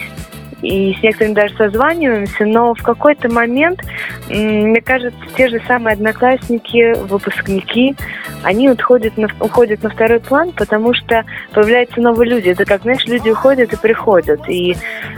И 0.63 0.95
с 0.95 1.03
некоторыми 1.03 1.35
даже 1.35 1.57
созваниваемся, 1.57 2.45
но 2.45 2.75
в 2.75 2.83
какой-то 2.83 3.31
момент, 3.31 3.81
мне 4.29 4.81
кажется, 4.81 5.19
те 5.37 5.49
же 5.49 5.61
самые 5.69 5.95
одноклассники, 5.95 6.99
выпускники, 7.07 7.95
они 8.43 8.69
уходят 8.71 9.17
на, 9.17 9.29
уходят 9.41 9.83
на 9.83 9.91
второй 9.91 10.21
план, 10.21 10.53
потому 10.53 10.95
что 10.95 11.25
появляются 11.53 12.01
новые 12.01 12.31
люди. 12.31 12.49
Это 12.49 12.65
как, 12.65 12.83
знаешь, 12.83 13.05
люди 13.07 13.31
уходят 13.31 13.73
и 13.73 13.77
приходят. 13.77 14.41
И 14.49 14.75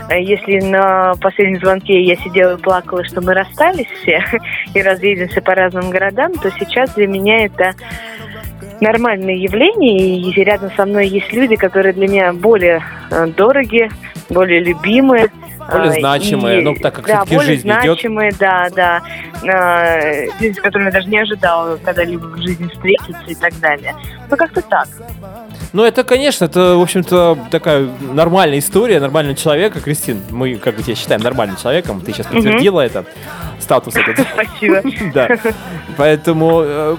э, 0.09 0.21
если 0.21 0.59
на 0.59 1.13
последнем 1.21 1.59
звонке 1.59 2.03
я 2.03 2.15
сидела 2.17 2.57
и 2.57 2.61
плакала, 2.61 3.03
что 3.03 3.21
мы 3.21 3.33
расстались 3.33 3.87
все 4.01 4.23
и 4.73 4.81
разъедемся 4.81 5.41
по 5.41 5.55
разным 5.55 5.89
городам, 5.89 6.33
то 6.33 6.51
сейчас 6.59 6.93
для 6.93 7.07
меня 7.07 7.45
это 7.45 7.73
нормальное 8.79 9.35
явление, 9.35 10.19
и 10.19 10.43
рядом 10.43 10.71
со 10.75 10.85
мной 10.85 11.07
есть 11.07 11.31
люди, 11.31 11.55
которые 11.55 11.93
для 11.93 12.07
меня 12.07 12.33
более 12.33 12.83
э, 13.11 13.27
дороги, 13.27 13.89
более 14.31 14.59
любимые. 14.63 15.29
Более 15.71 15.91
э, 15.91 15.99
значимые, 15.99 16.59
и- 16.59 16.63
ну, 16.63 16.75
так 16.75 16.95
как 16.95 17.05
да, 17.05 17.13
всё-таки 17.17 17.35
более 17.35 17.47
жизнь 17.53 17.61
значимые, 17.61 18.31
да, 18.39 18.67
да. 18.75 19.01
Э, 19.43 20.25
Люди, 20.39 20.53
с 20.57 20.61
которыми 20.61 20.87
я 20.87 20.91
даже 20.91 21.07
не 21.07 21.19
ожидала 21.19 21.77
когда-либо 21.77 22.25
в 22.25 22.37
жизни 22.41 22.67
встретиться 22.67 23.23
и 23.27 23.35
так 23.35 23.57
далее. 23.59 23.95
Ну, 24.29 24.37
как-то 24.37 24.61
так. 24.61 24.87
Ну, 25.73 25.83
это, 25.83 26.03
конечно, 26.03 26.45
это, 26.45 26.75
в 26.75 26.81
общем-то, 26.81 27.37
такая 27.51 27.87
нормальная 28.01 28.59
история 28.59 28.99
нормального 28.99 29.37
человека. 29.37 29.79
Кристин, 29.79 30.21
мы, 30.29 30.55
как 30.55 30.75
бы 30.75 30.83
тебя 30.83 30.95
считаем 30.95 31.21
нормальным 31.21 31.55
человеком. 31.57 32.01
Ты 32.01 32.11
сейчас 32.11 32.25
подтвердила 32.27 32.81
это, 32.81 33.05
статус 33.59 33.95
этот. 33.95 34.25
Спасибо. 34.33 34.81
Да. 35.13 35.29
Поэтому 35.97 36.61
э, 36.63 36.97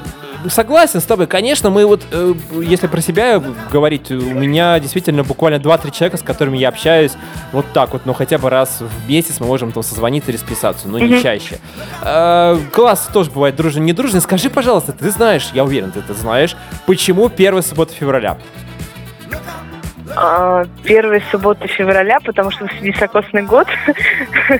согласен 0.49 1.01
с 1.01 1.05
тобой. 1.05 1.27
Конечно, 1.27 1.71
мы 1.71 1.87
вот, 1.87 2.03
э, 2.11 2.35
если 2.63 2.87
про 2.87 3.01
себя 3.01 3.43
говорить, 3.71 4.11
у 4.11 4.15
меня 4.35 4.79
действительно 4.81 5.25
буквально 5.25 5.57
2-3 5.59 5.91
человека, 5.91 6.17
с 6.17 6.23
которыми 6.23 6.59
я 6.59 6.69
общаюсь 6.69 7.13
вот 7.53 7.67
так 7.73 7.93
вот, 7.93 8.07
но 8.07 8.13
хотя 8.15 8.39
бы 8.39 8.51
раз 8.51 8.81
в 8.81 9.09
месяц 9.09 9.41
мы 9.41 9.47
можем 9.47 9.73
там 9.73 9.83
созвониться 9.83 10.31
или 10.31 10.39
списаться, 10.39 10.89
но 10.89 10.99
не 10.99 11.07
Мгм. 11.15 11.23
чаще. 11.23 11.59
Э, 12.03 12.59
Класс 12.73 13.09
тоже 13.13 13.31
бывает 13.31 13.57
дружный, 13.57 13.83
не 13.83 13.93
дружный. 13.93 14.21
Скажи, 14.21 14.51
пожалуйста, 14.51 14.93
ты 14.93 15.11
знаешь, 15.11 15.51
я 15.55 15.65
уверен, 15.65 15.91
ты 15.93 16.01
это 16.01 16.15
знаешь, 16.15 16.57
почему 16.87 17.29
первая 17.29 17.63
суббота 17.63 17.93
февраля? 17.95 18.39
А, 20.17 20.65
Первая 20.85 21.23
суббота 21.31 21.67
февраля, 21.69 22.19
потому 22.25 22.51
что 22.51 22.67
високосный 22.81 23.43
год. 23.43 23.67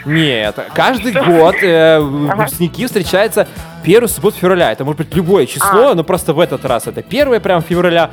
Нет, 0.05 0.59
каждый 0.75 1.13
год 1.13 1.57
э, 1.63 1.97
Ага. 1.97 2.03
выпускники 2.37 2.87
встречаются 2.87 3.47
первую 3.85 4.09
субботу 4.09 4.37
февраля. 4.39 4.73
Это 4.73 4.85
может 4.85 4.99
быть 4.99 5.15
любое 5.15 5.47
число, 5.47 5.91
А. 5.91 5.95
но 5.95 6.05
просто 6.05 6.33
в 6.33 6.41
этот 6.41 6.65
раз 6.65 6.87
это 6.87 7.03
первое 7.03 7.41
прям 7.41 7.63
февраля. 7.63 8.11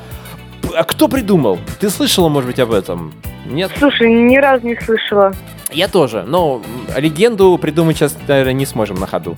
А 0.75 0.83
кто 0.83 1.07
придумал? 1.07 1.59
Ты 1.79 1.89
слышала, 1.89 2.29
может 2.29 2.47
быть, 2.49 2.59
об 2.59 2.71
этом? 2.71 3.13
Нет? 3.45 3.71
Слушай, 3.77 4.09
ни 4.11 4.37
разу 4.37 4.65
не 4.67 4.75
слышала. 4.75 5.33
Я 5.71 5.87
тоже, 5.87 6.23
но 6.27 6.61
легенду 6.97 7.57
придумать 7.57 7.97
сейчас, 7.97 8.17
наверное, 8.27 8.53
не 8.53 8.65
сможем 8.65 8.97
на 8.99 9.07
ходу. 9.07 9.37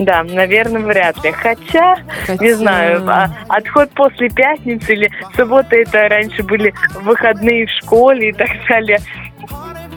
Да, 0.00 0.22
наверное, 0.22 0.80
вряд 0.80 1.22
ли. 1.22 1.30
Хотя, 1.30 1.96
не 2.40 2.52
знаю, 2.54 3.02
а- 3.06 3.28
отход 3.48 3.90
после 3.90 4.30
пятницы 4.30 4.94
или 4.94 5.10
суббота 5.36 5.76
это 5.76 6.08
раньше 6.08 6.42
были 6.42 6.72
выходные 7.02 7.66
в 7.66 7.70
школе 7.82 8.30
и 8.30 8.32
так 8.32 8.48
далее. 8.68 8.98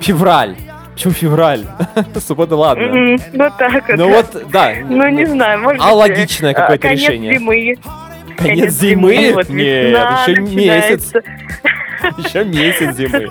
Февраль. 0.01 0.55
Почему 0.93 1.13
февраль? 1.13 1.61
Суббота, 2.19 2.55
ладно. 2.55 2.83
М, 2.83 3.17
Ну 3.31 3.49
так 3.57 3.71
вот. 3.87 3.97
Ну 3.97 4.09
вот, 4.09 4.51
да. 4.51 4.73
Ну 4.87 5.07
не 5.07 5.25
знаю, 5.25 5.59
может 5.61 5.81
А 5.81 5.85
быть, 5.87 5.95
логичное 5.95 6.51
э, 6.51 6.53
какое-то 6.53 6.87
конец 6.89 6.99
решение. 7.01 7.33
зимы. 7.39 7.75
Конец 8.37 8.71
зимы? 8.73 9.31
вот 9.33 9.49
Нет, 9.49 9.89
весна 9.89 10.23
еще 10.27 10.41
месяц. 10.41 11.13
начинается. 12.03 12.19
Еще 12.27 12.43
месяц 12.43 12.95
зимы. 12.97 13.29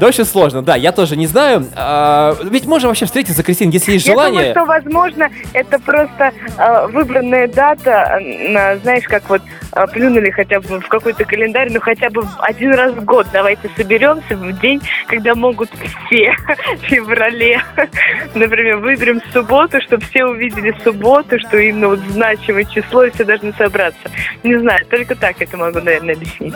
Да, 0.00 0.06
очень 0.06 0.24
сложно, 0.24 0.62
да, 0.62 0.76
я 0.76 0.92
тоже 0.92 1.14
не 1.14 1.26
знаю. 1.26 1.66
А, 1.76 2.34
ведь 2.42 2.64
можно 2.64 2.88
вообще 2.88 3.04
встретиться, 3.04 3.42
Кристин, 3.42 3.68
если 3.68 3.92
есть 3.92 4.06
Я 4.06 4.14
желание. 4.14 4.54
думаю, 4.54 4.54
что, 4.54 4.64
возможно, 4.64 5.28
это 5.52 5.78
просто 5.78 6.32
э, 6.56 6.86
выбранная 6.86 7.46
дата, 7.48 8.18
на, 8.48 8.78
знаешь, 8.78 9.04
как 9.04 9.28
вот 9.28 9.42
э, 9.74 9.86
плюнули 9.88 10.30
хотя 10.30 10.60
бы 10.60 10.80
в 10.80 10.88
какой-то 10.88 11.26
календарь, 11.26 11.70
ну 11.70 11.80
хотя 11.80 12.08
бы 12.08 12.24
один 12.38 12.72
раз 12.74 12.94
в 12.94 13.04
год 13.04 13.26
давайте 13.30 13.68
соберемся 13.76 14.36
в 14.36 14.58
день, 14.60 14.80
когда 15.06 15.34
могут 15.34 15.68
все 16.06 16.34
в 16.78 16.86
феврале. 16.86 17.60
Например, 18.34 18.78
выберем 18.78 19.20
субботу, 19.34 19.82
чтобы 19.82 20.02
все 20.06 20.24
увидели 20.24 20.74
субботу, 20.82 21.38
что 21.40 21.58
именно 21.58 21.88
вот 21.88 22.00
значимое 22.10 22.64
число, 22.64 23.04
и 23.04 23.10
все 23.10 23.24
должны 23.24 23.52
собраться. 23.52 24.00
Не 24.44 24.56
знаю, 24.56 24.80
только 24.86 25.14
так 25.14 25.42
это 25.42 25.58
могу, 25.58 25.80
наверное, 25.80 26.14
объяснить. 26.14 26.54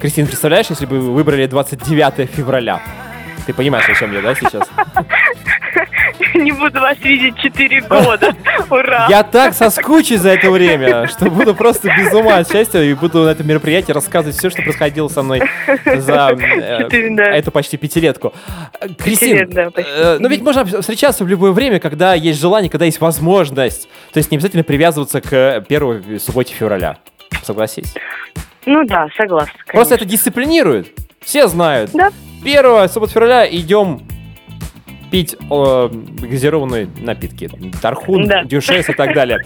Кристин, 0.00 0.26
представляешь, 0.26 0.66
если 0.70 0.86
бы 0.86 1.00
вы 1.00 1.12
выбрали 1.12 1.46
29 1.46 2.30
февраля? 2.30 2.80
Ты 3.44 3.52
понимаешь, 3.52 3.88
о 3.88 3.94
чем 3.94 4.12
я, 4.12 4.22
да, 4.22 4.34
сейчас? 4.34 4.68
Не 6.34 6.52
буду 6.52 6.80
вас 6.80 6.98
видеть 6.98 7.36
4 7.38 7.80
года. 7.82 8.34
Ура! 8.70 9.06
Я 9.08 9.22
так 9.22 9.54
соскучусь 9.54 10.20
за 10.20 10.30
это 10.30 10.50
время, 10.50 11.06
что 11.06 11.30
буду 11.30 11.54
просто 11.54 11.88
без 11.96 12.12
ума 12.12 12.36
от 12.36 12.50
счастья 12.50 12.80
и 12.80 12.94
буду 12.94 13.24
на 13.24 13.30
этом 13.30 13.46
мероприятии 13.46 13.92
рассказывать 13.92 14.36
все, 14.36 14.50
что 14.50 14.62
происходило 14.62 15.08
со 15.08 15.22
мной 15.22 15.42
за 15.84 16.36
э, 16.38 17.10
да. 17.10 17.24
эту 17.24 17.50
почти 17.50 17.76
пятилетку. 17.76 18.32
Э, 18.80 18.88
Кристин, 18.98 19.36
лет, 19.36 19.50
да, 19.50 19.70
почти. 19.70 19.90
э, 19.94 20.18
ну 20.18 20.28
ведь 20.28 20.42
можно 20.42 20.64
встречаться 20.64 21.24
в 21.24 21.28
любое 21.28 21.52
время, 21.52 21.80
когда 21.80 22.14
есть 22.14 22.40
желание, 22.40 22.70
когда 22.70 22.84
есть 22.84 23.00
возможность. 23.00 23.88
То 24.12 24.18
есть 24.18 24.30
не 24.30 24.36
обязательно 24.36 24.64
привязываться 24.64 25.20
к 25.20 25.64
первой 25.68 26.20
субботе 26.20 26.54
февраля. 26.54 26.98
Согласись. 27.42 27.94
Ну 28.64 28.84
да, 28.84 29.08
согласна. 29.16 29.52
Просто 29.66 29.94
это 29.94 30.04
дисциплинирует. 30.04 30.88
Все 31.20 31.46
знают. 31.48 31.90
Да. 31.92 32.10
Первого 32.46 32.86
суббота 32.86 33.12
февраля 33.12 33.44
идем 33.50 34.02
пить 35.10 35.34
э, 35.50 35.88
газированные 35.90 36.88
напитки. 37.00 37.50
Тархун, 37.82 38.28
Да. 38.28 38.44
дюшес 38.44 38.88
и 38.88 38.92
так 38.92 39.14
далее. 39.14 39.40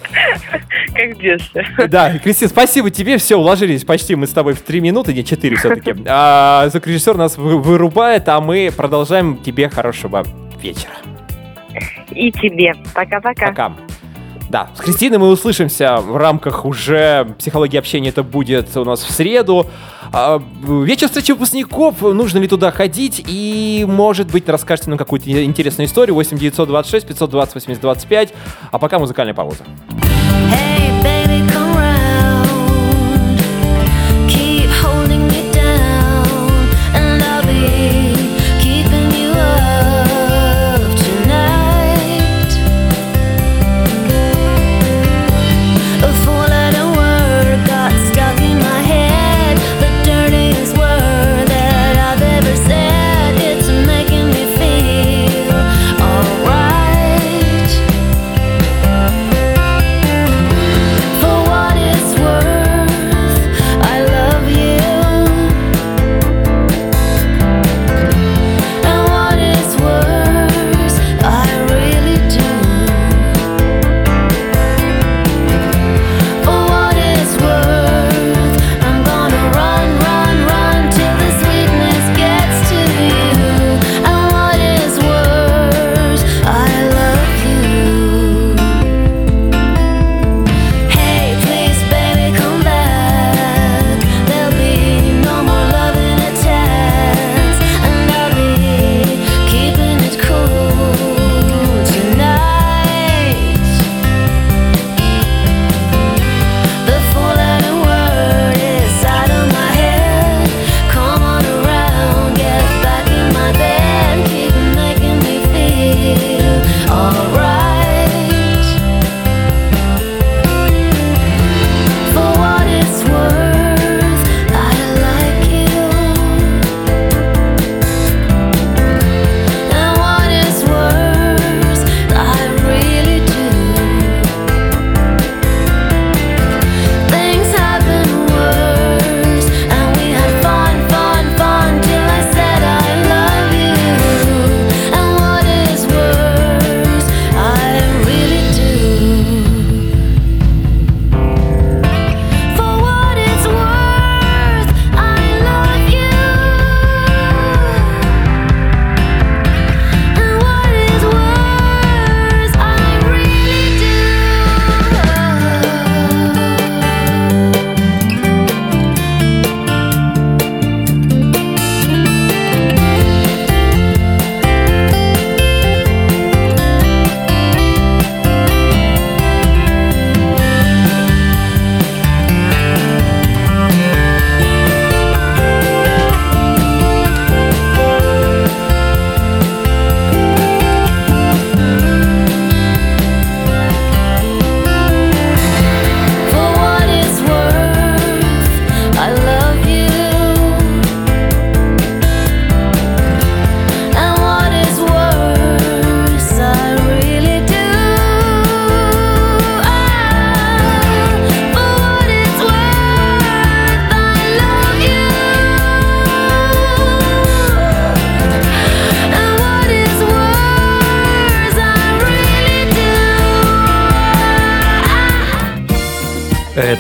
Как 0.94 1.16
в 1.16 1.18
детстве. 1.22 1.66
Да, 1.88 2.18
Кристина, 2.18 2.51
спасибо 2.51 2.90
тебе. 2.90 3.16
Все, 3.16 3.36
уложились 3.36 3.84
почти 3.84 4.16
мы 4.16 4.26
с 4.26 4.30
тобой 4.32 4.53
в 4.53 4.61
три 4.61 4.80
минуты, 4.82 5.14
не 5.14 5.24
четыре 5.24 5.57
все-таки. 5.57 5.94
А, 6.07 6.68
звукорежиссер 6.68 7.16
нас 7.16 7.38
вы- 7.38 7.59
вырубает, 7.59 8.28
а 8.28 8.38
мы 8.42 8.70
продолжаем. 8.76 9.38
Тебе 9.38 9.70
хорошего 9.70 10.22
вечера. 10.62 10.92
И 12.11 12.30
тебе. 12.32 12.74
Пока-пока. 12.92 13.46
Пока. 13.46 13.72
Да, 14.51 14.68
с 14.74 14.80
Кристиной 14.80 15.18
мы 15.18 15.28
услышимся 15.28 15.98
в 15.98 16.16
рамках 16.16 16.64
уже 16.64 17.36
психологии 17.38 17.78
общения. 17.78 18.09
Это 18.09 18.24
будет 18.24 18.76
у 18.76 18.84
нас 18.84 19.05
в 19.05 19.11
среду. 19.12 19.68
А, 20.12 20.42
Вечер 20.64 21.07
встречи 21.07 21.30
выпускников. 21.30 22.03
Нужно 22.03 22.38
ли 22.38 22.48
туда 22.48 22.72
ходить? 22.72 23.22
И, 23.28 23.86
может 23.88 24.32
быть, 24.32 24.48
расскажете 24.48 24.90
нам 24.90 24.98
какую-то 24.98 25.44
интересную 25.44 25.86
историю. 25.86 26.16
8 26.16 26.36
926 26.36 27.07
520 27.07 27.55
80 27.55 27.80
25. 27.80 28.34
А 28.72 28.78
пока 28.80 28.98
музыкальная 28.98 29.34
пауза. 29.34 29.62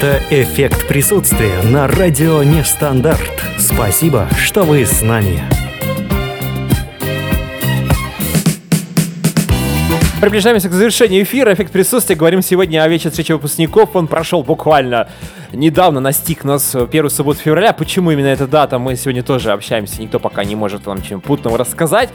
Это 0.02 0.22
эффект 0.30 0.88
присутствия 0.88 1.60
на 1.62 1.86
радио 1.86 2.42
Нестандарт. 2.42 3.20
Спасибо, 3.58 4.26
что 4.34 4.62
вы 4.62 4.86
с 4.86 5.02
нами. 5.02 5.42
Приближаемся 10.22 10.70
к 10.70 10.72
завершению 10.72 11.24
эфира. 11.24 11.52
Эффект 11.52 11.70
присутствия. 11.70 12.16
Говорим 12.16 12.40
сегодня 12.40 12.82
о 12.82 12.88
вечере 12.88 13.10
встречи 13.10 13.32
выпускников. 13.32 13.94
Он 13.94 14.06
прошел 14.06 14.42
буквально 14.42 15.10
недавно, 15.52 16.00
настиг 16.00 16.44
нас 16.44 16.74
первую 16.90 17.10
субботу 17.10 17.40
февраля. 17.40 17.74
Почему 17.74 18.10
именно 18.10 18.28
эта 18.28 18.46
дата? 18.46 18.78
Мы 18.78 18.96
сегодня 18.96 19.22
тоже 19.22 19.52
общаемся. 19.52 20.00
Никто 20.00 20.18
пока 20.18 20.44
не 20.44 20.56
может 20.56 20.86
нам 20.86 21.02
чем 21.02 21.20
путного 21.20 21.58
рассказать. 21.58 22.08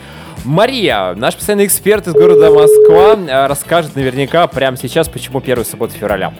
Мария, 0.43 1.13
наш 1.13 1.35
постоянный 1.35 1.67
эксперт 1.67 2.07
из 2.07 2.13
города 2.13 2.49
Москва, 2.49 3.15
э, 3.15 3.45
расскажет 3.45 3.95
наверняка 3.95 4.47
прямо 4.47 4.75
сейчас, 4.75 5.07
почему 5.07 5.39
первая 5.39 5.65
суббота 5.65 5.93
февраля. 5.93 6.33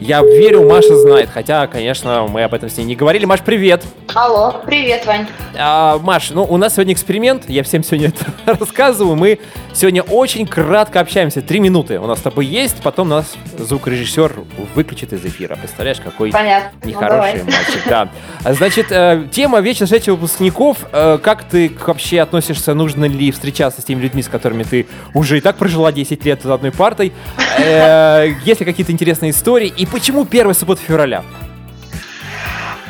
Я 0.00 0.22
верю, 0.22 0.66
Маша 0.66 0.96
знает, 0.96 1.28
хотя, 1.32 1.66
конечно, 1.66 2.26
мы 2.26 2.42
об 2.42 2.54
этом 2.54 2.70
с 2.70 2.76
ней 2.78 2.84
не 2.84 2.96
говорили. 2.96 3.26
Маш, 3.26 3.40
привет! 3.40 3.84
Алло, 4.14 4.56
привет, 4.64 5.04
Вань. 5.04 5.26
А, 5.56 5.98
Маш, 5.98 6.30
ну 6.30 6.42
у 6.42 6.56
нас 6.56 6.74
сегодня 6.74 6.94
эксперимент, 6.94 7.48
я 7.48 7.62
всем 7.62 7.84
сегодня 7.84 8.08
это 8.08 8.24
рассказываю. 8.58 9.14
Мы 9.14 9.38
сегодня 9.74 10.02
очень 10.02 10.46
кратко 10.46 11.00
общаемся, 11.00 11.42
три 11.42 11.60
минуты 11.60 12.00
у 12.00 12.06
нас 12.06 12.18
с 12.18 12.22
тобой 12.22 12.46
есть, 12.46 12.76
потом 12.82 13.10
нас 13.10 13.36
звукорежиссер 13.58 14.32
выключит 14.74 15.12
из 15.12 15.24
эфира. 15.24 15.56
Представляешь, 15.56 16.00
какой 16.00 16.32
Понятно. 16.32 16.70
Ну, 16.82 16.88
нехороший 16.88 17.38
давай. 17.40 17.42
мальчик, 17.44 17.82
да. 17.86 18.08
А, 18.44 18.54
Значит, 18.54 18.86
э, 18.90 19.24
тема 19.30 19.60
вечно 19.60 19.84
встречи 19.84 20.08
выпускников. 20.08 20.78
Э, 20.92 21.18
Как 21.22 21.44
ты 21.44 21.70
вообще 21.86 22.20
относишься, 22.22 22.72
нужно 22.72 23.04
ли 23.04 23.30
встречаться 23.30 23.82
с 23.82 23.84
теми 23.84 24.00
людьми, 24.00 24.22
с 24.22 24.28
которыми 24.28 24.62
ты 24.62 24.86
уже 25.12 25.36
и 25.36 25.40
так 25.42 25.56
прожила 25.56 25.92
10 25.92 26.24
лет 26.24 26.40
за 26.42 26.54
одной 26.54 26.72
партой? 26.72 27.12
Э, 27.58 28.28
Есть 28.44 28.60
ли 28.60 28.66
какие-то 28.66 28.92
интересные 28.92 29.32
истории? 29.32 29.72
И 29.76 29.86
почему 29.90 30.24
первая 30.24 30.54
суббота 30.54 30.80
февраля? 30.80 31.22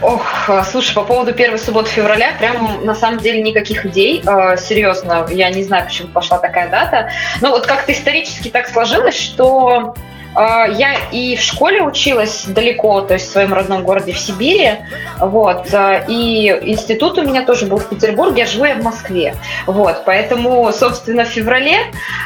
Ох, 0.02 0.48
э, 0.48 0.62
слушай, 0.70 0.94
по 0.94 1.02
поводу 1.02 1.34
первой 1.34 1.58
субботы 1.58 1.90
февраля, 1.90 2.32
прям 2.38 2.84
на 2.86 2.94
самом 2.94 3.18
деле 3.18 3.42
никаких 3.42 3.84
идей. 3.84 4.22
Э, 4.26 4.56
серьезно, 4.56 5.26
я 5.30 5.50
не 5.50 5.62
знаю, 5.62 5.86
почему 5.86 6.08
пошла 6.08 6.38
такая 6.38 6.70
дата. 6.70 7.10
Но 7.42 7.50
вот 7.50 7.66
как-то 7.66 7.92
исторически 7.92 8.48
так 8.48 8.68
сложилось, 8.68 9.18
что 9.18 9.94
А, 9.94 10.09
Я 10.34 10.94
и 11.10 11.36
в 11.36 11.40
школе 11.40 11.82
училась 11.82 12.44
далеко, 12.46 13.00
то 13.00 13.14
есть 13.14 13.28
в 13.28 13.32
своем 13.32 13.52
родном 13.52 13.82
городе 13.82 14.12
в 14.12 14.18
Сибири. 14.18 14.78
Вот. 15.18 15.66
а, 15.72 16.04
И 16.06 16.48
институт 16.62 17.18
у 17.18 17.22
меня 17.22 17.44
тоже 17.44 17.66
был 17.66 17.78
в 17.78 17.88
Петербурге, 17.88 18.44
а 18.44 18.46
живу 18.46 18.64
я 18.64 18.76
в 18.76 18.82
Москве. 18.82 19.34
Вот. 19.66 20.04
Поэтому, 20.06 20.70
собственно, 20.72 21.24
в 21.24 21.28
феврале 21.28 21.78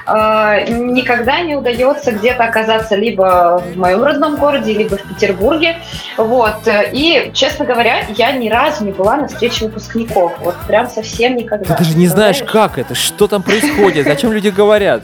а, 0.07 0.61
никогда 0.61 1.41
не 1.41 1.57
удается 1.57 2.13
где-то 2.13 2.45
оказаться 2.45 2.95
либо 2.95 3.63
в 3.67 3.77
моем 3.79 4.05
родном 4.05 4.37
городе, 4.37 4.75
либо 4.75 4.97
в 4.97 5.03
Петербурге. 5.03 5.79
Вот. 6.19 6.69
И, 6.93 7.31
честно 7.33 7.65
говоря, 7.65 8.05
я 8.17 8.33
ни 8.33 8.49
разу 8.51 8.85
не 8.85 8.93
была 8.93 9.17
на 9.17 9.29
встрече 9.29 9.65
выпускников. 9.65 10.33
Вот 10.41 10.57
прям 10.67 10.89
совсем 10.89 11.37
никогда. 11.37 11.75
Ты 11.75 11.85
даже 11.85 11.97
не 11.97 12.07
знаешь, 12.07 12.43
как 12.43 12.79
это, 12.79 12.95
что 12.95 13.29
там 13.29 13.43
происходит, 13.43 14.07
о 14.07 14.17
чем 14.17 14.33
люди 14.33 14.49
говорят. 14.49 15.03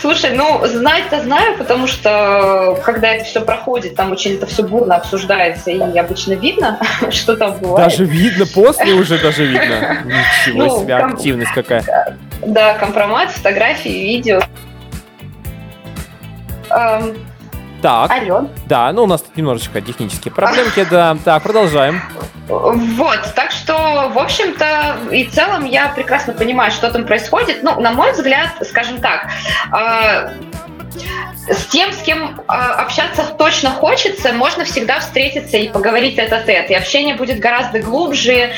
Слушай, 0.00 0.30
ну, 0.34 0.64
знать-то 0.66 1.22
знаю, 1.22 1.56
потому 1.58 1.86
что 1.86 2.78
когда 2.84 3.14
это 3.14 3.24
все 3.24 3.40
проходит, 3.40 3.96
там 3.96 4.12
очень 4.12 4.34
это 4.34 4.46
все 4.46 4.62
бурно 4.62 4.96
обсуждается, 4.96 5.70
и 5.70 5.98
обычно 5.98 6.34
видно, 6.34 6.78
что 7.10 7.36
там 7.36 7.58
бывает. 7.58 7.88
Даже 7.90 8.04
видно, 8.04 8.46
после 8.46 8.92
уже 8.94 9.18
даже 9.18 9.44
видно. 9.46 10.02
Ничего 10.46 10.64
Ну, 10.64 10.80
себе, 10.82 10.98
ком- 10.98 11.12
активность 11.14 11.52
какая. 11.52 12.16
Да, 12.44 12.74
компромат, 12.74 13.30
фотографии, 13.30 13.88
видео. 13.88 14.40
Эм, 16.70 17.16
Так, 17.86 18.10
Алло. 18.10 18.48
да, 18.66 18.92
ну 18.92 19.04
у 19.04 19.06
нас 19.06 19.22
тут 19.22 19.36
немножечко 19.36 19.80
технические 19.80 20.34
проблемки, 20.34 20.84
да. 20.90 21.16
Так, 21.24 21.40
продолжаем. 21.44 22.02
Вот, 22.48 23.20
так 23.36 23.52
что, 23.52 24.10
в 24.12 24.18
общем-то, 24.18 24.96
и 25.12 25.24
в 25.24 25.30
целом 25.30 25.64
я 25.64 25.90
прекрасно 25.90 26.32
понимаю, 26.32 26.72
что 26.72 26.90
там 26.90 27.04
происходит. 27.04 27.62
Ну, 27.62 27.80
на 27.80 27.92
мой 27.92 28.10
взгляд, 28.10 28.50
скажем 28.68 28.98
так, 28.98 29.28
э, 29.72 30.30
с 31.48 31.66
тем, 31.66 31.92
с 31.92 32.02
кем 32.02 32.40
э, 32.40 32.52
общаться 32.52 33.22
точно 33.38 33.70
хочется, 33.70 34.32
можно 34.32 34.64
всегда 34.64 34.98
встретиться 34.98 35.56
и 35.56 35.68
поговорить 35.68 36.18
этот 36.18 36.46
тет 36.46 36.70
И 36.70 36.74
общение 36.74 37.14
будет 37.14 37.38
гораздо 37.38 37.78
глубже 37.78 38.32
э, 38.32 38.50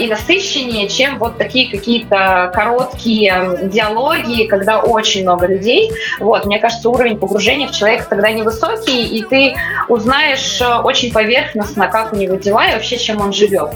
и 0.00 0.06
насыщеннее, 0.08 0.88
чем 0.88 1.18
вот 1.18 1.38
такие 1.38 1.70
какие-то 1.70 2.50
короткие 2.52 3.60
диалоги, 3.64 4.46
когда 4.46 4.80
очень 4.80 5.22
много 5.22 5.46
людей. 5.46 5.90
Вот, 6.18 6.46
мне 6.46 6.58
кажется, 6.58 6.88
уровень 6.88 7.18
погружения 7.18 7.68
в 7.68 7.72
человека 7.72 8.06
тогда 8.10 8.30
невысокий, 8.30 9.06
и 9.06 9.22
ты 9.24 9.54
узнаешь 9.88 10.60
э, 10.60 10.78
очень 10.78 11.12
поверхностно, 11.12 11.86
как 11.88 12.12
у 12.12 12.16
него 12.16 12.36
дела 12.36 12.68
и 12.68 12.74
вообще, 12.74 12.98
чем 12.98 13.20
он 13.20 13.32
живет. 13.32 13.70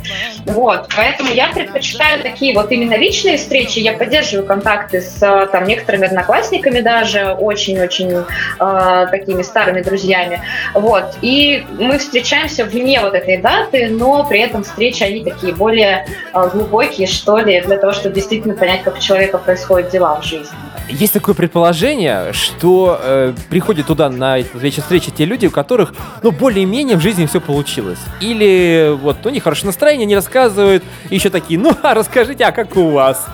Вот, 0.47 0.89
поэтому 0.95 1.31
я 1.31 1.49
предпочитаю 1.49 2.21
такие 2.23 2.55
вот 2.55 2.73
именно 2.73 2.97
личные 2.97 3.37
встречи. 3.37 3.79
Я 3.79 3.93
поддерживаю 3.93 4.47
контакты 4.47 5.01
с 5.01 5.23
э, 5.23 5.47
там 5.53 5.65
некоторыми 5.67 6.07
одноклассниками 6.07 6.81
даже, 6.81 7.33
очень-очень 7.39 7.90
э, 7.99 9.07
такими 9.11 9.43
старыми 9.43 9.83
друзьями. 9.83 10.43
Вот, 10.75 11.17
и 11.23 11.65
мы 11.79 11.99
встречаемся 11.99 12.65
вне 12.65 13.01
вот 13.01 13.15
этой 13.15 13.39
даты, 13.39 13.89
но 13.89 14.25
при 14.25 14.41
этом 14.41 14.63
встречи, 14.63 15.03
они 15.03 15.25
такие 15.25 15.55
более 15.55 16.07
э, 16.33 16.51
глубокие, 16.53 17.07
что 17.07 17.39
ли, 17.39 17.61
для 17.61 17.79
того, 17.79 17.93
чтобы 17.93 18.15
действительно 18.15 18.55
понять, 18.55 18.83
как 18.83 18.97
у 18.97 19.01
человека 19.01 19.39
происходят 19.39 19.91
дела 19.91 20.21
в 20.21 20.25
жизни. 20.25 20.57
Есть 20.89 21.13
такое 21.13 21.35
предположение, 21.35 22.33
что 22.33 22.99
э, 23.01 23.33
приходят 23.49 23.87
туда 23.87 24.11
на 24.11 24.43
встречу, 24.43 24.83
встречи 24.83 25.11
те 25.11 25.25
люди, 25.25 25.47
у 25.47 25.51
которых, 25.51 25.95
ну, 26.23 26.33
более-менее 26.33 26.97
в 26.97 27.01
жизни 27.01 27.27
все 27.27 27.41
получилось. 27.41 28.01
Или 28.21 28.97
вот 29.01 29.25
у 29.25 29.31
них 29.31 29.45
хорошее 29.45 29.67
настроение, 29.67 30.07
не 30.07 30.17
рассказывают, 30.17 30.83
еще 31.11 31.31
такие, 31.31 31.61
ну, 31.61 31.77
а 31.83 31.95
расскажите, 31.95 32.45
а 32.45 32.53
как 32.53 32.77
у 32.77 32.91
вас? 32.91 33.27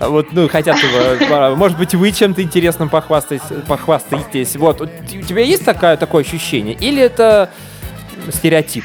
Вот, 0.00 0.32
ну, 0.32 0.48
хотят, 0.48 0.76
может 1.56 1.78
быть, 1.78 1.94
вы 1.94 2.10
чем-то 2.10 2.42
интересным 2.42 2.88
похвастаетесь, 2.88 3.46
похвастаетесь. 3.68 4.03
Вот, 4.10 4.80
у 4.80 4.86
тебя 4.86 5.42
есть 5.42 5.64
такая, 5.64 5.96
такое 5.96 6.24
ощущение? 6.24 6.74
Или 6.74 7.02
это 7.02 7.50
стереотип? 8.30 8.84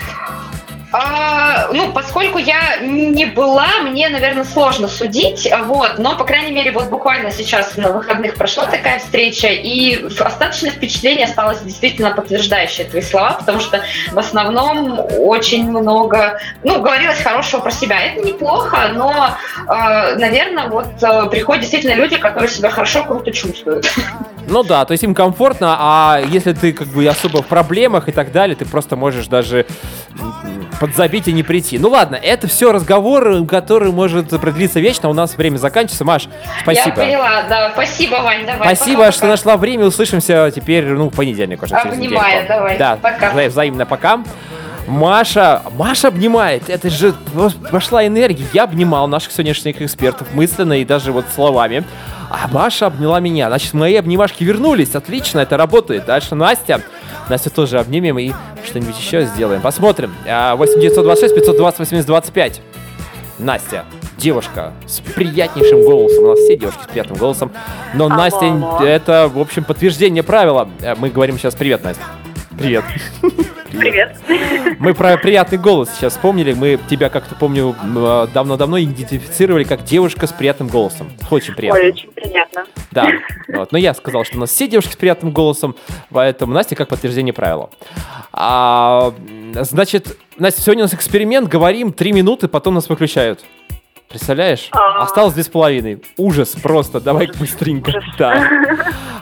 А, 0.91 1.67
ну, 1.71 1.91
поскольку 1.91 2.39
я 2.39 2.77
не 2.81 3.25
была, 3.25 3.67
мне, 3.83 4.09
наверное, 4.09 4.43
сложно 4.43 4.87
судить, 4.87 5.47
вот, 5.65 5.99
но, 5.99 6.17
по 6.17 6.23
крайней 6.23 6.51
мере, 6.51 6.71
вот 6.71 6.85
буквально 6.85 7.29
сейчас 7.29 7.77
на 7.77 7.91
выходных 7.91 8.33
прошла 8.33 8.65
такая 8.65 8.97
встреча, 8.97 9.49
и 9.49 10.03
остаточное 10.05 10.71
впечатление 10.71 11.25
осталось 11.25 11.61
действительно 11.61 12.09
подтверждающее 12.11 12.87
твои 12.87 13.03
слова, 13.03 13.33
потому 13.33 13.59
что 13.59 13.83
в 14.11 14.17
основном 14.17 14.99
очень 15.19 15.69
много, 15.69 16.39
ну, 16.63 16.81
говорилось 16.81 17.21
хорошего 17.21 17.61
про 17.61 17.71
себя. 17.71 17.99
Это 17.99 18.25
неплохо, 18.25 18.89
но, 18.95 19.37
э, 19.67 20.15
наверное, 20.15 20.69
вот 20.69 20.87
э, 21.03 21.29
приходят 21.29 21.61
действительно 21.61 21.93
люди, 21.93 22.17
которые 22.17 22.49
себя 22.49 22.71
хорошо, 22.71 23.03
круто 23.03 23.31
чувствуют. 23.31 23.85
Ну 24.49 24.63
да, 24.63 24.83
то 24.85 24.91
есть 24.93 25.03
им 25.03 25.13
комфортно, 25.13 25.75
а 25.79 26.19
если 26.27 26.53
ты 26.53 26.73
как 26.73 26.87
бы 26.87 27.05
особо 27.07 27.41
в 27.43 27.47
проблемах 27.47 28.09
и 28.09 28.11
так 28.11 28.31
далее, 28.31 28.55
ты 28.55 28.65
просто 28.65 28.95
можешь 28.95 29.27
даже 29.27 29.65
подзабить 30.79 31.27
и 31.27 31.33
не 31.33 31.43
прийти. 31.43 31.77
Ну 31.77 31.89
ладно, 31.89 32.15
это 32.15 32.47
все 32.47 32.71
разговор, 32.71 33.45
который 33.45 33.91
может 33.91 34.29
продлиться 34.41 34.79
вечно. 34.79 35.09
У 35.09 35.13
нас 35.13 35.37
время 35.37 35.57
заканчивается. 35.57 36.05
Маш, 36.05 36.27
спасибо. 36.63 37.01
Я 37.01 37.05
поняла, 37.05 37.43
да. 37.49 37.69
Спасибо, 37.73 38.15
Вань, 38.15 38.45
давай. 38.45 38.75
Спасибо, 38.75 38.97
пока-пока. 38.99 39.11
что 39.17 39.27
нашла 39.27 39.57
время. 39.57 39.85
Услышимся 39.85 40.51
теперь, 40.55 40.85
ну, 40.87 41.09
в 41.09 41.15
понедельник 41.15 41.61
уже. 41.61 41.75
через 41.81 41.93
Обнимаю, 41.93 42.43
недельку. 42.43 42.47
давай. 42.53 42.77
Да, 42.77 42.97
Пока. 43.01 43.31
вза- 43.33 43.49
взаимно 43.49 43.85
пока. 43.85 44.23
Маша, 44.89 45.61
Маша 45.77 46.07
обнимает. 46.07 46.69
Это 46.69 46.89
же 46.89 47.13
пошла 47.71 48.05
энергия. 48.05 48.45
Я 48.53 48.63
обнимал 48.63 49.07
наших 49.07 49.31
сегодняшних 49.31 49.81
экспертов 49.81 50.27
мысленно 50.33 50.81
и 50.81 50.85
даже 50.85 51.11
вот 51.11 51.25
словами. 51.33 51.83
А 52.29 52.47
Маша 52.47 52.87
обняла 52.87 53.19
меня. 53.19 53.47
Значит, 53.47 53.73
мои 53.73 53.95
обнимашки 53.95 54.43
вернулись. 54.43 54.95
Отлично, 54.95 55.39
это 55.39 55.57
работает. 55.57 56.05
Дальше 56.05 56.35
Настя. 56.35 56.81
Настю 57.29 57.51
тоже 57.51 57.79
обнимем 57.79 58.17
и 58.19 58.33
что-нибудь 58.65 58.97
еще 58.97 59.25
сделаем. 59.25 59.61
Посмотрим. 59.61 60.13
А, 60.27 60.55
8926 60.55 61.35
520 61.35 61.79
80 61.79 62.05
25. 62.05 62.61
Настя, 63.39 63.85
девушка 64.17 64.73
с 64.85 64.99
приятнейшим 64.99 65.81
голосом. 65.83 66.23
У 66.25 66.27
нас 66.29 66.39
все 66.39 66.57
девушки 66.57 66.83
с 66.83 66.87
приятным 66.87 67.17
голосом. 67.17 67.51
Но 67.93 68.05
Алло, 68.05 68.15
Настя, 68.15 68.45
алло. 68.47 68.79
это, 68.83 69.29
в 69.33 69.39
общем, 69.39 69.63
подтверждение 69.63 70.23
правила. 70.23 70.67
Э, 70.81 70.95
Мы 70.95 71.09
говорим 71.09 71.37
сейчас 71.37 71.55
привет, 71.55 71.83
Настя. 71.83 72.03
Привет. 72.57 72.83
Привет. 73.71 74.17
Мы 74.79 74.93
про 74.93 75.17
приятный 75.17 75.57
голос 75.57 75.89
сейчас 75.95 76.13
вспомнили. 76.13 76.53
Мы 76.53 76.79
тебя, 76.89 77.09
как-то 77.09 77.35
помню, 77.35 77.75
э, 77.81 78.27
давно-давно 78.33 78.79
идентифицировали 78.79 79.63
как 79.63 79.83
девушка 79.83 80.27
с 80.27 80.31
приятным 80.31 80.67
голосом. 80.67 81.11
Очень 81.29 81.53
приятно. 81.53 81.81
Ой, 81.81 81.91
очень 81.91 82.11
приятно. 82.11 82.65
Да. 82.91 83.09
Вот. 83.47 83.71
Но 83.71 83.77
я 83.77 83.93
сказал, 83.93 84.25
что 84.25 84.37
у 84.37 84.39
нас 84.39 84.49
все 84.49 84.67
девушки 84.67 84.93
с 84.93 84.95
приятным 84.95 85.31
голосом, 85.31 85.75
поэтому 86.09 86.53
Настя 86.53 86.75
как 86.75 86.87
подтверждение 86.87 87.33
правила. 87.33 87.69
А, 88.31 89.13
значит, 89.53 90.17
Настя, 90.37 90.61
сегодня 90.61 90.83
у 90.83 90.85
нас 90.85 90.93
эксперимент, 90.93 91.47
говорим 91.47 91.93
три 91.93 92.11
минуты, 92.11 92.47
потом 92.47 92.75
нас 92.75 92.89
выключают. 92.89 93.45
Представляешь? 94.09 94.69
А. 94.71 95.03
Осталось 95.03 95.35
две 95.35 95.43
с 95.43 95.49
половиной. 95.49 96.01
Ужас 96.17 96.55
просто. 96.61 96.99
Давай 96.99 97.27
быстренько. 97.39 97.91
Да. 98.17 98.43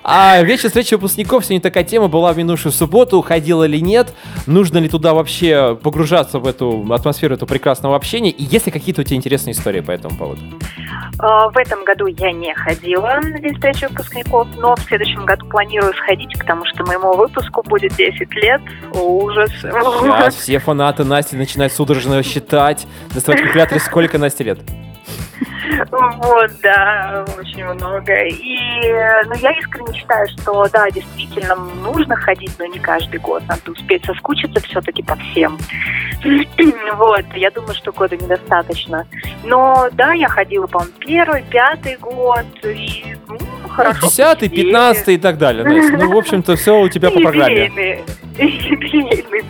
А 0.02 0.42
вечер 0.42 0.70
встречи 0.70 0.94
выпускников 0.94 1.44
сегодня 1.44 1.62
такая 1.62 1.84
тема 1.84 2.08
была 2.08 2.32
в 2.32 2.38
минувшую 2.38 2.72
субботу. 2.72 3.22
Ходила 3.22 3.66
или 3.66 3.80
нет? 3.80 4.14
Нужно 4.46 4.78
ли 4.78 4.88
туда 4.88 5.14
вообще 5.14 5.78
погружаться 5.84 6.40
в 6.40 6.48
эту 6.48 6.86
атмосферу 6.94 7.36
этого 7.36 7.50
прекрасного 7.50 7.98
общения? 7.98 8.30
И 8.32 8.44
есть 8.44 8.66
ли 8.68 8.72
какие-то 8.72 9.02
у 9.02 9.04
тебя 9.04 9.18
интересные 9.18 9.52
истории 9.52 9.82
по 9.82 9.92
этому 9.92 10.16
поводу? 10.18 10.42
А, 11.20 11.50
В 11.50 11.58
этом 11.58 11.84
году 11.84 12.06
я 12.06 12.32
не 12.32 12.54
ходила 12.56 13.20
на 13.22 13.40
день 13.40 13.56
встречи 13.56 13.86
выпускников, 13.90 14.48
но 14.58 14.74
в 14.78 14.82
следующем 14.84 15.26
году 15.26 15.46
планирую 15.48 15.94
сходить, 15.96 16.32
потому 16.40 16.64
что 16.66 16.86
моему 16.86 17.14
выпуску 17.14 17.62
будет 17.64 17.94
10 17.98 18.34
лет. 18.36 18.62
Ужас. 18.94 19.52
Сейчас 19.60 20.36
все 20.36 20.60
фанаты 20.60 21.04
Насти 21.04 21.36
начинают 21.36 21.74
судорожно 21.74 22.24
считать. 22.24 22.88
Доставать 23.14 23.42
калькуляторы, 23.42 23.82
сколько 23.82 24.18
Насте 24.18 24.46
лет? 24.46 24.60
Вот, 25.92 26.52
да, 26.62 27.26
очень 27.38 27.64
много. 27.66 28.14
И, 28.26 28.92
ну, 29.26 29.36
я 29.36 29.52
искренне 29.52 29.94
считаю, 29.98 30.28
что, 30.30 30.66
да, 30.72 30.90
действительно, 30.90 31.56
нужно 31.56 32.16
ходить, 32.16 32.52
но 32.58 32.66
не 32.66 32.80
каждый 32.80 33.20
год. 33.20 33.44
Надо 33.48 33.72
успеть 33.72 34.06
соскучиться 34.06 34.60
все-таки 34.62 35.04
по 35.04 35.16
всем. 35.16 35.58
Вот, 36.98 37.26
я 37.36 37.52
думаю, 37.52 37.76
что 37.76 37.92
года 37.92 38.18
недостаточно. 38.18 39.06
Но, 39.44 39.88
да, 39.92 40.14
я 40.14 40.28
ходила, 40.28 40.66
по-моему, 40.66 40.94
первый, 41.00 41.44
пятый 41.44 41.96
год, 41.98 42.46
и, 42.64 43.16
ну, 43.28 43.38
хорошо. 43.68 44.08
Десятый, 44.08 44.50
пятнадцатый 44.50 45.16
и 45.16 45.18
так 45.18 45.38
далее, 45.38 45.64
Настя. 45.64 45.98
Ну, 45.98 46.12
в 46.14 46.18
общем-то, 46.18 46.56
все 46.56 46.80
у 46.80 46.90
тебя 46.90 47.10
по 47.12 47.20
программе. 47.20 48.04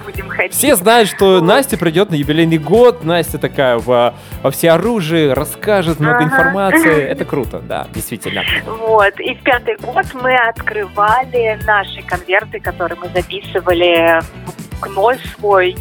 Будем 0.05 0.29
ходить. 0.29 0.53
Все 0.53 0.75
знают, 0.75 1.09
что 1.09 1.41
Настя 1.41 1.77
придет 1.77 2.09
на 2.09 2.15
юбилейный 2.15 2.57
год. 2.57 3.03
Настя 3.03 3.37
такая 3.37 3.77
во, 3.77 4.13
во 4.41 4.51
всеоружии, 4.51 5.29
расскажет 5.29 5.99
много 5.99 6.19
Ага. 6.19 6.25
информации. 6.25 7.03
Это 7.03 7.25
круто, 7.25 7.59
да, 7.59 7.87
действительно. 7.93 8.43
Вот, 8.65 9.19
и 9.19 9.33
в 9.35 9.43
пятый 9.43 9.75
год 9.77 10.05
мы 10.13 10.33
открывали 10.35 11.59
наши 11.65 12.01
конверты, 12.03 12.59
которые 12.59 12.97
мы 12.97 13.09
записывали 13.09 14.21
в 14.81 14.85
ноль 14.95 15.17
свой, 15.35 15.75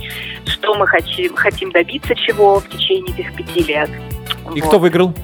что 0.47 0.75
мы 0.75 0.87
хотим, 0.87 1.35
хотим 1.37 1.71
добиться 1.71 2.15
чего 2.15 2.61
в 2.61 2.69
течение 2.69 3.15
этих 3.15 3.35
пяти 3.37 3.63
лет. 3.63 3.91
И 4.55 4.61
кто 4.61 4.79
выиграл? 4.79 5.15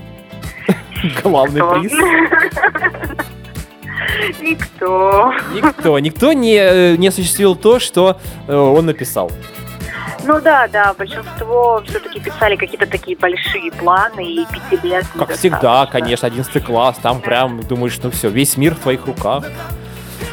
Главный 1.23 1.63
приз. 1.63 1.93
Никто. 4.41 5.33
Никто, 5.55 5.99
никто 5.99 6.33
не, 6.33 6.57
э, 6.57 6.97
не 6.97 7.09
осуществил 7.09 7.55
то, 7.55 7.79
что 7.79 8.19
э, 8.47 8.55
он 8.55 8.87
написал. 8.87 9.31
Ну 10.25 10.41
да, 10.41 10.69
да, 10.69 10.95
большинство 10.95 11.83
все-таки 11.87 12.21
писали 12.21 12.57
какие-то 12.57 12.87
такие 12.87 13.17
большие 13.17 13.73
планы 13.73 14.25
и 14.25 14.47
пяти 14.47 14.87
лет. 14.87 15.05
Как 15.17 15.33
всегда, 15.33 15.87
конечно, 15.87 16.29
11 16.29 16.65
класс, 16.65 16.97
там 17.03 17.21
прям 17.21 17.63
думаешь, 17.63 17.99
ну 18.03 18.11
все, 18.11 18.29
весь 18.29 18.57
мир 18.57 18.75
в 18.75 18.81
твоих 18.81 19.07
руках. 19.07 19.45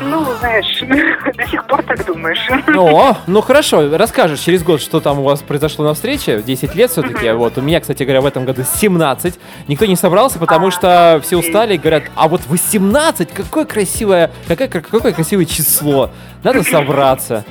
Ну, 0.01 0.25
знаешь, 0.39 0.79
до 1.35 1.47
сих 1.47 1.65
пор 1.67 1.83
так 1.83 2.05
думаешь. 2.05 2.39
О, 2.75 3.17
ну 3.27 3.41
хорошо, 3.41 3.97
расскажешь 3.97 4.39
через 4.39 4.63
год, 4.63 4.81
что 4.81 4.99
там 4.99 5.19
у 5.19 5.23
вас 5.23 5.41
произошло 5.41 5.85
на 5.85 5.93
встрече, 5.93 6.41
10 6.41 6.75
лет 6.75 6.91
все-таки, 6.91 7.31
вот, 7.31 7.57
у 7.57 7.61
меня, 7.61 7.79
кстати 7.79 8.03
говоря, 8.03 8.21
в 8.21 8.25
этом 8.25 8.45
году 8.45 8.63
17, 8.63 9.39
никто 9.67 9.85
не 9.85 9.95
собрался, 9.95 10.39
потому 10.39 10.71
что 10.71 11.19
все 11.23 11.37
устали 11.37 11.75
и 11.75 11.77
говорят, 11.77 12.03
а 12.15 12.27
вот 12.27 12.41
18, 12.47 13.31
какое 13.33 13.65
красивое, 13.65 14.31
какое, 14.47 14.67
какое 14.67 15.11
красивое 15.11 15.45
число, 15.45 16.11
надо 16.43 16.63
собраться. 16.63 17.45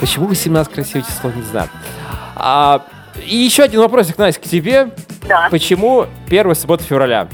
Почему 0.00 0.26
18 0.26 0.72
красивое 0.72 1.04
число, 1.04 1.30
не 1.30 1.42
знаю. 1.42 1.68
А, 2.34 2.82
и 3.24 3.36
еще 3.36 3.62
один 3.62 3.80
вопросик, 3.80 4.18
Настя, 4.18 4.40
к 4.40 4.44
тебе. 4.44 4.90
Да. 5.28 5.48
Почему 5.50 6.06
первая 6.28 6.54
суббота 6.54 6.82
февраля? 6.82 7.28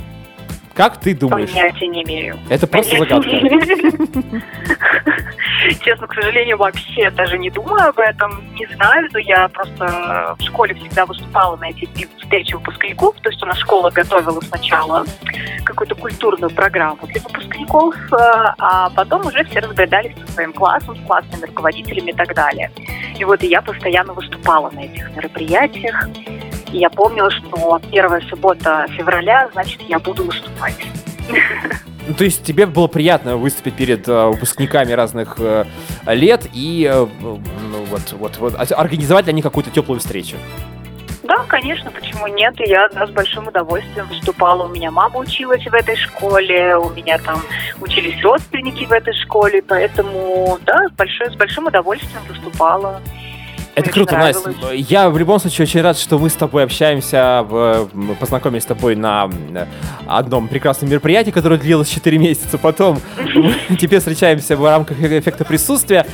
Как 0.79 1.01
ты 1.01 1.12
думаешь? 1.12 1.51
Понятия 1.51 1.89
не 1.89 2.05
имею. 2.05 2.39
Это 2.49 2.68
просто 2.68 2.99
загадка. 2.99 3.29
Честно, 5.83 6.07
к 6.07 6.14
сожалению, 6.14 6.57
вообще 6.57 7.11
даже 7.11 7.37
не 7.37 7.51
думаю 7.51 7.89
об 7.89 7.99
этом. 7.99 8.55
Не 8.55 8.64
знаю, 8.76 9.09
но 9.12 9.18
я 9.18 9.49
просто 9.49 10.37
в 10.39 10.43
школе 10.45 10.76
всегда 10.76 11.05
выступала 11.05 11.57
на 11.57 11.70
эти 11.70 11.89
встречи 12.20 12.55
выпускников. 12.55 13.16
То 13.22 13.31
есть 13.31 13.43
у 13.43 13.47
нас 13.47 13.59
школа 13.59 13.91
готовила 13.91 14.41
сначала 14.41 15.05
какую-то 15.64 15.97
культурную 15.97 16.51
программу 16.55 17.05
для 17.09 17.22
выпускников, 17.22 17.97
э, 18.12 18.16
а 18.59 18.91
потом 18.91 19.26
уже 19.26 19.43
все 19.47 19.59
разбредались 19.59 20.14
со 20.26 20.33
своим 20.35 20.53
классом, 20.53 20.95
с 20.95 21.01
классными 21.05 21.45
руководителями 21.47 22.12
и 22.12 22.14
так 22.14 22.33
далее. 22.37 22.70
И 23.18 23.24
вот 23.24 23.43
я 23.43 23.62
постоянно 23.62 24.12
выступала 24.12 24.70
на 24.70 24.85
этих 24.85 25.11
мероприятиях. 25.16 26.09
И 26.73 26.79
я 26.79 26.91
помнила, 26.91 27.31
что 27.31 27.81
первая 27.91 28.21
суббота 28.29 28.87
февраля, 28.97 29.49
значит, 29.53 29.81
я 29.89 29.99
буду 29.99 30.25
выступать. 30.25 30.77
Ну, 32.09 32.14
то 32.14 32.25
есть 32.25 32.43
тебе 32.43 32.64
было 32.64 32.87
приятно 32.87 33.37
выступить 33.37 33.75
перед 33.75 34.09
э, 34.09 34.27
выпускниками 34.29 34.93
разных 34.93 35.37
э, 35.39 35.66
лет 36.07 36.47
и 36.55 36.91
э, 36.91 37.07
ну, 37.21 37.85
вот, 37.91 38.12
вот, 38.12 38.39
вот, 38.39 38.55
а- 38.55 38.75
организовать 38.77 39.27
для 39.27 39.35
них 39.35 39.45
какую-то 39.45 39.71
теплую 39.71 40.01
встречу. 40.01 40.37
Да, 41.25 41.45
конечно, 41.47 41.91
почему 41.91 42.27
нет? 42.29 42.59
И 42.61 42.71
я 42.71 42.89
да, 42.89 43.07
с 43.07 43.11
большим 43.11 43.49
удовольствием 43.49 44.07
выступала. 44.09 44.64
У 44.64 44.69
меня 44.69 44.91
мама 44.91 45.19
училась 45.19 45.62
в 45.66 45.75
этой 45.75 45.97
школе, 45.97 46.79
у 46.79 46.89
меня 46.89 47.19
там 47.19 47.43
учились 47.83 48.23
родственники 48.23 48.87
в 48.87 48.93
этой 48.93 49.12
школе, 49.12 49.61
поэтому, 49.61 50.59
да, 50.64 50.89
с, 50.89 50.93
большой, 50.93 51.31
с 51.31 51.35
большим 51.35 51.66
удовольствием 51.66 52.23
выступала. 52.27 53.03
Это 53.79 53.91
круто, 53.91 54.16
Настя. 54.16 54.53
Я 54.72 55.11
в 55.11 55.18
любом 55.18 55.39
случае 55.39 55.64
очень 55.64 55.81
рад, 55.81 55.99
что 55.99 56.18
мы 56.18 56.31
с 56.31 56.35
тобой 56.35 56.64
общаемся, 56.64 57.47
познакомились 58.18 58.64
с 58.64 58.66
тобой 58.66 58.97
на 58.97 59.31
э, 59.55 59.66
одном 60.07 60.49
прекрасном 60.49 60.91
мероприятии, 60.91 61.31
которое 61.31 61.59
длилось 61.59 61.89
4 61.89 62.18
месяца. 62.18 62.59
Потом 62.59 63.01
теперь 63.81 64.01
встречаемся 64.01 64.57
в 64.57 64.64
рамках 64.64 65.01
эффекта 65.01 65.45
присутствия. 65.45 66.07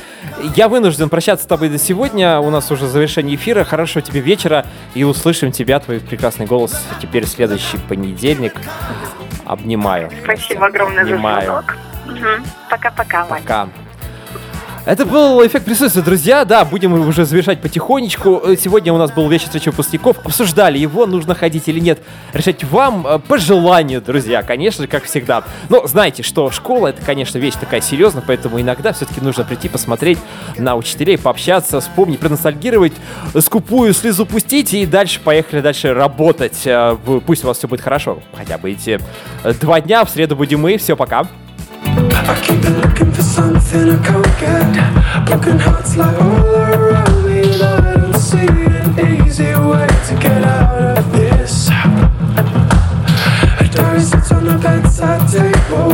Я 0.55 0.67
вынужден 0.67 1.09
прощаться 1.09 1.45
с 1.45 1.47
тобой 1.47 1.69
до 1.69 1.77
сегодня. 1.77 2.39
У 2.39 2.49
нас 2.49 2.69
уже 2.71 2.87
завершение 2.87 3.35
эфира. 3.35 3.63
Хорошего 3.63 4.01
тебе 4.01 4.21
вечера. 4.21 4.65
И 4.93 5.03
услышим 5.03 5.51
тебя, 5.51 5.79
твой 5.79 5.99
прекрасный 5.99 6.45
голос, 6.45 6.79
теперь 7.01 7.25
следующий 7.25 7.77
понедельник. 7.77 8.53
Обнимаю. 9.45 10.11
Спасибо 10.23 10.67
огромное 10.67 11.03
Обнимаю. 11.03 11.41
за 11.41 11.45
звонок. 11.45 11.77
Мгм. 12.05 12.43
Пока-пока, 12.69 13.25
Вань. 13.25 13.41
Пока. 13.41 13.67
Это 14.85 15.03
был 15.03 15.43
эффект 15.43 15.65
присутствия, 15.65 16.03
друзья. 16.03 16.45
Да, 16.45 16.63
будем 16.63 16.93
уже 16.93 17.25
завершать 17.25 17.59
потихонечку. 17.59 18.39
Э, 18.45 18.55
Сегодня 18.55 18.93
у 18.93 18.97
нас 18.97 19.11
был 19.11 19.27
вечер 19.27 19.45
встречи 19.45 19.69
выпускников. 19.69 20.17
Обсуждали 20.23 20.77
его, 20.77 21.07
нужно 21.07 21.33
ходить 21.33 21.67
или 21.67 21.79
нет. 21.79 21.99
Решать 22.33 22.63
вам 22.63 23.05
э, 23.07 23.17
по 23.17 23.39
желанию, 23.39 23.99
друзья, 23.99 24.43
конечно 24.43 24.83
же, 24.83 24.87
как 24.87 25.05
всегда. 25.05 25.43
Но 25.69 25.87
знаете, 25.87 26.21
что 26.21 26.51
школа 26.51 26.89
это, 26.89 27.01
конечно, 27.01 27.39
вещь 27.39 27.55
такая 27.59 27.81
серьезная, 27.81 28.23
поэтому 28.25 28.61
иногда 28.61 28.93
все-таки 28.93 29.21
нужно 29.21 29.43
прийти 29.43 29.69
посмотреть 29.69 30.19
на 30.55 30.75
учителей, 30.75 31.17
пообщаться, 31.17 31.79
вспомнить, 31.79 32.19
проностальгировать, 32.19 32.93
скупую 33.39 33.91
слезу 33.91 34.27
пустить 34.27 34.75
и 34.75 34.85
дальше 34.85 35.19
поехали 35.19 35.61
дальше 35.61 35.95
работать. 35.95 36.61
Э, 36.65 36.95
Пусть 37.25 37.43
у 37.43 37.47
вас 37.47 37.57
все 37.57 37.67
будет 37.67 37.81
хорошо. 37.81 38.19
Хотя 38.35 38.59
бы 38.59 38.69
эти 38.69 38.99
два 39.61 39.81
дня. 39.81 40.05
В 40.05 40.11
среду 40.11 40.35
будем 40.35 40.59
мы. 40.61 40.77
Все, 40.77 40.95
пока. 40.95 41.25
I 41.87 42.41
keep 42.43 42.65
on 42.65 42.81
looking 42.81 43.11
for 43.11 43.21
something 43.21 43.89
I 43.89 43.97
can't 44.03 44.39
get. 44.39 45.25
Broken 45.25 45.59
hearts 45.59 45.95
like 45.95 46.19
all 46.19 46.45
around 46.45 47.25
me, 47.25 47.41
and 47.41 47.61
I 47.61 47.97
don't 47.97 48.17
see 48.17 48.47
an 48.47 49.25
easy 49.25 49.53
way 49.55 49.87
to 50.07 50.13
get 50.19 50.43
out 50.43 50.97
of 50.97 51.11
this. 51.11 51.69
A 53.59 53.67
diary 53.71 54.01
sits 54.01 54.31
on 54.31 54.45
the 54.45 54.57
bedside 54.57 55.27
table. 55.29 55.89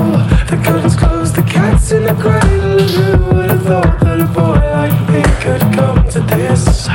The 0.50 0.62
curtains 0.64 1.32
the 1.34 1.44
cat's 1.44 1.92
in 1.92 2.04
the 2.04 2.14
cradle. 2.14 2.80
Who 2.80 3.36
would 3.36 3.50
have 3.52 3.64
thought 3.64 4.00
that 4.02 4.20
a 4.20 4.26
boy 4.26 4.60
like 4.78 4.98
me 5.10 5.24
could 5.44 5.62
come 5.76 6.08
to 6.10 6.20
this? 6.36 6.88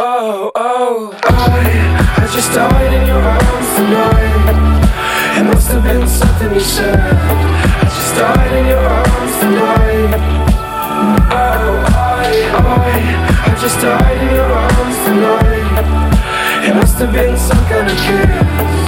Oh, 0.00 0.50
oh, 0.54 1.18
I, 1.24 2.22
I 2.22 2.26
just 2.32 2.52
died 2.52 2.92
in 2.92 3.06
your 3.06 3.22
arms 3.22 3.74
tonight. 3.76 5.40
It 5.40 5.44
must 5.44 5.68
have 5.68 5.82
been 5.84 6.06
something 6.08 6.54
you 6.54 6.60
said. 6.60 7.51
Died 8.14 8.52
in 8.52 8.66
your 8.66 8.78
arms 8.78 9.38
tonight. 9.40 10.14
Oh, 11.32 11.84
I, 11.88 12.28
I, 12.54 13.50
I 13.50 13.60
just 13.60 13.80
died 13.80 14.18
in 14.22 14.34
your 14.34 14.44
arms 14.44 14.96
tonight. 15.06 16.68
It 16.68 16.74
must 16.74 16.98
have 16.98 17.12
been 17.12 17.36
some 17.36 17.64
kind 17.66 17.88
of 17.90 17.96
kiss. 17.96 18.81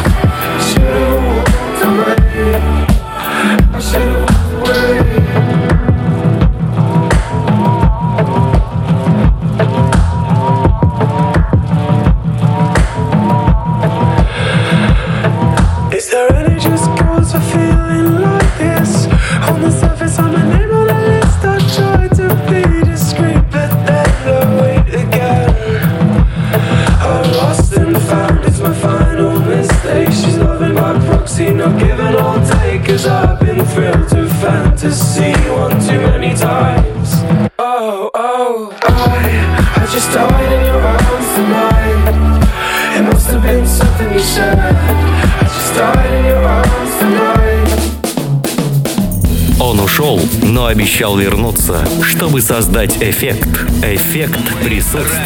Proxy, 31.45 31.55
not 31.55 31.78
giving 31.78 32.16
all 32.16 32.40
take. 32.47 32.84
Cause 32.84 33.07
I've 33.07 33.40
been 33.40 33.64
thrilled 33.64 34.09
to 34.11 34.28
fantasy 34.40 35.32
one 35.51 35.80
too 35.80 35.99
many 35.99 36.34
times. 36.34 37.22
Oh, 37.59 38.11
oh, 38.14 38.78
I, 38.82 39.82
I 39.82 39.86
just 39.92 40.12
died 40.12 40.53
in 40.53 40.66
your 40.66 40.80
arms 40.80 41.34
tonight. 41.34 42.99
It 42.99 43.03
must 43.03 43.26
have 43.30 43.42
been 43.42 43.66
something 43.66 44.12
you 44.12 44.20
said. 44.20 44.59
I 44.59 45.42
just 45.42 45.74
died 45.74 46.14
in 46.14 46.24
your 46.24 46.45
arms 46.45 46.99
tonight. 46.99 47.45
Он 49.61 49.80
ушел, 49.80 50.20
но 50.42 50.66
обещал 50.66 51.16
вернуться, 51.16 51.86
чтобы 52.03 52.42
создать 52.42 52.97
эффект. 53.03 53.49
Эффект 53.82 54.40
присутствия. 54.62 55.22